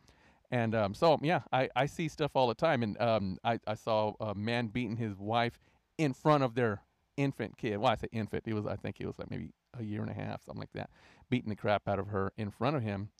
And 0.51 0.75
um, 0.75 0.95
so 0.95 1.17
yeah, 1.23 1.43
I, 1.53 1.69
I 1.77 1.87
see 1.87 2.09
stuff 2.09 2.33
all 2.35 2.49
the 2.49 2.55
time. 2.57 2.83
And 2.83 3.01
um, 3.01 3.39
I 3.45 3.61
I 3.69 3.75
saw 3.75 4.15
a 4.19 4.35
man 4.35 4.67
beating 4.67 4.97
his 4.97 5.17
wife 5.17 5.61
in 5.97 6.13
front 6.13 6.43
of 6.43 6.57
their 6.57 6.83
infant 7.19 7.59
kid. 7.59 7.77
Well, 7.79 7.93
I 7.93 7.97
say 7.97 8.09
infant. 8.13 8.45
He 8.47 8.55
was 8.55 8.67
I 8.67 8.77
think 8.77 8.97
he 8.97 9.05
was 9.07 9.19
like 9.19 9.31
maybe 9.31 9.51
a 9.79 9.83
year 9.83 10.01
and 10.01 10.11
a 10.11 10.15
half, 10.15 10.43
something 10.45 10.61
like 10.61 10.73
that, 10.73 10.91
beating 11.29 11.51
the 11.51 11.57
crap 11.57 11.87
out 11.89 11.99
of 11.99 12.09
her 12.09 12.33
in 12.39 12.51
front 12.51 12.77
of 12.77 12.83
him. 12.83 13.11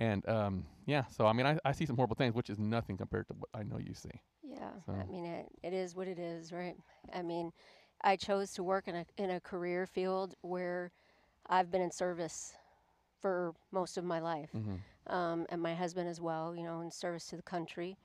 And 0.00 0.28
um, 0.28 0.64
yeah, 0.86 1.04
so 1.10 1.26
I 1.26 1.32
mean 1.32 1.46
I, 1.46 1.58
I 1.64 1.72
see 1.72 1.86
some 1.86 1.96
horrible 1.96 2.16
things, 2.16 2.34
which 2.34 2.50
is 2.50 2.58
nothing 2.58 2.96
compared 2.96 3.26
to 3.28 3.34
what 3.34 3.48
I 3.54 3.64
know 3.64 3.78
you 3.78 3.94
see. 3.94 4.22
Yeah, 4.48 4.70
So- 4.86 4.92
I 4.92 5.04
mean 5.10 5.24
it, 5.24 5.46
it 5.62 5.72
is 5.72 5.96
what 5.96 6.06
it 6.08 6.18
is, 6.18 6.52
right? 6.52 6.76
I 7.12 7.22
mean, 7.22 7.52
I 8.02 8.16
chose 8.16 8.52
to 8.54 8.62
work 8.62 8.86
in 8.88 8.94
a 8.94 9.04
in 9.16 9.30
a 9.30 9.40
career 9.40 9.86
field 9.86 10.34
where 10.42 10.92
I've 11.48 11.70
been 11.70 11.82
in 11.82 11.90
service 11.90 12.54
for 13.20 13.54
most 13.72 13.96
of 13.98 14.04
my 14.04 14.20
life, 14.20 14.50
Mm-hmm. 14.54 15.12
um, 15.12 15.46
and 15.48 15.60
my 15.60 15.74
husband 15.74 16.08
as 16.08 16.20
well. 16.20 16.54
You 16.54 16.62
know, 16.62 16.80
in 16.80 16.90
service 16.92 17.26
to 17.28 17.36
the 17.36 17.42
country, 17.42 17.96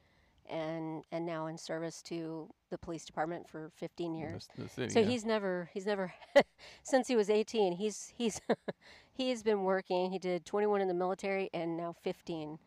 and 0.49 1.03
and 1.11 1.25
now 1.25 1.47
in 1.47 1.57
service 1.57 2.01
to 2.03 2.49
the 2.69 2.77
police 2.77 3.05
department 3.05 3.47
for 3.47 3.71
15 3.75 4.15
years. 4.15 4.47
The, 4.55 4.63
the 4.63 4.69
city. 4.69 4.93
So 4.93 4.99
yeah. 4.99 5.07
he's 5.07 5.25
never 5.25 5.69
he's 5.73 5.85
never 5.85 6.13
since 6.83 7.07
he 7.07 7.15
was 7.15 7.29
18 7.29 7.73
he's 7.73 8.13
he's 8.15 8.41
he's 9.13 9.43
been 9.43 9.63
working. 9.63 10.11
He 10.11 10.19
did 10.19 10.45
21 10.45 10.81
in 10.81 10.87
the 10.87 10.93
military 10.93 11.49
and 11.53 11.77
now 11.77 11.95
15 12.03 12.59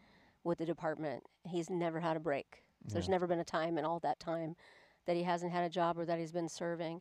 with 0.45 0.59
the 0.59 0.67
department. 0.67 1.25
He's 1.45 1.69
never 1.69 2.01
had 2.01 2.17
a 2.17 2.21
break. 2.21 2.63
So 2.87 2.95
there's 2.95 3.09
never 3.09 3.27
been 3.27 3.41
a 3.41 3.45
time 3.45 3.79
in 3.79 3.85
all 3.85 3.99
that 4.01 4.21
time 4.21 4.55
that 5.07 5.17
he 5.17 5.23
hasn't 5.23 5.53
had 5.53 5.65
a 5.65 5.69
job 5.69 5.99
or 5.99 6.05
that 6.05 6.19
he's 6.19 6.33
been 6.33 6.49
serving. 6.49 7.01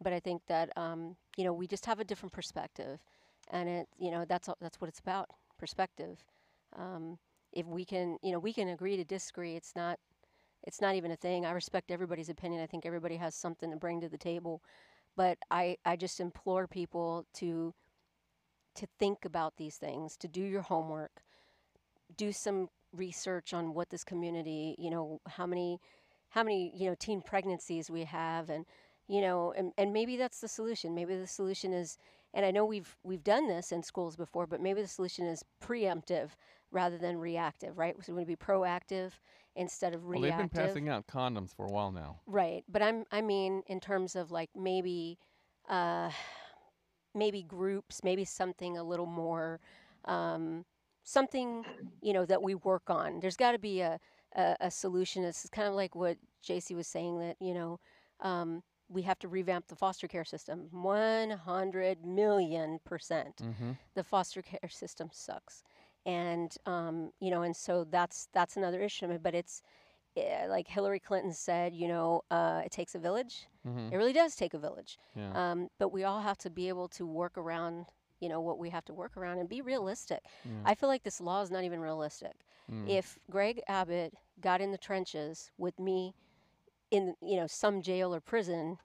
But 0.00 0.12
I 0.12 0.20
think 0.20 0.42
that 0.46 0.76
um, 0.76 1.16
you 1.36 1.44
know 1.44 1.52
we 1.52 1.66
just 1.66 1.86
have 1.86 2.00
a 2.00 2.04
different 2.04 2.32
perspective, 2.32 3.00
and 3.50 3.68
it 3.68 3.88
you 3.98 4.10
know 4.10 4.24
that's 4.28 4.48
that's 4.60 4.80
what 4.80 4.88
it's 4.88 5.00
about 5.00 5.30
perspective. 5.58 6.24
Um, 6.76 7.18
if 7.52 7.66
we 7.66 7.84
can 7.84 8.18
you 8.22 8.32
know 8.32 8.38
we 8.38 8.52
can 8.52 8.68
agree 8.68 8.96
to 8.96 9.04
disagree. 9.04 9.56
It's 9.56 9.74
not 9.76 9.98
it's 10.64 10.80
not 10.80 10.94
even 10.94 11.10
a 11.10 11.16
thing. 11.16 11.44
I 11.46 11.52
respect 11.52 11.90
everybody's 11.90 12.30
opinion. 12.30 12.62
I 12.62 12.66
think 12.66 12.86
everybody 12.86 13.16
has 13.16 13.34
something 13.34 13.70
to 13.70 13.76
bring 13.76 14.00
to 14.00 14.08
the 14.08 14.18
table. 14.18 14.62
But 15.16 15.38
I, 15.50 15.76
I 15.84 15.96
just 15.96 16.20
implore 16.20 16.66
people 16.66 17.26
to 17.34 17.74
to 18.76 18.88
think 18.98 19.24
about 19.24 19.56
these 19.56 19.76
things, 19.76 20.16
to 20.16 20.26
do 20.26 20.42
your 20.42 20.62
homework, 20.62 21.22
do 22.16 22.32
some 22.32 22.68
research 22.92 23.54
on 23.54 23.72
what 23.72 23.90
this 23.90 24.02
community, 24.02 24.74
you 24.78 24.90
know, 24.90 25.20
how 25.28 25.46
many 25.46 25.80
how 26.30 26.42
many, 26.42 26.72
you 26.74 26.88
know, 26.88 26.96
teen 26.98 27.22
pregnancies 27.22 27.90
we 27.90 28.04
have 28.04 28.50
and 28.50 28.64
you 29.06 29.20
know, 29.20 29.52
and, 29.56 29.72
and 29.76 29.92
maybe 29.92 30.16
that's 30.16 30.40
the 30.40 30.48
solution. 30.48 30.94
Maybe 30.94 31.14
the 31.14 31.26
solution 31.26 31.72
is 31.72 31.98
and 32.32 32.44
I 32.44 32.50
know 32.50 32.64
we've 32.64 32.96
we've 33.04 33.22
done 33.22 33.46
this 33.48 33.70
in 33.70 33.82
schools 33.82 34.16
before, 34.16 34.46
but 34.46 34.60
maybe 34.60 34.82
the 34.82 34.88
solution 34.88 35.26
is 35.26 35.44
preemptive 35.62 36.30
rather 36.72 36.98
than 36.98 37.18
reactive, 37.18 37.78
right? 37.78 37.94
So 38.02 38.12
we 38.12 38.16
want 38.16 38.28
to 38.28 38.36
be 38.36 38.44
proactive 38.44 39.12
instead 39.56 39.94
of 39.94 40.04
well, 40.04 40.20
reactive. 40.20 40.22
they've 40.22 40.36
been 40.36 40.48
passing 40.48 40.88
out 40.88 41.06
condoms 41.06 41.54
for 41.54 41.66
a 41.66 41.70
while 41.70 41.90
now. 41.92 42.20
Right, 42.26 42.64
but 42.68 42.82
I'm 42.82 43.04
I 43.10 43.20
mean 43.20 43.62
in 43.66 43.80
terms 43.80 44.14
of 44.16 44.30
like 44.30 44.50
maybe 44.54 45.18
uh 45.68 46.10
maybe 47.14 47.42
groups, 47.42 48.02
maybe 48.02 48.24
something 48.24 48.76
a 48.76 48.82
little 48.84 49.06
more 49.06 49.60
um 50.04 50.64
something, 51.04 51.66
you 52.00 52.12
know, 52.12 52.24
that 52.26 52.42
we 52.42 52.54
work 52.54 52.88
on. 52.88 53.20
There's 53.20 53.36
got 53.36 53.52
to 53.52 53.58
be 53.58 53.80
a, 53.80 53.98
a 54.36 54.56
a 54.60 54.70
solution. 54.70 55.24
It's 55.24 55.48
kind 55.50 55.68
of 55.68 55.74
like 55.74 55.94
what 55.94 56.18
JC 56.42 56.74
was 56.74 56.86
saying 56.86 57.18
that, 57.20 57.36
you 57.40 57.54
know, 57.54 57.80
um 58.20 58.62
we 58.88 59.02
have 59.02 59.18
to 59.20 59.28
revamp 59.28 59.66
the 59.68 59.76
foster 59.76 60.06
care 60.08 60.24
system. 60.24 60.68
100 60.70 62.04
million 62.04 62.78
percent 62.84 63.42
Mm-hmm. 63.42 63.72
the 63.94 64.04
foster 64.04 64.42
care 64.42 64.68
system 64.68 65.08
sucks 65.12 65.62
and 66.06 66.56
um, 66.66 67.10
you 67.20 67.30
know 67.30 67.42
and 67.42 67.56
so 67.56 67.84
that's 67.84 68.28
that's 68.32 68.56
another 68.56 68.80
issue 68.80 69.18
but 69.18 69.34
it's 69.34 69.62
eh, 70.16 70.46
like 70.48 70.68
hillary 70.68 71.00
clinton 71.00 71.32
said 71.32 71.74
you 71.74 71.88
know 71.88 72.22
uh, 72.30 72.62
it 72.64 72.70
takes 72.72 72.94
a 72.94 72.98
village 72.98 73.46
Mm-hmm. 73.66 73.92
it 73.92 73.96
really 73.96 74.12
does 74.12 74.34
take 74.36 74.54
a 74.54 74.58
village 74.58 74.98
Yeah. 75.14 75.30
um, 75.34 75.68
but 75.78 75.90
we 75.92 76.04
all 76.04 76.20
have 76.20 76.38
to 76.38 76.50
be 76.50 76.68
able 76.68 76.88
to 76.88 77.06
work 77.06 77.36
around 77.36 77.86
you 78.20 78.28
know 78.28 78.40
what 78.40 78.58
we 78.58 78.70
have 78.70 78.84
to 78.86 78.94
work 78.94 79.16
around 79.16 79.38
and 79.38 79.48
be 79.48 79.60
realistic 79.60 80.20
i 80.64 80.74
feel 80.74 80.88
like 80.88 81.02
this 81.02 81.20
law 81.20 81.42
is 81.42 81.50
not 81.50 81.64
even 81.64 81.80
realistic 81.80 82.32
Mm. 82.70 82.86
if 82.88 83.18
greg 83.30 83.60
abbott 83.68 84.14
got 84.40 84.60
in 84.60 84.70
the 84.72 84.78
trenches 84.78 85.50
with 85.58 85.78
me 85.78 86.14
in 86.90 87.14
you 87.20 87.36
know 87.36 87.46
some 87.46 87.82
jail 87.82 88.14
or 88.14 88.20
prison 88.20 88.78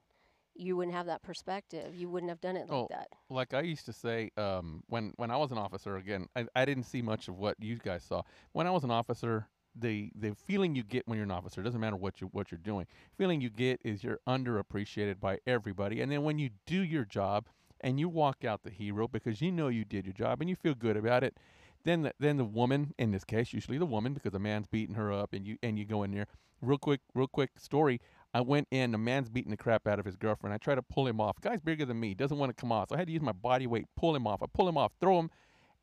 you 0.60 0.76
wouldn't 0.76 0.96
have 0.96 1.06
that 1.08 1.22
perspective 1.24 1.96
you 1.96 2.10
wouldn't 2.10 2.30
have 2.30 2.42
done 2.42 2.56
it 2.58 2.70
like 2.70 2.72
Oh, 2.72 2.88
that 2.90 3.08
like 3.30 3.54
I 3.54 3.62
used 3.62 3.86
to 3.86 3.94
say, 3.94 4.32
um, 4.38 4.84
when 4.88 5.14
when 5.18 5.32
I 5.32 5.38
was 5.38 5.52
an 5.52 5.58
officer, 5.58 5.98
again, 5.98 6.28
I, 6.36 6.46
I 6.56 6.66
didn't 6.66 6.84
see 6.84 7.02
much 7.02 7.28
of 7.28 7.38
what 7.38 7.56
you 7.60 7.78
guys 7.78 8.04
saw. 8.04 8.24
When 8.54 8.68
I 8.68 8.72
was 8.72 8.84
an 8.84 8.92
officer, 8.92 9.48
the 9.76 10.12
the 10.16 10.36
feeling 10.36 10.76
you 10.76 10.84
get 10.84 11.08
when 11.08 11.18
you're 11.18 11.26
an 11.26 11.32
officer 11.32 11.62
doesn't 11.64 11.80
matter 11.80 11.96
what 11.96 12.22
you 12.22 12.28
what 12.28 12.52
you're 12.52 12.60
doing. 12.60 12.88
Feeling 13.18 13.42
you 13.42 13.50
get 13.50 13.80
is 13.84 14.04
you're 14.04 14.20
underappreciated 14.28 15.20
by 15.20 15.40
everybody, 15.48 16.02
and 16.02 16.12
then 16.12 16.24
when 16.24 16.40
you 16.40 16.50
do 16.66 16.82
your 16.84 17.06
job 17.06 17.48
and 17.82 18.00
you 18.00 18.10
walk 18.10 18.44
out 18.44 18.64
the 18.64 18.70
hero 18.72 19.08
because 19.08 19.42
you 19.42 19.52
know 19.52 19.68
you 19.68 19.86
did 19.86 20.06
your 20.06 20.14
job 20.14 20.42
and 20.42 20.50
you 20.50 20.56
feel 20.56 20.76
good 20.76 20.98
about 20.98 21.24
it, 21.24 21.38
then 21.84 22.02
the, 22.04 22.14
then 22.20 22.38
the 22.38 22.44
woman, 22.46 22.94
in 22.98 23.12
this 23.12 23.24
case, 23.24 23.54
usually 23.54 23.78
the 23.78 23.86
woman, 23.86 24.14
because 24.14 24.32
the 24.32 24.40
man's 24.40 24.68
beating 24.68 24.96
her 24.96 25.12
up, 25.12 25.34
and 25.34 25.46
you 25.48 25.58
and 25.64 25.78
you 25.80 25.86
go 25.86 26.04
in 26.04 26.12
there. 26.12 26.28
Real 26.62 26.78
quick, 26.78 27.02
real 27.16 27.28
quick 27.28 27.52
story. 27.58 28.02
I 28.34 28.42
went 28.42 28.68
in. 28.72 28.92
The 28.92 28.98
man's 28.98 29.30
beating 29.30 29.52
the 29.52 29.58
crap 29.58 29.88
out 29.88 30.00
of 30.00 30.06
his 30.06 30.16
girlfriend. 30.16 30.54
I 30.54 30.58
try 30.58 30.76
to 30.76 30.82
pull 30.82 31.08
him 31.08 31.20
off. 31.20 31.42
Guy's 31.42 31.62
bigger 31.62 31.86
than 31.86 32.00
me. 32.00 32.14
Doesn't 32.14 32.38
want 32.38 32.56
to 32.56 32.60
come 32.60 32.72
off. 32.72 32.90
So 32.90 32.96
I 32.96 33.00
had 33.00 33.08
to 33.08 33.14
use 33.14 33.22
my 33.22 33.32
body 33.32 33.66
weight, 33.68 33.88
pull 33.96 34.16
him 34.16 34.28
off. 34.28 34.44
I 34.44 34.46
pull 34.54 34.70
him 34.70 34.78
off, 34.78 34.92
throw 35.00 35.20
him, 35.20 35.32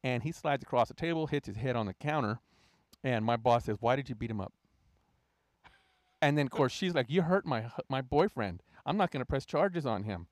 and 0.05 0.23
he 0.23 0.33
slides 0.33 0.63
across 0.63 0.89
the 0.89 0.95
table, 0.95 1.27
hits 1.27 1.47
his 1.47 1.57
head 1.57 1.77
on 1.77 1.87
the 1.87 1.95
counter. 1.95 2.39
And 3.03 3.25
my 3.25 3.37
boss 3.37 3.65
says, 3.65 3.77
"Why 3.81 3.97
did 3.97 4.09
you 4.09 4.15
beat 4.15 4.31
him 4.31 4.41
up?" 4.41 4.53
And 6.23 6.39
then, 6.39 6.47
of 6.47 6.53
course, 6.53 6.73
she's 6.73 6.95
like, 6.95 7.11
"You 7.11 7.23
hurt 7.23 7.45
my 7.45 7.71
my 7.89 8.01
boyfriend. 8.01 8.63
I'm 8.85 8.97
not 8.97 9.11
going 9.11 9.21
to 9.21 9.27
press 9.27 9.45
charges 9.45 9.85
on 9.87 10.05
him." 10.05 10.29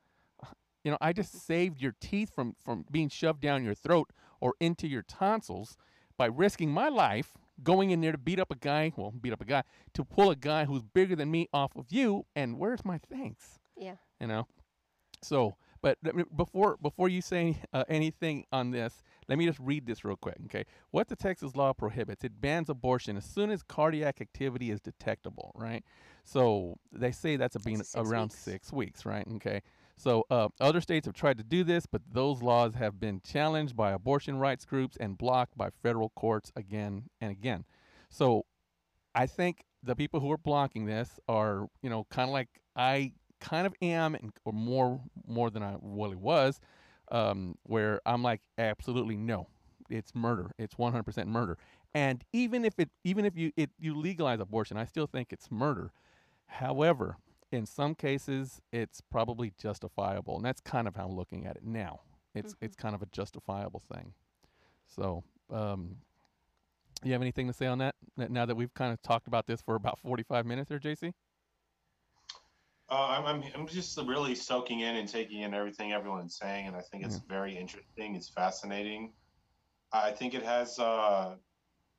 You 0.83 0.91
know, 0.91 0.99
I 1.01 1.13
just 1.13 1.33
saved 1.33 1.81
your 1.81 1.95
teeth 2.01 2.35
from 2.35 2.57
from 2.65 2.85
being 2.91 3.09
shoved 3.09 3.41
down 3.41 3.65
your 3.65 3.75
throat 3.75 4.11
or 4.41 4.55
into 4.61 4.87
your 4.87 5.03
tonsils 5.03 5.77
by 6.17 6.27
risking 6.27 6.71
my 6.71 6.89
life 6.89 7.35
going 7.63 7.91
in 7.91 8.01
there 8.01 8.13
to 8.13 8.19
beat 8.19 8.41
up 8.41 8.51
a 8.51 8.57
guy. 8.57 8.93
Well, 8.97 9.11
beat 9.13 9.33
up 9.33 9.41
a 9.41 9.45
guy 9.45 9.63
to 9.95 10.05
pull 10.05 10.31
a 10.31 10.37
guy 10.37 10.65
who's 10.65 10.83
bigger 10.83 11.15
than 11.17 11.31
me 11.31 11.49
off 11.53 11.77
of 11.77 11.87
you. 11.91 12.27
And 12.35 12.59
where's 12.59 12.85
my 12.85 12.99
thanks? 13.11 13.59
yeah 13.77 13.97
You 14.21 14.27
know. 14.27 14.47
So, 15.23 15.57
but 15.81 15.99
let 16.05 16.15
me- 16.15 16.25
before 16.37 16.77
before 16.83 17.09
you 17.09 17.23
say 17.23 17.59
uh, 17.73 17.85
anything 17.89 18.45
on 18.53 18.71
this, 18.73 19.03
let 19.29 19.39
me 19.39 19.47
just 19.47 19.59
read 19.59 19.87
this 19.87 20.05
real 20.05 20.17
quick. 20.17 20.37
Okay, 20.47 20.65
what 20.91 21.09
the 21.09 21.17
Texas 21.17 21.57
law 21.57 21.73
prohibits: 21.73 22.25
it 22.25 22.41
bans 22.41 22.69
abortion 22.69 23.17
as 23.17 23.25
soon 23.25 23.51
as 23.51 23.63
cardiac 23.63 24.21
activity 24.21 24.71
is 24.71 24.81
detectable. 24.81 25.53
Right. 25.55 25.83
So 26.25 26.77
they 26.93 27.13
say 27.13 27.37
that's 27.37 27.57
a 27.57 27.61
being 27.61 27.79
six 27.83 27.95
around 27.97 28.31
weeks. 28.31 28.39
six 28.39 28.73
weeks. 28.73 29.07
Right. 29.07 29.27
Okay. 29.37 29.63
So 29.97 30.25
uh, 30.31 30.49
other 30.61 30.81
states 30.81 31.07
have 31.07 31.15
tried 31.15 31.39
to 31.39 31.45
do 31.45 31.65
this, 31.65 31.87
but 31.87 32.03
those 32.11 32.43
laws 32.43 32.75
have 32.75 32.99
been 32.99 33.21
challenged 33.25 33.77
by 33.77 33.93
abortion 33.93 34.39
rights 34.39 34.65
groups 34.65 34.97
and 34.99 35.17
blocked 35.17 35.57
by 35.57 35.71
federal 35.83 36.11
courts 36.11 36.53
again 36.57 37.05
and 37.21 37.31
again. 37.31 37.65
So 38.11 38.45
I 39.15 39.27
think 39.27 39.65
the 39.83 39.95
people 39.95 40.21
who 40.21 40.31
are 40.33 40.39
blocking 40.39 40.87
this 40.87 41.21
are, 41.29 41.69
you 41.83 41.91
know, 41.91 42.07
kind 42.11 42.29
of 42.29 42.33
like 42.33 42.49
I 42.75 43.13
kind 43.41 43.67
of 43.67 43.75
am, 43.83 44.15
and, 44.15 44.33
or 44.45 44.53
more 44.53 45.01
more 45.27 45.51
than 45.51 45.63
I 45.63 45.77
really 45.81 46.17
was, 46.17 46.61
um, 47.13 47.57
where 47.63 48.01
I'm 48.05 48.23
like, 48.23 48.43
absolutely 48.59 49.17
no, 49.17 49.49
it's 49.89 50.15
murder. 50.15 50.51
It's 50.59 50.75
100% 50.75 51.27
murder. 51.27 51.59
And 51.95 52.25
even 52.33 52.65
if 52.65 52.79
it, 52.79 52.91
even 53.05 53.25
if 53.25 53.37
you 53.37 53.53
it 53.57 53.71
you 53.79 53.95
legalize 53.95 54.41
abortion, 54.41 54.77
I 54.77 54.85
still 54.85 55.07
think 55.07 55.33
it's 55.33 55.51
murder. 55.51 55.93
However, 56.47 57.17
in 57.55 57.67
some 57.67 57.95
cases, 57.95 58.61
it's 58.73 59.01
probably 59.01 59.53
justifiable, 59.57 60.37
and 60.37 60.45
that's 60.45 60.61
kind 60.61 60.87
of 60.89 60.97
how 60.97 61.07
I'm 61.07 61.15
looking 61.15 61.47
at 61.47 61.57
it 61.57 61.65
now. 61.65 62.01
It's 62.35 62.53
Mhm. 62.55 62.59
it's 62.63 62.77
kind 62.77 62.95
of 62.95 63.03
a 63.03 63.07
justifiable 63.07 63.81
thing. 63.81 64.15
So, 64.87 65.25
um, 65.51 66.03
you 67.03 67.13
have 67.13 67.23
anything 67.23 67.47
to 67.47 67.53
say 67.53 67.67
on 67.67 67.79
that? 67.79 67.95
Now 68.17 68.47
that 68.47 68.55
we've 68.55 68.73
kind 68.75 68.93
of 68.93 69.01
talked 69.03 69.27
about 69.27 69.47
this 69.47 69.61
for 69.63 69.75
about 69.75 69.99
45 70.01 70.47
minutes, 70.47 70.69
there, 70.69 70.79
JC. 70.79 71.15
Uh, 72.91 73.07
I'm, 73.07 73.25
I'm, 73.25 73.53
I'm 73.55 73.67
just 73.67 73.97
really 73.99 74.35
soaking 74.35 74.81
in 74.81 74.97
and 74.97 75.09
taking 75.09 75.41
in 75.41 75.55
everything 75.55 75.93
everyone's 75.93 76.37
saying, 76.37 76.67
and 76.67 76.77
I 76.77 76.83
think 76.83 77.05
it's 77.05 77.19
very 77.19 77.57
interesting. 77.57 78.15
It's 78.15 78.29
fascinating. 78.29 79.15
I 79.93 80.11
think 80.11 80.35
it 80.35 80.43
has 80.43 80.79
uh, 80.79 81.37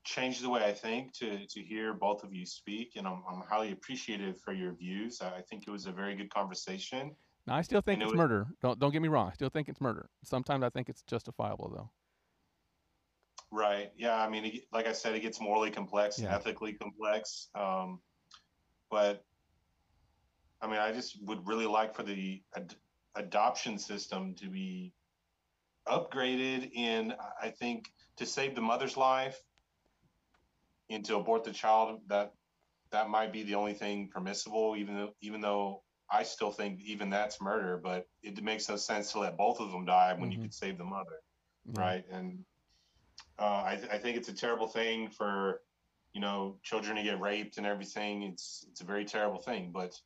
changed 0.05 0.43
the 0.43 0.49
way 0.49 0.63
I 0.63 0.71
think 0.71 1.13
to 1.19 1.45
to 1.47 1.59
hear 1.61 1.93
both 1.93 2.23
of 2.23 2.33
you 2.33 2.45
speak, 2.45 2.93
and 2.95 3.05
I'm 3.07 3.23
I'm 3.29 3.41
highly 3.49 3.71
appreciative 3.71 4.39
for 4.41 4.53
your 4.53 4.73
views. 4.73 5.21
I 5.21 5.41
think 5.49 5.67
it 5.67 5.71
was 5.71 5.85
a 5.87 5.91
very 5.91 6.15
good 6.15 6.29
conversation. 6.33 7.15
Now, 7.47 7.55
I 7.55 7.61
still 7.61 7.81
think 7.81 7.95
And 7.95 8.03
it 8.03 8.05
it's 8.05 8.11
was- 8.13 8.17
murder. 8.17 8.47
Don't 8.61 8.79
don't 8.79 8.91
get 8.91 9.01
me 9.01 9.07
wrong. 9.09 9.29
I 9.29 9.33
still 9.33 9.49
think 9.49 9.67
it's 9.67 9.81
murder. 9.81 10.09
Sometimes 10.23 10.63
I 10.63 10.69
think 10.69 10.89
it's 10.89 11.01
justifiable 11.03 11.69
though. 11.75 11.91
Right. 13.51 13.91
Yeah. 13.97 14.15
I 14.15 14.27
mean, 14.29 14.45
it, 14.45 14.63
like 14.71 14.87
I 14.87 14.91
said, 14.91 15.15
it 15.15 15.21
gets 15.21 15.39
morally 15.39 15.71
complex, 15.71 16.19
Yeah. 16.19 16.35
ethically 16.35 16.73
complex. 16.73 17.49
Um, 17.55 17.99
but 18.89 19.23
I 20.61 20.67
mean, 20.67 20.77
I 20.77 20.91
just 20.91 21.21
would 21.23 21.45
really 21.47 21.65
like 21.67 21.95
for 21.95 22.03
the 22.03 22.41
ad- 22.55 22.75
adoption 23.15 23.77
system 23.77 24.33
to 24.35 24.49
be 24.49 24.93
upgraded 25.87 26.71
in, 26.73 27.13
I 27.41 27.49
think, 27.49 27.91
to 28.17 28.25
save 28.25 28.55
the 28.55 28.61
mother's 28.61 28.97
life 28.97 29.39
and 30.89 31.05
to 31.05 31.17
abort 31.17 31.43
the 31.43 31.51
child. 31.51 32.01
That 32.07 32.33
that 32.91 33.09
might 33.09 33.33
be 33.33 33.43
the 33.43 33.55
only 33.55 33.73
thing 33.73 34.09
permissible, 34.09 34.75
even 34.77 34.95
though 34.95 35.13
even 35.21 35.41
though 35.41 35.83
I 36.11 36.23
still 36.23 36.51
think 36.51 36.81
even 36.83 37.09
that's 37.09 37.41
murder. 37.41 37.77
But 37.83 38.07
it 38.23 38.41
makes 38.43 38.69
no 38.69 38.75
sense 38.77 39.11
to 39.13 39.19
let 39.19 39.37
both 39.37 39.59
of 39.59 39.71
them 39.71 39.85
die 39.85 40.13
when 40.17 40.31
you 40.31 40.37
Mhm. 40.37 40.41
could 40.41 40.53
save 40.53 40.77
the 40.77 40.85
mother 40.85 41.21
Yeah. 41.65 41.93
right? 41.93 42.05
And 42.11 42.45
uh, 43.39 43.63
I, 43.65 43.75
th- 43.75 43.91
I 43.91 43.97
think 43.97 44.17
it's 44.17 44.29
a 44.29 44.33
terrible 44.33 44.67
thing 44.67 45.09
for 45.09 45.61
you 46.13 46.21
know 46.21 46.59
children 46.63 46.95
to 46.95 47.03
get 47.03 47.19
raped 47.19 47.57
and 47.57 47.65
everything. 47.65 48.23
It's 48.23 48.65
it's 48.69 48.81
a 48.81 48.85
very 48.85 49.05
terrible 49.05 49.39
thing, 49.39 49.71
but 49.73 49.99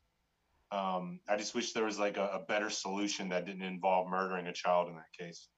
um, 0.72 1.20
I 1.28 1.36
just 1.36 1.54
wish 1.54 1.72
there 1.72 1.84
was 1.84 1.98
like 1.98 2.16
a, 2.16 2.26
a 2.34 2.40
better 2.40 2.70
solution 2.70 3.28
that 3.30 3.46
didn't 3.46 3.62
involve 3.62 4.08
murdering 4.08 4.46
a 4.46 4.52
child 4.52 4.88
in 4.88 4.96
that 4.96 5.12
case. 5.18 5.48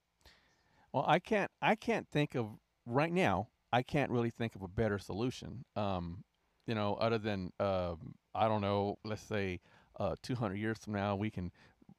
Well, 0.93 1.05
I 1.07 1.19
can't. 1.19 1.51
I 1.61 1.75
can't 1.75 2.09
think 2.09 2.35
of 2.35 2.59
right 2.87 3.13
now. 3.13 3.49
I 3.73 3.83
can't 3.83 4.11
really 4.11 4.31
think 4.31 4.55
of 4.55 4.63
a 4.63 4.69
better 4.69 4.99
solution. 4.99 5.65
Um, 5.77 6.25
you 6.67 6.75
know, 6.75 6.95
other 6.95 7.19
than 7.19 7.53
um, 7.59 8.15
I 8.35 8.49
don't 8.49 8.61
know. 8.61 8.99
Let's 9.05 9.23
say 9.23 9.61
uh, 9.99 10.17
200 10.23 10.57
years 10.57 10.79
from 10.79 10.95
now, 10.95 11.17
we 11.17 11.31
can 11.31 11.51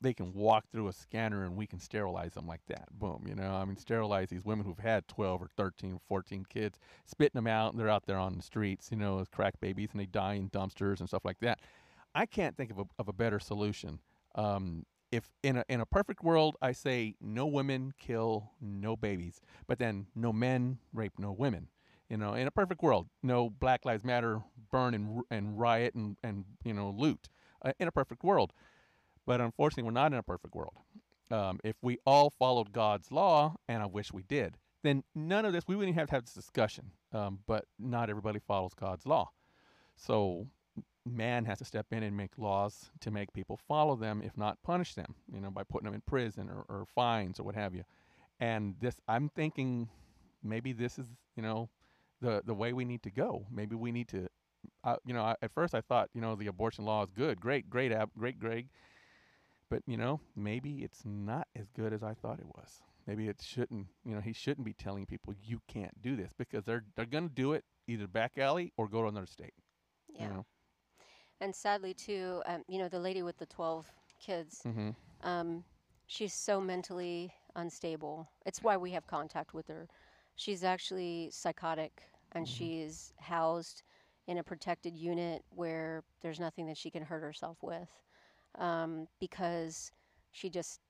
they 0.01 0.13
can 0.13 0.33
walk 0.33 0.65
through 0.71 0.89
a 0.89 0.93
scanner 0.93 1.45
and 1.45 1.55
we 1.55 1.65
can 1.65 1.79
sterilize 1.79 2.33
them 2.33 2.45
like 2.45 2.61
that. 2.67 2.87
Boom. 2.91 3.23
You 3.25 3.35
know, 3.35 3.53
I 3.53 3.63
mean, 3.63 3.77
sterilize 3.77 4.29
these 4.29 4.43
women 4.43 4.65
who've 4.65 4.77
had 4.77 5.07
12 5.07 5.41
or 5.41 5.47
13, 5.55 5.99
14 6.07 6.45
kids, 6.49 6.77
spitting 7.05 7.35
them 7.35 7.47
out. 7.47 7.71
And 7.71 7.79
they're 7.79 7.89
out 7.89 8.05
there 8.05 8.17
on 8.17 8.35
the 8.35 8.43
streets, 8.43 8.89
you 8.91 8.97
know, 8.97 9.19
as 9.19 9.29
crack 9.29 9.59
babies, 9.61 9.89
and 9.93 10.01
they 10.01 10.05
die 10.05 10.33
in 10.33 10.49
dumpsters 10.49 10.99
and 10.99 11.07
stuff 11.07 11.23
like 11.23 11.39
that. 11.39 11.59
I 12.13 12.25
can't 12.25 12.55
think 12.57 12.69
of 12.69 12.79
a, 12.79 12.85
of 12.99 13.07
a 13.07 13.13
better 13.13 13.39
solution. 13.39 13.99
Um, 14.35 14.85
if 15.13 15.29
in 15.43 15.57
a 15.57 15.63
in 15.69 15.79
a 15.79 15.85
perfect 15.85 16.23
world, 16.23 16.55
I 16.59 16.71
say 16.71 17.15
no 17.21 17.45
women 17.45 17.93
kill 17.99 18.51
no 18.59 18.95
babies, 18.95 19.39
but 19.67 19.77
then 19.77 20.07
no 20.15 20.33
men 20.33 20.79
rape 20.91 21.19
no 21.19 21.31
women. 21.31 21.67
You 22.09 22.17
know, 22.17 22.33
in 22.33 22.47
a 22.47 22.51
perfect 22.51 22.81
world, 22.81 23.07
no 23.21 23.49
Black 23.49 23.85
Lives 23.85 24.03
Matter 24.03 24.41
burn 24.71 24.95
and 24.95 25.21
and 25.29 25.59
riot 25.59 25.93
and 25.93 26.17
and 26.23 26.45
you 26.63 26.73
know 26.73 26.89
loot. 26.89 27.29
Uh, 27.61 27.71
in 27.79 27.87
a 27.87 27.91
perfect 27.91 28.23
world, 28.23 28.51
but 29.25 29.39
unfortunately, 29.39 29.83
we're 29.83 29.91
not 29.91 30.11
in 30.11 30.17
a 30.17 30.23
perfect 30.23 30.53
world. 30.53 30.73
Um, 31.31 31.59
if 31.63 31.75
we 31.81 31.99
all 32.05 32.29
followed 32.29 32.73
God's 32.73 33.09
law, 33.09 33.55
and 33.69 33.81
I 33.81 33.85
wish 33.85 34.11
we 34.11 34.23
did, 34.23 34.57
then 34.81 35.03
none 35.15 35.45
of 35.45 35.53
this 35.53 35.65
we 35.67 35.75
wouldn't 35.75 35.95
have 35.95 36.07
to 36.07 36.15
have 36.15 36.25
this 36.25 36.33
discussion. 36.33 36.91
Um, 37.13 37.39
but 37.47 37.65
not 37.79 38.09
everybody 38.09 38.39
follows 38.39 38.73
God's 38.73 39.05
law, 39.05 39.29
so 39.95 40.47
man 41.05 41.45
has 41.45 41.59
to 41.59 41.65
step 41.65 41.87
in 41.91 42.03
and 42.03 42.15
make 42.15 42.31
laws 42.37 42.89
to 43.01 43.11
make 43.11 43.33
people 43.33 43.57
follow 43.67 43.95
them, 43.95 44.21
if 44.23 44.37
not 44.37 44.61
punish 44.63 44.95
them, 44.95 45.15
you 45.33 45.41
know, 45.41 45.51
by 45.51 45.63
putting 45.63 45.85
them 45.85 45.93
in 45.93 46.01
prison 46.01 46.49
or, 46.49 46.65
or 46.69 46.85
fines 46.95 47.39
or 47.39 47.43
what 47.43 47.55
have 47.55 47.75
you. 47.75 47.83
And 48.39 48.75
this, 48.79 48.95
I'm 49.07 49.29
thinking, 49.29 49.89
maybe 50.43 50.73
this 50.73 50.97
is, 50.99 51.07
you 51.35 51.43
know, 51.43 51.69
the 52.21 52.41
the 52.45 52.53
way 52.53 52.73
we 52.73 52.85
need 52.85 53.03
to 53.03 53.11
go. 53.11 53.45
Maybe 53.51 53.75
we 53.75 53.91
need 53.91 54.07
to, 54.09 54.27
uh, 54.83 54.95
you 55.05 55.13
know, 55.13 55.23
I, 55.23 55.35
at 55.41 55.51
first 55.51 55.75
I 55.75 55.81
thought, 55.81 56.09
you 56.13 56.21
know, 56.21 56.35
the 56.35 56.47
abortion 56.47 56.85
law 56.85 57.03
is 57.03 57.09
good, 57.11 57.39
great, 57.41 57.69
great, 57.69 57.91
ab- 57.91 58.11
great, 58.17 58.39
Greg. 58.39 58.69
But 59.69 59.83
you 59.87 59.97
know, 59.97 60.19
maybe 60.35 60.83
it's 60.83 61.03
not 61.05 61.47
as 61.55 61.67
good 61.75 61.93
as 61.93 62.03
I 62.03 62.13
thought 62.13 62.39
it 62.39 62.45
was. 62.45 62.81
Maybe 63.07 63.27
it 63.27 63.41
shouldn't, 63.41 63.87
you 64.05 64.15
know, 64.15 64.21
he 64.21 64.31
shouldn't 64.31 64.65
be 64.65 64.73
telling 64.73 65.05
people 65.05 65.33
you 65.43 65.59
can't 65.67 66.01
do 66.01 66.15
this 66.15 66.31
because 66.37 66.63
they're 66.63 66.85
they're 66.95 67.05
gonna 67.05 67.29
do 67.29 67.53
it 67.53 67.65
either 67.87 68.07
back 68.07 68.37
alley 68.37 68.71
or 68.77 68.87
go 68.87 69.01
to 69.01 69.07
another 69.09 69.25
state. 69.27 69.53
Yeah. 70.09 70.23
You 70.23 70.29
know? 70.29 70.45
And 71.43 71.55
sadly, 71.55 71.93
too, 71.95 72.43
um, 72.47 72.63
you 72.69 72.79
know, 72.79 72.89
the 72.89 72.99
lady 72.99 73.23
with 73.23 73.37
the 73.37 73.47
12 73.47 73.91
kids, 74.19 74.67
Mm-hmm. 74.67 74.91
um, 75.23 75.65
she's 76.07 76.33
so 76.33 76.61
mentally 76.61 77.33
unstable. 77.55 78.29
It's 78.45 78.63
why 78.63 78.77
we 78.77 78.91
have 78.91 79.07
contact 79.07 79.53
with 79.53 79.67
her. 79.67 79.89
She's 80.35 80.63
actually 80.63 81.31
psychotic 81.31 82.03
and 82.33 82.47
Mhm. 82.47 82.71
she's 82.71 83.13
housed 83.19 83.83
in 84.27 84.37
a 84.37 84.43
protected 84.43 84.97
unit 84.97 85.43
where 85.49 86.03
there's 86.21 86.39
nothing 86.39 86.67
that 86.67 86.77
she 86.77 86.91
can 86.91 87.03
hurt 87.03 87.21
herself 87.21 87.57
with 87.63 87.89
um, 88.57 89.07
because 89.19 89.91
she 90.31 90.49
just, 90.49 90.81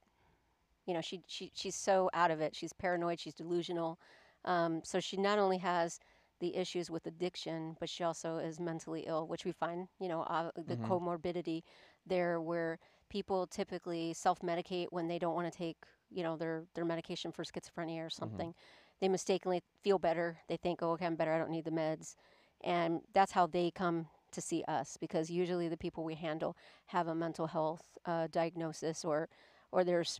you 0.85 0.93
know, 0.93 1.01
she, 1.01 1.21
she, 1.27 1.51
she's 1.53 1.75
so 1.75 2.09
out 2.13 2.31
of 2.31 2.41
it. 2.41 2.55
She's 2.55 2.73
paranoid, 2.73 3.19
she's 3.19 3.33
delusional. 3.35 3.99
Um, 4.45 4.81
so 4.83 4.99
she 4.99 5.17
not 5.17 5.39
only 5.39 5.59
has 5.59 5.99
the 6.39 6.55
issues 6.55 6.89
with 6.89 7.05
addiction, 7.07 7.75
but 7.79 7.89
she 7.89 8.03
also 8.03 8.37
is 8.37 8.59
mentally 8.59 9.03
ill, 9.07 9.27
which 9.27 9.45
we 9.45 9.51
find, 9.51 9.87
you 9.99 10.07
know, 10.07 10.21
uh, 10.23 10.51
the 10.55 10.75
Mhm. 10.75 10.77
comorbidity 10.77 11.63
there 12.05 12.41
where 12.41 12.79
people 13.09 13.47
typically 13.47 14.13
self-medicate 14.13 14.87
when 14.91 15.07
they 15.07 15.19
don't 15.19 15.35
want 15.35 15.51
to 15.51 15.57
take, 15.57 15.77
you 16.11 16.23
know, 16.23 16.35
their 16.37 16.65
their 16.75 16.85
medication 16.85 17.31
for 17.31 17.43
schizophrenia 17.43 18.05
or 18.05 18.09
something. 18.09 18.53
They 18.99 19.09
mistakenly 19.09 19.61
feel 19.83 19.99
better. 19.99 20.39
They 20.47 20.57
think, 20.57 20.81
"Oh, 20.81 20.91
okay, 20.91 21.05
I'm 21.05 21.15
better. 21.15 21.33
I 21.33 21.37
don't 21.37 21.51
need 21.51 21.65
the 21.65 21.71
meds." 21.71 22.15
And 22.61 23.01
that's 23.13 23.31
how 23.31 23.47
they 23.47 23.71
come 23.71 24.07
to 24.31 24.41
see 24.41 24.63
us 24.67 24.97
because 24.97 25.29
usually 25.29 25.67
the 25.67 25.77
people 25.77 26.03
we 26.03 26.15
handle 26.15 26.55
have 26.87 27.07
a 27.07 27.15
mental 27.15 27.47
health 27.47 27.83
uh, 28.05 28.27
diagnosis 28.31 29.03
or 29.05 29.29
or 29.71 29.83
there's 29.83 30.19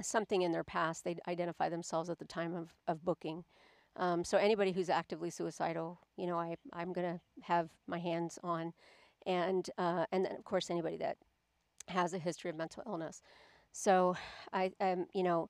something 0.00 0.42
in 0.42 0.52
their 0.52 0.64
past 0.64 1.04
they 1.04 1.16
identify 1.28 1.68
themselves 1.68 2.08
at 2.10 2.18
the 2.18 2.24
time 2.24 2.54
of, 2.54 2.72
of 2.86 3.04
booking 3.04 3.44
um, 3.98 4.24
so 4.24 4.38
anybody 4.38 4.72
who's 4.72 4.90
actively 4.90 5.30
suicidal 5.30 6.00
you 6.16 6.26
know 6.26 6.38
I, 6.38 6.56
i'm 6.74 6.92
going 6.92 7.14
to 7.14 7.20
have 7.42 7.70
my 7.88 7.98
hands 7.98 8.38
on 8.44 8.72
and 9.26 9.68
uh, 9.78 10.06
and 10.12 10.24
then 10.26 10.36
of 10.36 10.44
course 10.44 10.70
anybody 10.70 10.98
that 10.98 11.18
has 11.88 12.14
a 12.14 12.18
history 12.18 12.50
of 12.50 12.56
mental 12.56 12.82
illness 12.86 13.22
so 13.72 14.16
i 14.52 14.72
um, 14.80 15.06
you 15.14 15.24
know 15.24 15.48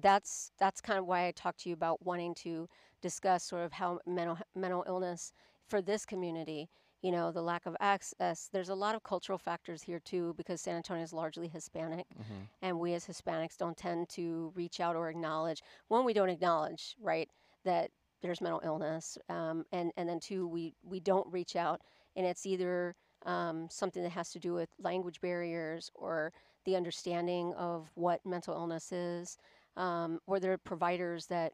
that's 0.00 0.52
that's 0.58 0.80
kind 0.80 0.98
of 0.98 1.06
why 1.06 1.26
i 1.26 1.32
talked 1.32 1.60
to 1.60 1.68
you 1.68 1.74
about 1.74 2.04
wanting 2.04 2.34
to 2.34 2.68
discuss 3.02 3.44
sort 3.44 3.64
of 3.64 3.72
how 3.72 3.98
mental 4.06 4.38
mental 4.56 4.84
illness 4.88 5.32
for 5.68 5.82
this 5.82 6.06
community 6.06 6.68
you 7.02 7.12
know 7.12 7.32
the 7.32 7.42
lack 7.42 7.66
of 7.66 7.76
access 7.80 8.48
there's 8.52 8.68
a 8.70 8.74
lot 8.74 8.94
of 8.94 9.02
cultural 9.02 9.38
factors 9.38 9.82
here 9.82 10.00
too 10.00 10.34
because 10.36 10.60
san 10.60 10.76
antonio 10.76 11.02
is 11.04 11.12
largely 11.12 11.48
hispanic 11.48 12.06
Mm-hmm. 12.20 12.42
and 12.62 12.78
we 12.78 12.94
as 12.94 13.06
Hispanics 13.06 13.56
don't 13.56 13.76
tend 13.76 14.08
to 14.10 14.52
reach 14.54 14.80
out 14.80 14.96
or 14.96 15.08
acknowledge. 15.08 15.62
One, 15.88 16.04
we 16.04 16.12
don't 16.14 16.28
acknowledge, 16.30 16.96
right, 17.00 17.28
that 17.64 17.90
there's 18.22 18.40
mental 18.40 18.60
illness, 18.64 19.16
um, 19.28 19.64
and 19.72 19.92
and 19.96 20.08
then 20.08 20.20
two, 20.20 20.46
we 20.46 20.74
we 20.82 21.00
don't 21.00 21.26
reach 21.32 21.56
out, 21.56 21.80
and 22.16 22.26
it's 22.26 22.46
either 22.46 22.94
um, 23.26 23.68
something 23.70 24.02
that 24.02 24.10
has 24.12 24.30
to 24.32 24.38
do 24.38 24.52
with 24.52 24.68
language 24.78 25.20
barriers 25.20 25.90
or 25.94 26.32
the 26.64 26.76
understanding 26.76 27.54
of 27.54 27.90
what 27.94 28.24
mental 28.26 28.54
illness 28.54 28.92
is, 28.92 29.38
um, 29.76 30.18
or 30.26 30.38
there 30.38 30.52
are 30.52 30.58
providers 30.58 31.26
that 31.26 31.52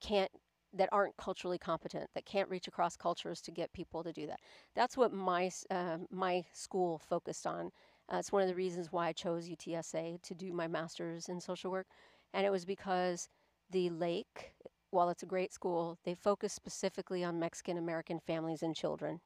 can't 0.00 0.30
that 0.72 0.88
aren't 0.92 1.16
culturally 1.16 1.58
competent 1.58 2.10
that 2.14 2.26
can't 2.26 2.50
reach 2.50 2.66
across 2.66 2.96
cultures 2.96 3.40
to 3.40 3.50
get 3.52 3.72
people 3.72 4.02
to 4.02 4.12
do 4.12 4.26
that. 4.26 4.40
That's 4.74 4.96
what 4.96 5.12
my 5.12 5.50
uh, 5.70 5.98
my 6.10 6.44
school 6.52 6.98
focused 6.98 7.46
on. 7.46 7.70
Uh, 8.12 8.18
it's 8.18 8.32
one 8.32 8.42
of 8.42 8.48
the 8.48 8.54
reasons 8.54 8.92
why 8.92 9.08
I 9.08 9.12
chose 9.12 9.48
UTSA 9.48 10.20
to 10.22 10.34
do 10.34 10.52
my 10.52 10.68
master's 10.68 11.28
in 11.28 11.40
social 11.40 11.70
work. 11.70 11.86
And 12.34 12.44
it 12.44 12.50
was 12.50 12.64
because 12.64 13.28
the 13.70 13.90
Lake, 13.90 14.52
while 14.94 15.10
it's 15.10 15.24
a 15.24 15.26
great 15.26 15.52
school, 15.52 15.98
they 16.04 16.14
focus 16.14 16.54
specifically 16.54 17.24
on 17.24 17.40
Mexican 17.40 17.78
American 17.78 18.20
families 18.20 18.62
and 18.62 18.76
children. 18.76 19.20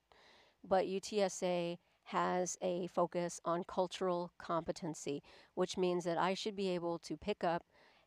But 0.64 0.86
UTSA 0.88 1.78
has 2.04 2.56
a 2.62 2.88
focus 2.88 3.40
on 3.44 3.64
cultural 3.64 4.32
competency, 4.38 5.22
which 5.54 5.76
means 5.78 6.04
that 6.04 6.18
I 6.18 6.34
should 6.34 6.56
be 6.56 6.68
able 6.70 6.98
to 7.00 7.16
pick 7.16 7.44
up 7.44 7.64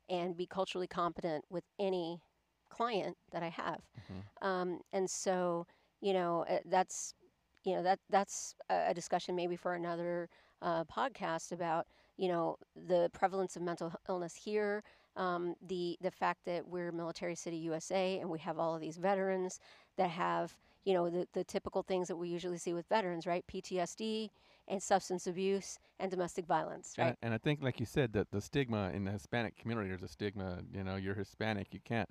and 0.09 0.37
be 0.37 0.47
culturally 0.47 0.87
competent 0.87 1.45
with 1.49 1.65
any 1.79 2.21
client 2.69 3.17
that 3.31 3.43
I 3.43 3.49
have. 3.49 3.81
Mhm. 3.95 4.21
Um, 4.41 4.81
and 4.93 5.09
so, 5.09 5.67
you 6.01 6.13
know, 6.13 6.45
uh, 6.49 6.59
that's 6.65 7.15
you 7.63 7.75
know 7.75 7.83
that 7.83 7.99
that's 8.09 8.55
a 8.69 8.89
a 8.89 8.93
discussion 8.93 9.35
maybe 9.35 9.55
for 9.57 9.73
another 9.75 10.29
uh, 10.61 10.85
podcast 10.85 11.51
about 11.51 11.87
you 12.17 12.27
know 12.29 12.57
the 12.75 13.09
prevalence 13.13 13.55
of 13.55 13.63
mental 13.63 13.93
illness 14.09 14.35
here, 14.35 14.83
um, 15.15 15.55
the 15.67 15.97
the 16.01 16.11
fact 16.11 16.45
that 16.45 16.67
we're 16.67 16.91
military 16.91 17.35
city 17.35 17.57
USA 17.57 18.19
and 18.19 18.29
we 18.29 18.39
have 18.39 18.57
all 18.59 18.75
of 18.75 18.81
these 18.81 18.97
veterans 18.97 19.59
that 19.97 20.09
have 20.09 20.55
you 20.85 20.93
know 20.93 21.09
the, 21.09 21.27
the 21.33 21.43
typical 21.43 21.83
things 21.83 22.07
that 22.07 22.15
we 22.15 22.29
usually 22.29 22.57
see 22.57 22.73
with 22.73 22.87
veterans, 22.87 23.25
right? 23.27 23.45
PTSD 23.47 24.29
and 24.67 24.81
substance 24.81 25.27
abuse 25.27 25.79
and 25.99 26.09
domestic 26.11 26.45
violence, 26.45 26.95
And, 26.97 27.07
right? 27.07 27.15
I- 27.21 27.25
and 27.25 27.33
I 27.33 27.37
think, 27.37 27.61
like 27.61 27.79
you 27.79 27.85
said, 27.85 28.13
that 28.13 28.31
the 28.31 28.41
stigma 28.41 28.91
in 28.93 29.03
the 29.05 29.11
Hispanic 29.11 29.57
community, 29.57 29.89
there's 29.89 30.03
a 30.03 30.07
stigma. 30.07 30.59
You 30.73 30.83
know, 30.83 30.95
you're 30.95 31.15
Hispanic, 31.15 31.73
you 31.73 31.79
can't. 31.83 32.09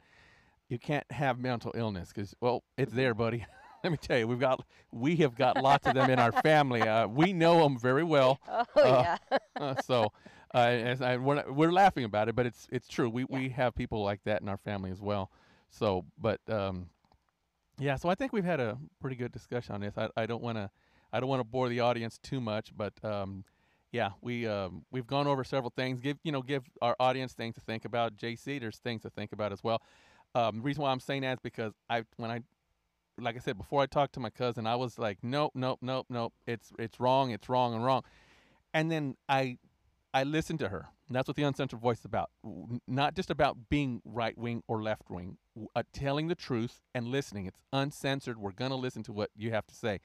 you 0.68 0.78
can't 0.78 1.10
have 1.12 1.38
mental 1.38 1.72
illness 1.74 2.12
because 2.14 2.34
well, 2.40 2.62
it's 2.78 2.92
there, 2.92 3.14
buddy. 3.14 3.44
Let 3.84 3.90
me 3.92 3.98
tell 3.98 4.18
you, 4.18 4.28
we've 4.28 4.38
got 4.40 4.64
we 4.92 5.16
have 5.16 5.34
got 5.34 5.56
lots 5.58 5.86
of 5.86 5.94
them 5.94 6.10
in 6.10 6.18
our 6.18 6.32
family. 6.32 6.86
Uh, 6.86 7.06
we 7.08 7.32
know 7.32 7.62
them 7.62 7.78
very 7.78 8.04
well. 8.04 8.40
Oh 8.48 8.64
Uh, 8.84 9.04
yeah. 9.04 9.16
Uh, 9.58 9.74
so, 9.74 10.12
uh, 10.54 10.58
as 10.58 11.00
I, 11.00 11.16
we're 11.16 11.36
not, 11.36 11.54
we're 11.54 11.72
laughing 11.72 12.04
about 12.04 12.28
it, 12.28 12.34
but 12.34 12.46
it's 12.46 12.66
it's 12.70 12.88
true. 12.88 13.08
We 13.08 13.24
we 13.24 13.50
have 13.50 13.74
people 13.74 14.02
like 14.02 14.22
that 14.24 14.42
in 14.42 14.48
our 14.48 14.56
family 14.56 14.90
as 14.90 15.00
well. 15.00 15.30
So, 15.70 16.04
but 16.18 16.40
um, 16.48 16.88
yeah. 17.78 17.96
So 17.96 18.08
I 18.08 18.14
think 18.14 18.32
we've 18.32 18.44
had 18.44 18.60
a 18.60 18.78
pretty 19.00 19.16
good 19.16 19.32
discussion 19.32 19.74
on 19.74 19.80
this. 19.80 19.96
I, 19.96 20.08
I 20.16 20.26
don't 20.26 20.42
want 20.42 20.58
to 20.58 20.70
I 21.12 21.20
don't 21.20 21.28
want 21.28 21.40
to 21.40 21.44
bore 21.44 21.68
the 21.68 21.80
audience 21.80 22.18
too 22.18 22.40
much, 22.40 22.72
but 22.76 22.92
um, 23.04 23.44
yeah, 23.92 24.10
we 24.20 24.46
um, 24.46 24.84
we've 24.90 25.06
gone 25.06 25.26
over 25.26 25.44
several 25.44 25.70
things. 25.70 26.00
Give 26.00 26.18
you 26.24 26.32
know 26.32 26.42
give 26.42 26.64
our 26.82 26.96
audience 26.98 27.32
things 27.32 27.54
to 27.54 27.60
think 27.60 27.84
about. 27.84 28.16
JC, 28.16 28.60
there's 28.60 28.78
things 28.78 29.02
to 29.02 29.10
think 29.10 29.32
about 29.32 29.52
as 29.52 29.62
well. 29.62 29.82
Um, 30.34 30.56
the 30.56 30.62
reason 30.62 30.82
why 30.82 30.90
I'm 30.90 31.00
saying 31.00 31.22
that 31.22 31.34
is 31.34 31.40
because 31.42 31.72
I 31.88 32.04
when 32.16 32.30
I 32.30 32.40
like 33.18 33.36
I 33.36 33.40
said 33.40 33.56
before 33.56 33.82
I 33.82 33.86
talked 33.86 34.14
to 34.14 34.20
my 34.20 34.30
cousin, 34.30 34.66
I 34.66 34.76
was 34.76 34.98
like, 34.98 35.18
nope, 35.22 35.52
nope, 35.54 35.78
nope, 35.82 36.06
nope. 36.08 36.32
It's 36.46 36.72
it's 36.78 37.00
wrong, 37.00 37.30
it's 37.30 37.48
wrong, 37.48 37.74
and 37.74 37.84
wrong. 37.84 38.02
And 38.72 38.90
then 38.90 39.16
I 39.28 39.58
I 40.12 40.24
listened 40.24 40.58
to 40.60 40.68
her. 40.68 40.88
That's 41.08 41.28
what 41.28 41.36
the 41.36 41.42
uncensored 41.42 41.80
voice 41.80 42.00
is 42.00 42.04
about. 42.04 42.30
Not 42.86 43.14
just 43.14 43.30
about 43.30 43.68
being 43.68 44.00
right 44.04 44.36
wing 44.36 44.62
or 44.68 44.82
left 44.82 45.10
wing, 45.10 45.38
uh, 45.74 45.82
telling 45.92 46.28
the 46.28 46.34
truth 46.34 46.80
and 46.94 47.08
listening. 47.08 47.46
It's 47.46 47.60
uncensored. 47.72 48.38
We're 48.38 48.52
gonna 48.52 48.76
listen 48.76 49.02
to 49.04 49.12
what 49.12 49.30
you 49.36 49.50
have 49.50 49.66
to 49.66 49.74
say, 49.74 50.00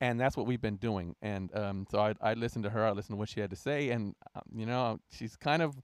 and 0.00 0.20
that's 0.20 0.36
what 0.36 0.46
we've 0.46 0.60
been 0.60 0.76
doing. 0.76 1.14
And 1.22 1.54
um, 1.56 1.86
so 1.90 2.00
I 2.00 2.14
I 2.20 2.34
listened 2.34 2.64
to 2.64 2.70
her. 2.70 2.84
I 2.84 2.90
listened 2.90 3.14
to 3.14 3.18
what 3.18 3.28
she 3.28 3.40
had 3.40 3.50
to 3.50 3.56
say, 3.56 3.90
and 3.90 4.14
um, 4.34 4.42
you 4.54 4.66
know 4.66 4.98
she's 5.10 5.36
kind 5.36 5.62
of 5.62 5.76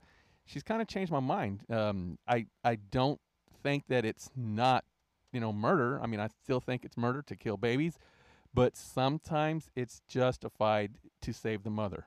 she's 0.44 0.62
kind 0.62 0.80
of 0.82 0.88
changed 0.88 1.12
my 1.12 1.20
mind. 1.20 1.62
Um, 1.70 2.18
I 2.26 2.46
I 2.64 2.76
don't 2.76 3.20
think 3.62 3.84
that 3.88 4.04
it's 4.04 4.30
not 4.36 4.84
you 5.32 5.40
know 5.40 5.52
murder. 5.52 6.00
I 6.02 6.06
mean 6.06 6.20
I 6.20 6.28
still 6.44 6.60
think 6.60 6.84
it's 6.84 6.96
murder 6.96 7.22
to 7.22 7.36
kill 7.36 7.56
babies, 7.56 7.98
but 8.54 8.76
sometimes 8.76 9.70
it's 9.76 10.02
justified 10.08 10.98
to 11.22 11.32
save 11.32 11.62
the 11.62 11.70
mother 11.70 12.06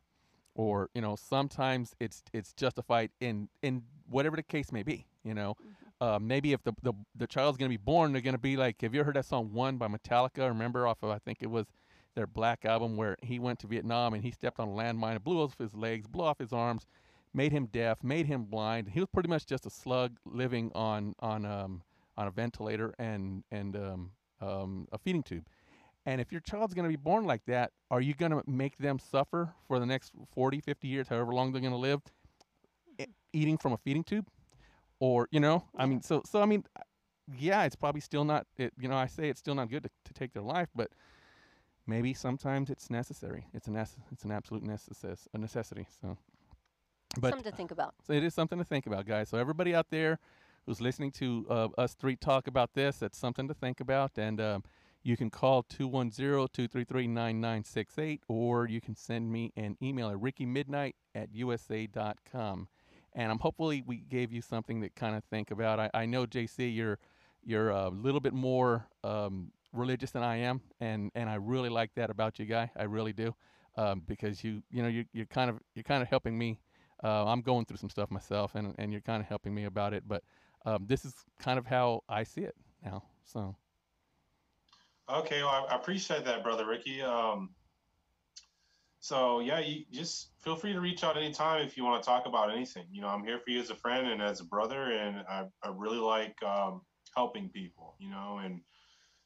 or 0.60 0.90
you 0.94 1.02
know 1.02 1.16
sometimes 1.16 1.96
it's 2.02 2.22
it's 2.34 2.52
justified 2.52 3.10
in 3.22 3.48
in 3.62 3.82
whatever 4.10 4.36
the 4.36 4.44
case 4.44 4.74
may 4.74 4.84
be 4.84 5.08
you 5.24 5.34
know? 5.34 5.56
Uh, 6.02 6.18
maybe 6.22 6.54
if 6.54 6.64
the, 6.64 6.74
the 6.82 6.94
the 7.16 7.28
child's 7.28 7.58
going 7.58 7.70
to 7.70 7.78
be 7.78 7.82
born 7.82 8.12
they're 8.12 8.22
going 8.22 8.36
to 8.36 8.38
be 8.38 8.58
like 8.58 8.82
have 8.82 8.94
you 8.94 9.00
ever 9.00 9.08
heard 9.08 9.16
that 9.16 9.26
song 9.26 9.54
one 9.54 9.78
by 9.78 9.88
metallica? 9.88 10.48
Remember 10.50 10.86
off 10.86 11.02
of 11.02 11.10
i 11.12 11.18
think 11.20 11.38
it 11.42 11.50
was 11.50 11.68
their 12.16 12.28
black 12.28 12.66
album 12.66 12.98
where 12.98 13.16
he 13.22 13.40
went 13.40 13.60
to 13.60 13.68
vietnam 13.68 14.14
and 14.14 14.24
he 14.24 14.32
stepped 14.32 14.60
on 14.60 14.68
a 14.68 14.72
landmine 14.72 15.12
and 15.12 15.24
blew 15.24 15.42
off 15.42 15.58
his 15.58 15.74
legs 15.74 16.08
blew 16.08 16.26
off 16.26 16.40
his 16.40 16.52
arms 16.52 16.86
made 17.34 17.52
him 17.52 17.68
deaf 17.68 18.04
made 18.04 18.26
him 18.26 18.44
blind. 18.44 18.90
He 18.90 19.00
was 19.00 19.10
pretty 19.14 19.30
much 19.30 19.46
just 19.46 19.66
a 19.66 19.70
slug 19.70 20.18
living 20.26 20.72
on 20.76 21.16
on 21.20 21.46
um 21.46 21.84
on 22.18 22.28
a 22.28 22.32
ventilator 22.32 22.94
and 23.00 23.44
and 23.52 23.76
um, 23.76 24.12
um, 24.42 24.88
a 24.92 24.98
feeding 24.98 25.24
tube 25.24 25.46
and 26.06 26.22
if 26.22 26.32
your 26.32 26.42
child's 26.42 26.74
going 26.74 26.86
to 26.86 26.90
be 26.90 27.02
born 27.02 27.26
like 27.26 27.46
that, 27.46 27.72
are 27.92 28.02
you 28.02 28.14
going 28.14 28.32
to 28.32 28.42
make 28.48 28.78
them 28.78 29.00
suffer 29.00 29.54
for 29.68 29.80
the 29.80 29.86
next 29.86 30.14
40, 30.34 30.62
50 30.62 30.88
years, 30.88 31.08
however 31.08 31.34
long 31.34 31.52
they're 31.52 31.62
going 31.62 31.74
to 31.74 31.78
live, 31.78 32.02
eating 33.34 33.58
from 33.58 33.74
a 33.74 33.78
feeding 33.78 34.04
tube? 34.04 34.28
Or, 35.00 35.28
you 35.32 35.40
know, 35.40 35.66
I 35.78 35.86
mean, 35.86 36.02
so, 36.02 36.22
so 36.26 36.42
I 36.42 36.46
mean, 36.46 36.66
yeah, 37.38 37.64
it's 37.64 37.76
probably 37.76 38.02
still 38.02 38.26
not, 38.26 38.48
it, 38.58 38.74
you 38.80 38.90
know, 38.90 38.98
I 38.98 39.08
say 39.08 39.30
it's 39.30 39.40
still 39.40 39.56
not 39.56 39.70
good 39.70 39.84
to, 39.84 39.90
to 40.06 40.14
take 40.14 40.34
their 40.34 40.44
life, 40.44 40.70
but 40.76 40.90
maybe 41.88 42.14
sometimes 42.14 42.70
it's 42.70 42.90
necessary. 42.90 43.46
It's 43.54 43.68
an, 43.68 43.76
nece- 43.76 43.98
it's 44.12 44.24
an 44.24 44.32
absolute 44.32 44.64
necess- 44.64 45.28
a 45.34 45.38
necessity. 45.38 45.88
So, 46.02 46.18
but 47.20 47.30
Something 47.32 47.52
to 47.52 47.58
think 47.58 47.72
about. 47.72 47.96
so 48.06 48.14
it 48.14 48.24
is 48.24 48.34
something 48.34 48.58
to 48.60 48.66
think 48.66 48.88
about, 48.88 49.06
guys. 49.06 49.30
So 49.30 49.38
everybody 49.38 49.74
out 49.74 49.88
there 49.90 50.20
who's 50.66 50.82
listening 50.82 51.12
to 51.12 51.46
uh, 51.50 51.68
us 51.78 51.94
three 51.94 52.16
talk 52.16 52.48
about 52.48 52.74
this, 52.74 52.98
that's 52.98 53.18
something 53.18 53.48
to 53.48 53.54
think 53.54 53.80
about. 53.80 54.18
And 54.18 54.40
um, 54.42 54.64
you 55.04 55.16
can 55.16 55.30
call 55.30 55.62
210-233-9968 55.64 58.20
or 58.28 58.68
you 58.68 58.82
can 58.82 58.96
send 58.96 59.32
me 59.32 59.54
an 59.56 59.78
email 59.82 60.10
at 60.10 60.18
rickymidnight 60.18 60.96
at 61.16 61.34
usa.com. 61.34 62.68
And 63.14 63.32
I'm 63.32 63.40
hopefully 63.40 63.82
we 63.86 63.98
gave 63.98 64.34
you 64.34 64.42
something 64.42 64.82
to 64.82 64.90
kind 64.90 65.16
of 65.16 65.24
think 65.26 65.52
about. 65.52 65.80
I, 65.80 65.92
I 65.94 66.06
know 66.06 66.26
JC, 66.26 66.76
you're 66.76 66.98
you're 67.44 67.70
a 67.70 67.90
little 67.90 68.20
bit 68.20 68.34
more 68.34 68.88
um, 69.04 69.52
religious 69.74 70.12
than 70.12 70.24
I 70.24 70.38
am, 70.38 70.62
and, 70.80 71.12
and 71.16 71.30
I 71.30 71.36
really 71.36 71.70
like 71.70 71.94
that 71.96 72.10
about 72.10 72.38
you, 72.38 72.46
guy. 72.46 72.70
I 72.76 72.84
really 72.84 73.14
do, 73.14 73.34
um, 73.78 74.02
because 74.06 74.44
you 74.44 74.62
you 74.70 74.84
know 74.84 74.90
you 74.90 75.06
you're 75.14 75.26
kind 75.26 75.50
of 75.50 75.60
you're 75.74 75.84
kind 75.84 76.04
of 76.04 76.10
helping 76.10 76.38
me. 76.38 76.60
Uh, 77.04 77.26
I'm 77.26 77.42
going 77.42 77.66
through 77.66 77.78
some 77.78 77.90
stuff 77.90 78.12
myself, 78.12 78.56
and 78.56 78.76
and 78.78 78.92
you're 78.92 79.02
kind 79.02 79.22
of 79.22 79.28
helping 79.28 79.56
me 79.56 79.64
about 79.64 79.94
it. 79.94 80.04
But 80.08 80.24
um, 80.66 80.86
this 80.86 81.06
is 81.06 81.16
kind 81.40 81.58
of 81.58 81.66
how 81.66 82.04
I 82.08 82.24
see 82.24 82.42
it 82.42 82.56
now. 82.84 83.04
So. 83.24 83.56
Okay, 85.10 85.42
well, 85.42 85.50
I 85.50 85.74
I 85.74 85.76
appreciate 85.76 86.26
that, 86.26 86.44
brother 86.44 86.68
Ricky. 86.68 87.02
Um, 87.02 87.50
so 89.00 89.40
yeah, 89.40 89.60
you 89.60 89.86
just 89.92 90.30
feel 90.42 90.56
free 90.56 90.74
to 90.74 90.82
reach 90.82 91.04
out 91.04 91.18
anytime 91.18 91.66
if 91.66 91.78
you 91.78 91.84
want 91.84 92.04
to 92.04 92.08
talk 92.08 92.26
about 92.26 92.52
anything. 92.52 92.86
You 92.92 93.02
know, 93.02 93.08
I'm 93.08 93.24
here 93.24 93.40
for 93.40 93.50
you 93.50 93.60
as 93.60 93.70
a 93.70 93.76
friend 93.76 94.08
and 94.08 94.22
as 94.22 94.40
a 94.40 94.44
brother, 94.44 94.92
and 94.92 95.24
I, 95.28 95.46
I 95.64 95.70
really 95.74 95.98
like 95.98 96.36
um, 96.44 96.82
helping 97.16 97.50
people. 97.50 97.96
You 98.00 98.10
know, 98.12 98.40
and 98.44 98.62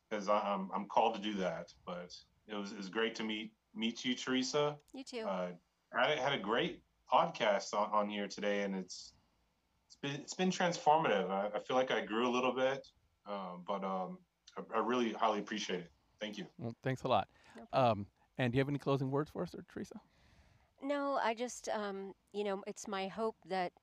because 0.10 0.30
I'm 0.30 0.70
I'm 0.74 0.86
called 0.86 1.16
to 1.16 1.22
do 1.22 1.34
that. 1.40 1.74
But 1.86 2.16
it 2.48 2.56
was 2.56 2.72
it 2.72 2.78
was 2.78 2.90
great 2.90 3.16
to 3.16 3.24
meet 3.24 3.52
meet 3.76 4.06
you, 4.06 4.16
Teresa. 4.16 4.78
You 4.94 5.04
too. 5.04 5.26
Uh, 5.28 5.50
I 5.98 6.16
had 6.16 6.34
a 6.34 6.40
great 6.40 6.82
podcast 7.12 7.74
on, 7.74 7.90
on 7.92 8.10
here 8.10 8.28
today, 8.28 8.62
and 8.62 8.76
it's 8.76 9.14
it's 9.88 9.98
been 10.02 10.22
it's 10.22 10.34
been 10.34 10.50
transformative. 10.52 11.30
I, 11.30 11.50
I 11.56 11.60
feel 11.60 11.76
like 11.76 11.92
I 11.92 12.06
grew 12.06 12.28
a 12.28 12.32
little 12.32 12.54
bit, 12.54 12.88
um, 13.28 13.64
but 13.68 13.84
um, 13.84 14.20
I, 14.58 14.78
I 14.78 14.80
really 14.80 15.14
highly 15.14 15.40
appreciate 15.40 15.82
it. 15.82 15.92
Thank 16.20 16.38
you. 16.38 16.46
Well, 16.58 16.76
thanks 16.84 17.04
a 17.04 17.08
lot. 17.08 17.28
No. 17.56 17.68
Um, 17.74 18.08
and 18.38 18.52
do 18.52 18.58
you 18.58 18.62
have 18.62 18.70
any 18.70 18.80
closing 18.80 19.12
words 19.12 19.30
for 19.30 19.44
us, 19.44 19.54
or 19.56 19.64
Teresa? 19.70 20.00
No, 20.82 21.20
I 21.22 21.34
just, 21.34 21.70
um, 21.70 22.14
you 22.34 22.44
know, 22.44 22.64
it's 22.68 22.88
my 22.88 23.08
hope 23.08 23.36
that 23.48 23.74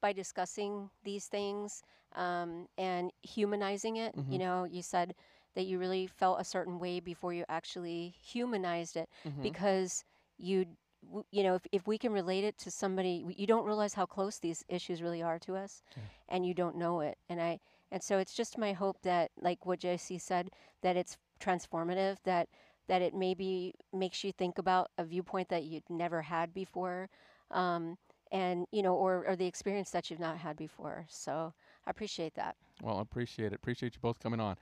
by 0.00 0.12
discussing 0.12 0.90
these 1.04 1.26
things 1.26 1.82
um, 2.14 2.66
and 2.76 3.10
humanizing 3.22 3.96
it, 3.96 4.14
you 4.28 4.38
Mhm. 4.38 4.40
know, 4.40 4.64
you 4.64 4.82
said 4.82 5.14
that 5.54 5.64
you 5.66 5.78
really 5.78 6.06
felt 6.06 6.40
a 6.40 6.44
certain 6.44 6.78
way 6.78 7.00
before 7.00 7.32
you 7.32 7.44
actually 7.48 8.14
humanized 8.20 8.96
it 8.96 9.08
Mhm. 9.24 9.42
because 9.42 10.04
you, 10.38 10.66
w- 11.04 11.24
you 11.30 11.42
know, 11.42 11.54
if, 11.54 11.66
if 11.72 11.86
we 11.86 11.98
can 11.98 12.12
relate 12.12 12.44
it 12.44 12.56
to 12.58 12.70
somebody, 12.70 13.24
you 13.36 13.46
don't 13.46 13.64
realize 13.64 13.94
how 13.94 14.06
close 14.06 14.38
these 14.38 14.64
issues 14.68 15.02
really 15.02 15.22
are 15.22 15.38
to 15.40 15.56
us 15.56 15.82
Yeah. 15.96 16.04
and 16.28 16.46
you 16.46 16.54
don't 16.54 16.76
know 16.76 17.00
it. 17.00 17.18
And 17.28 17.40
I, 17.40 17.60
and 17.92 18.02
so 18.02 18.18
it's 18.18 18.34
just 18.34 18.58
my 18.58 18.72
hope 18.72 19.02
that, 19.02 19.30
like 19.40 19.66
what 19.66 19.80
JC 19.80 20.20
said, 20.20 20.50
that 20.82 20.96
it's 20.96 21.16
transformative, 21.40 22.16
that 22.24 22.48
that 22.88 23.02
it 23.02 23.14
maybe 23.14 23.72
makes 23.92 24.24
you 24.24 24.32
think 24.32 24.58
about 24.58 24.90
a 24.98 25.04
viewpoint 25.04 25.48
that 25.48 25.62
you'd 25.62 25.88
never 25.88 26.22
had 26.22 26.52
before 26.52 27.08
um, 27.52 27.96
and 28.32 28.66
you 28.72 28.82
know 28.82 28.94
or, 28.94 29.24
or 29.26 29.36
the 29.36 29.46
experience 29.46 29.90
that 29.90 30.10
you've 30.10 30.18
not 30.18 30.38
had 30.38 30.56
before 30.56 31.06
so 31.08 31.52
i 31.86 31.90
appreciate 31.90 32.34
that 32.34 32.56
Well, 32.82 32.98
I 32.98 33.02
appreciate 33.02 33.52
it. 33.52 33.56
Appreciate 33.56 33.94
you 33.94 34.00
both 34.00 34.18
coming 34.20 34.40
on. 34.40 34.56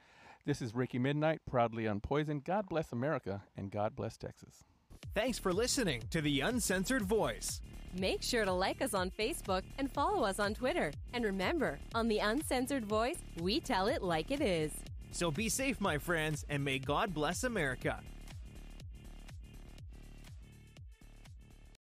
This 0.45 0.61
is 0.63 0.75
Ricky 0.75 0.99
Midnight, 0.99 1.41
proudly 1.49 1.87
unpoisoned. 1.87 2.45
God 2.45 2.69
bless 2.69 2.93
America 2.93 3.43
and 3.57 3.71
God 3.71 3.95
bless 3.95 4.17
Texas. 4.17 4.65
Thanks 5.19 5.37
for 5.37 5.53
listening 5.53 6.05
to 6.13 6.21
The 6.21 6.43
Uncensored 6.43 7.03
Voice. 7.03 7.61
Make 7.93 8.23
sure 8.23 8.45
to 8.45 8.53
like 8.53 8.81
us 8.81 8.95
on 8.95 9.11
Facebook 9.11 9.65
and 9.77 9.91
follow 9.91 10.23
us 10.23 10.39
on 10.39 10.55
Twitter. 10.55 10.93
And 11.13 11.25
remember, 11.25 11.81
on 11.93 12.07
The 12.07 12.21
Uncensored 12.21 12.85
Voice, 12.85 13.19
we 13.41 13.59
tell 13.59 13.89
it 13.89 14.01
like 14.01 14.31
it 14.31 14.41
is. 14.41 14.71
So 15.11 15.33
be 15.33 15.49
safe, 15.49 15.81
my 15.81 15.99
friends, 15.99 16.47
and 16.49 16.65
may 16.65 16.79
God 16.79 17.15
bless 17.15 17.43
America. 17.43 17.99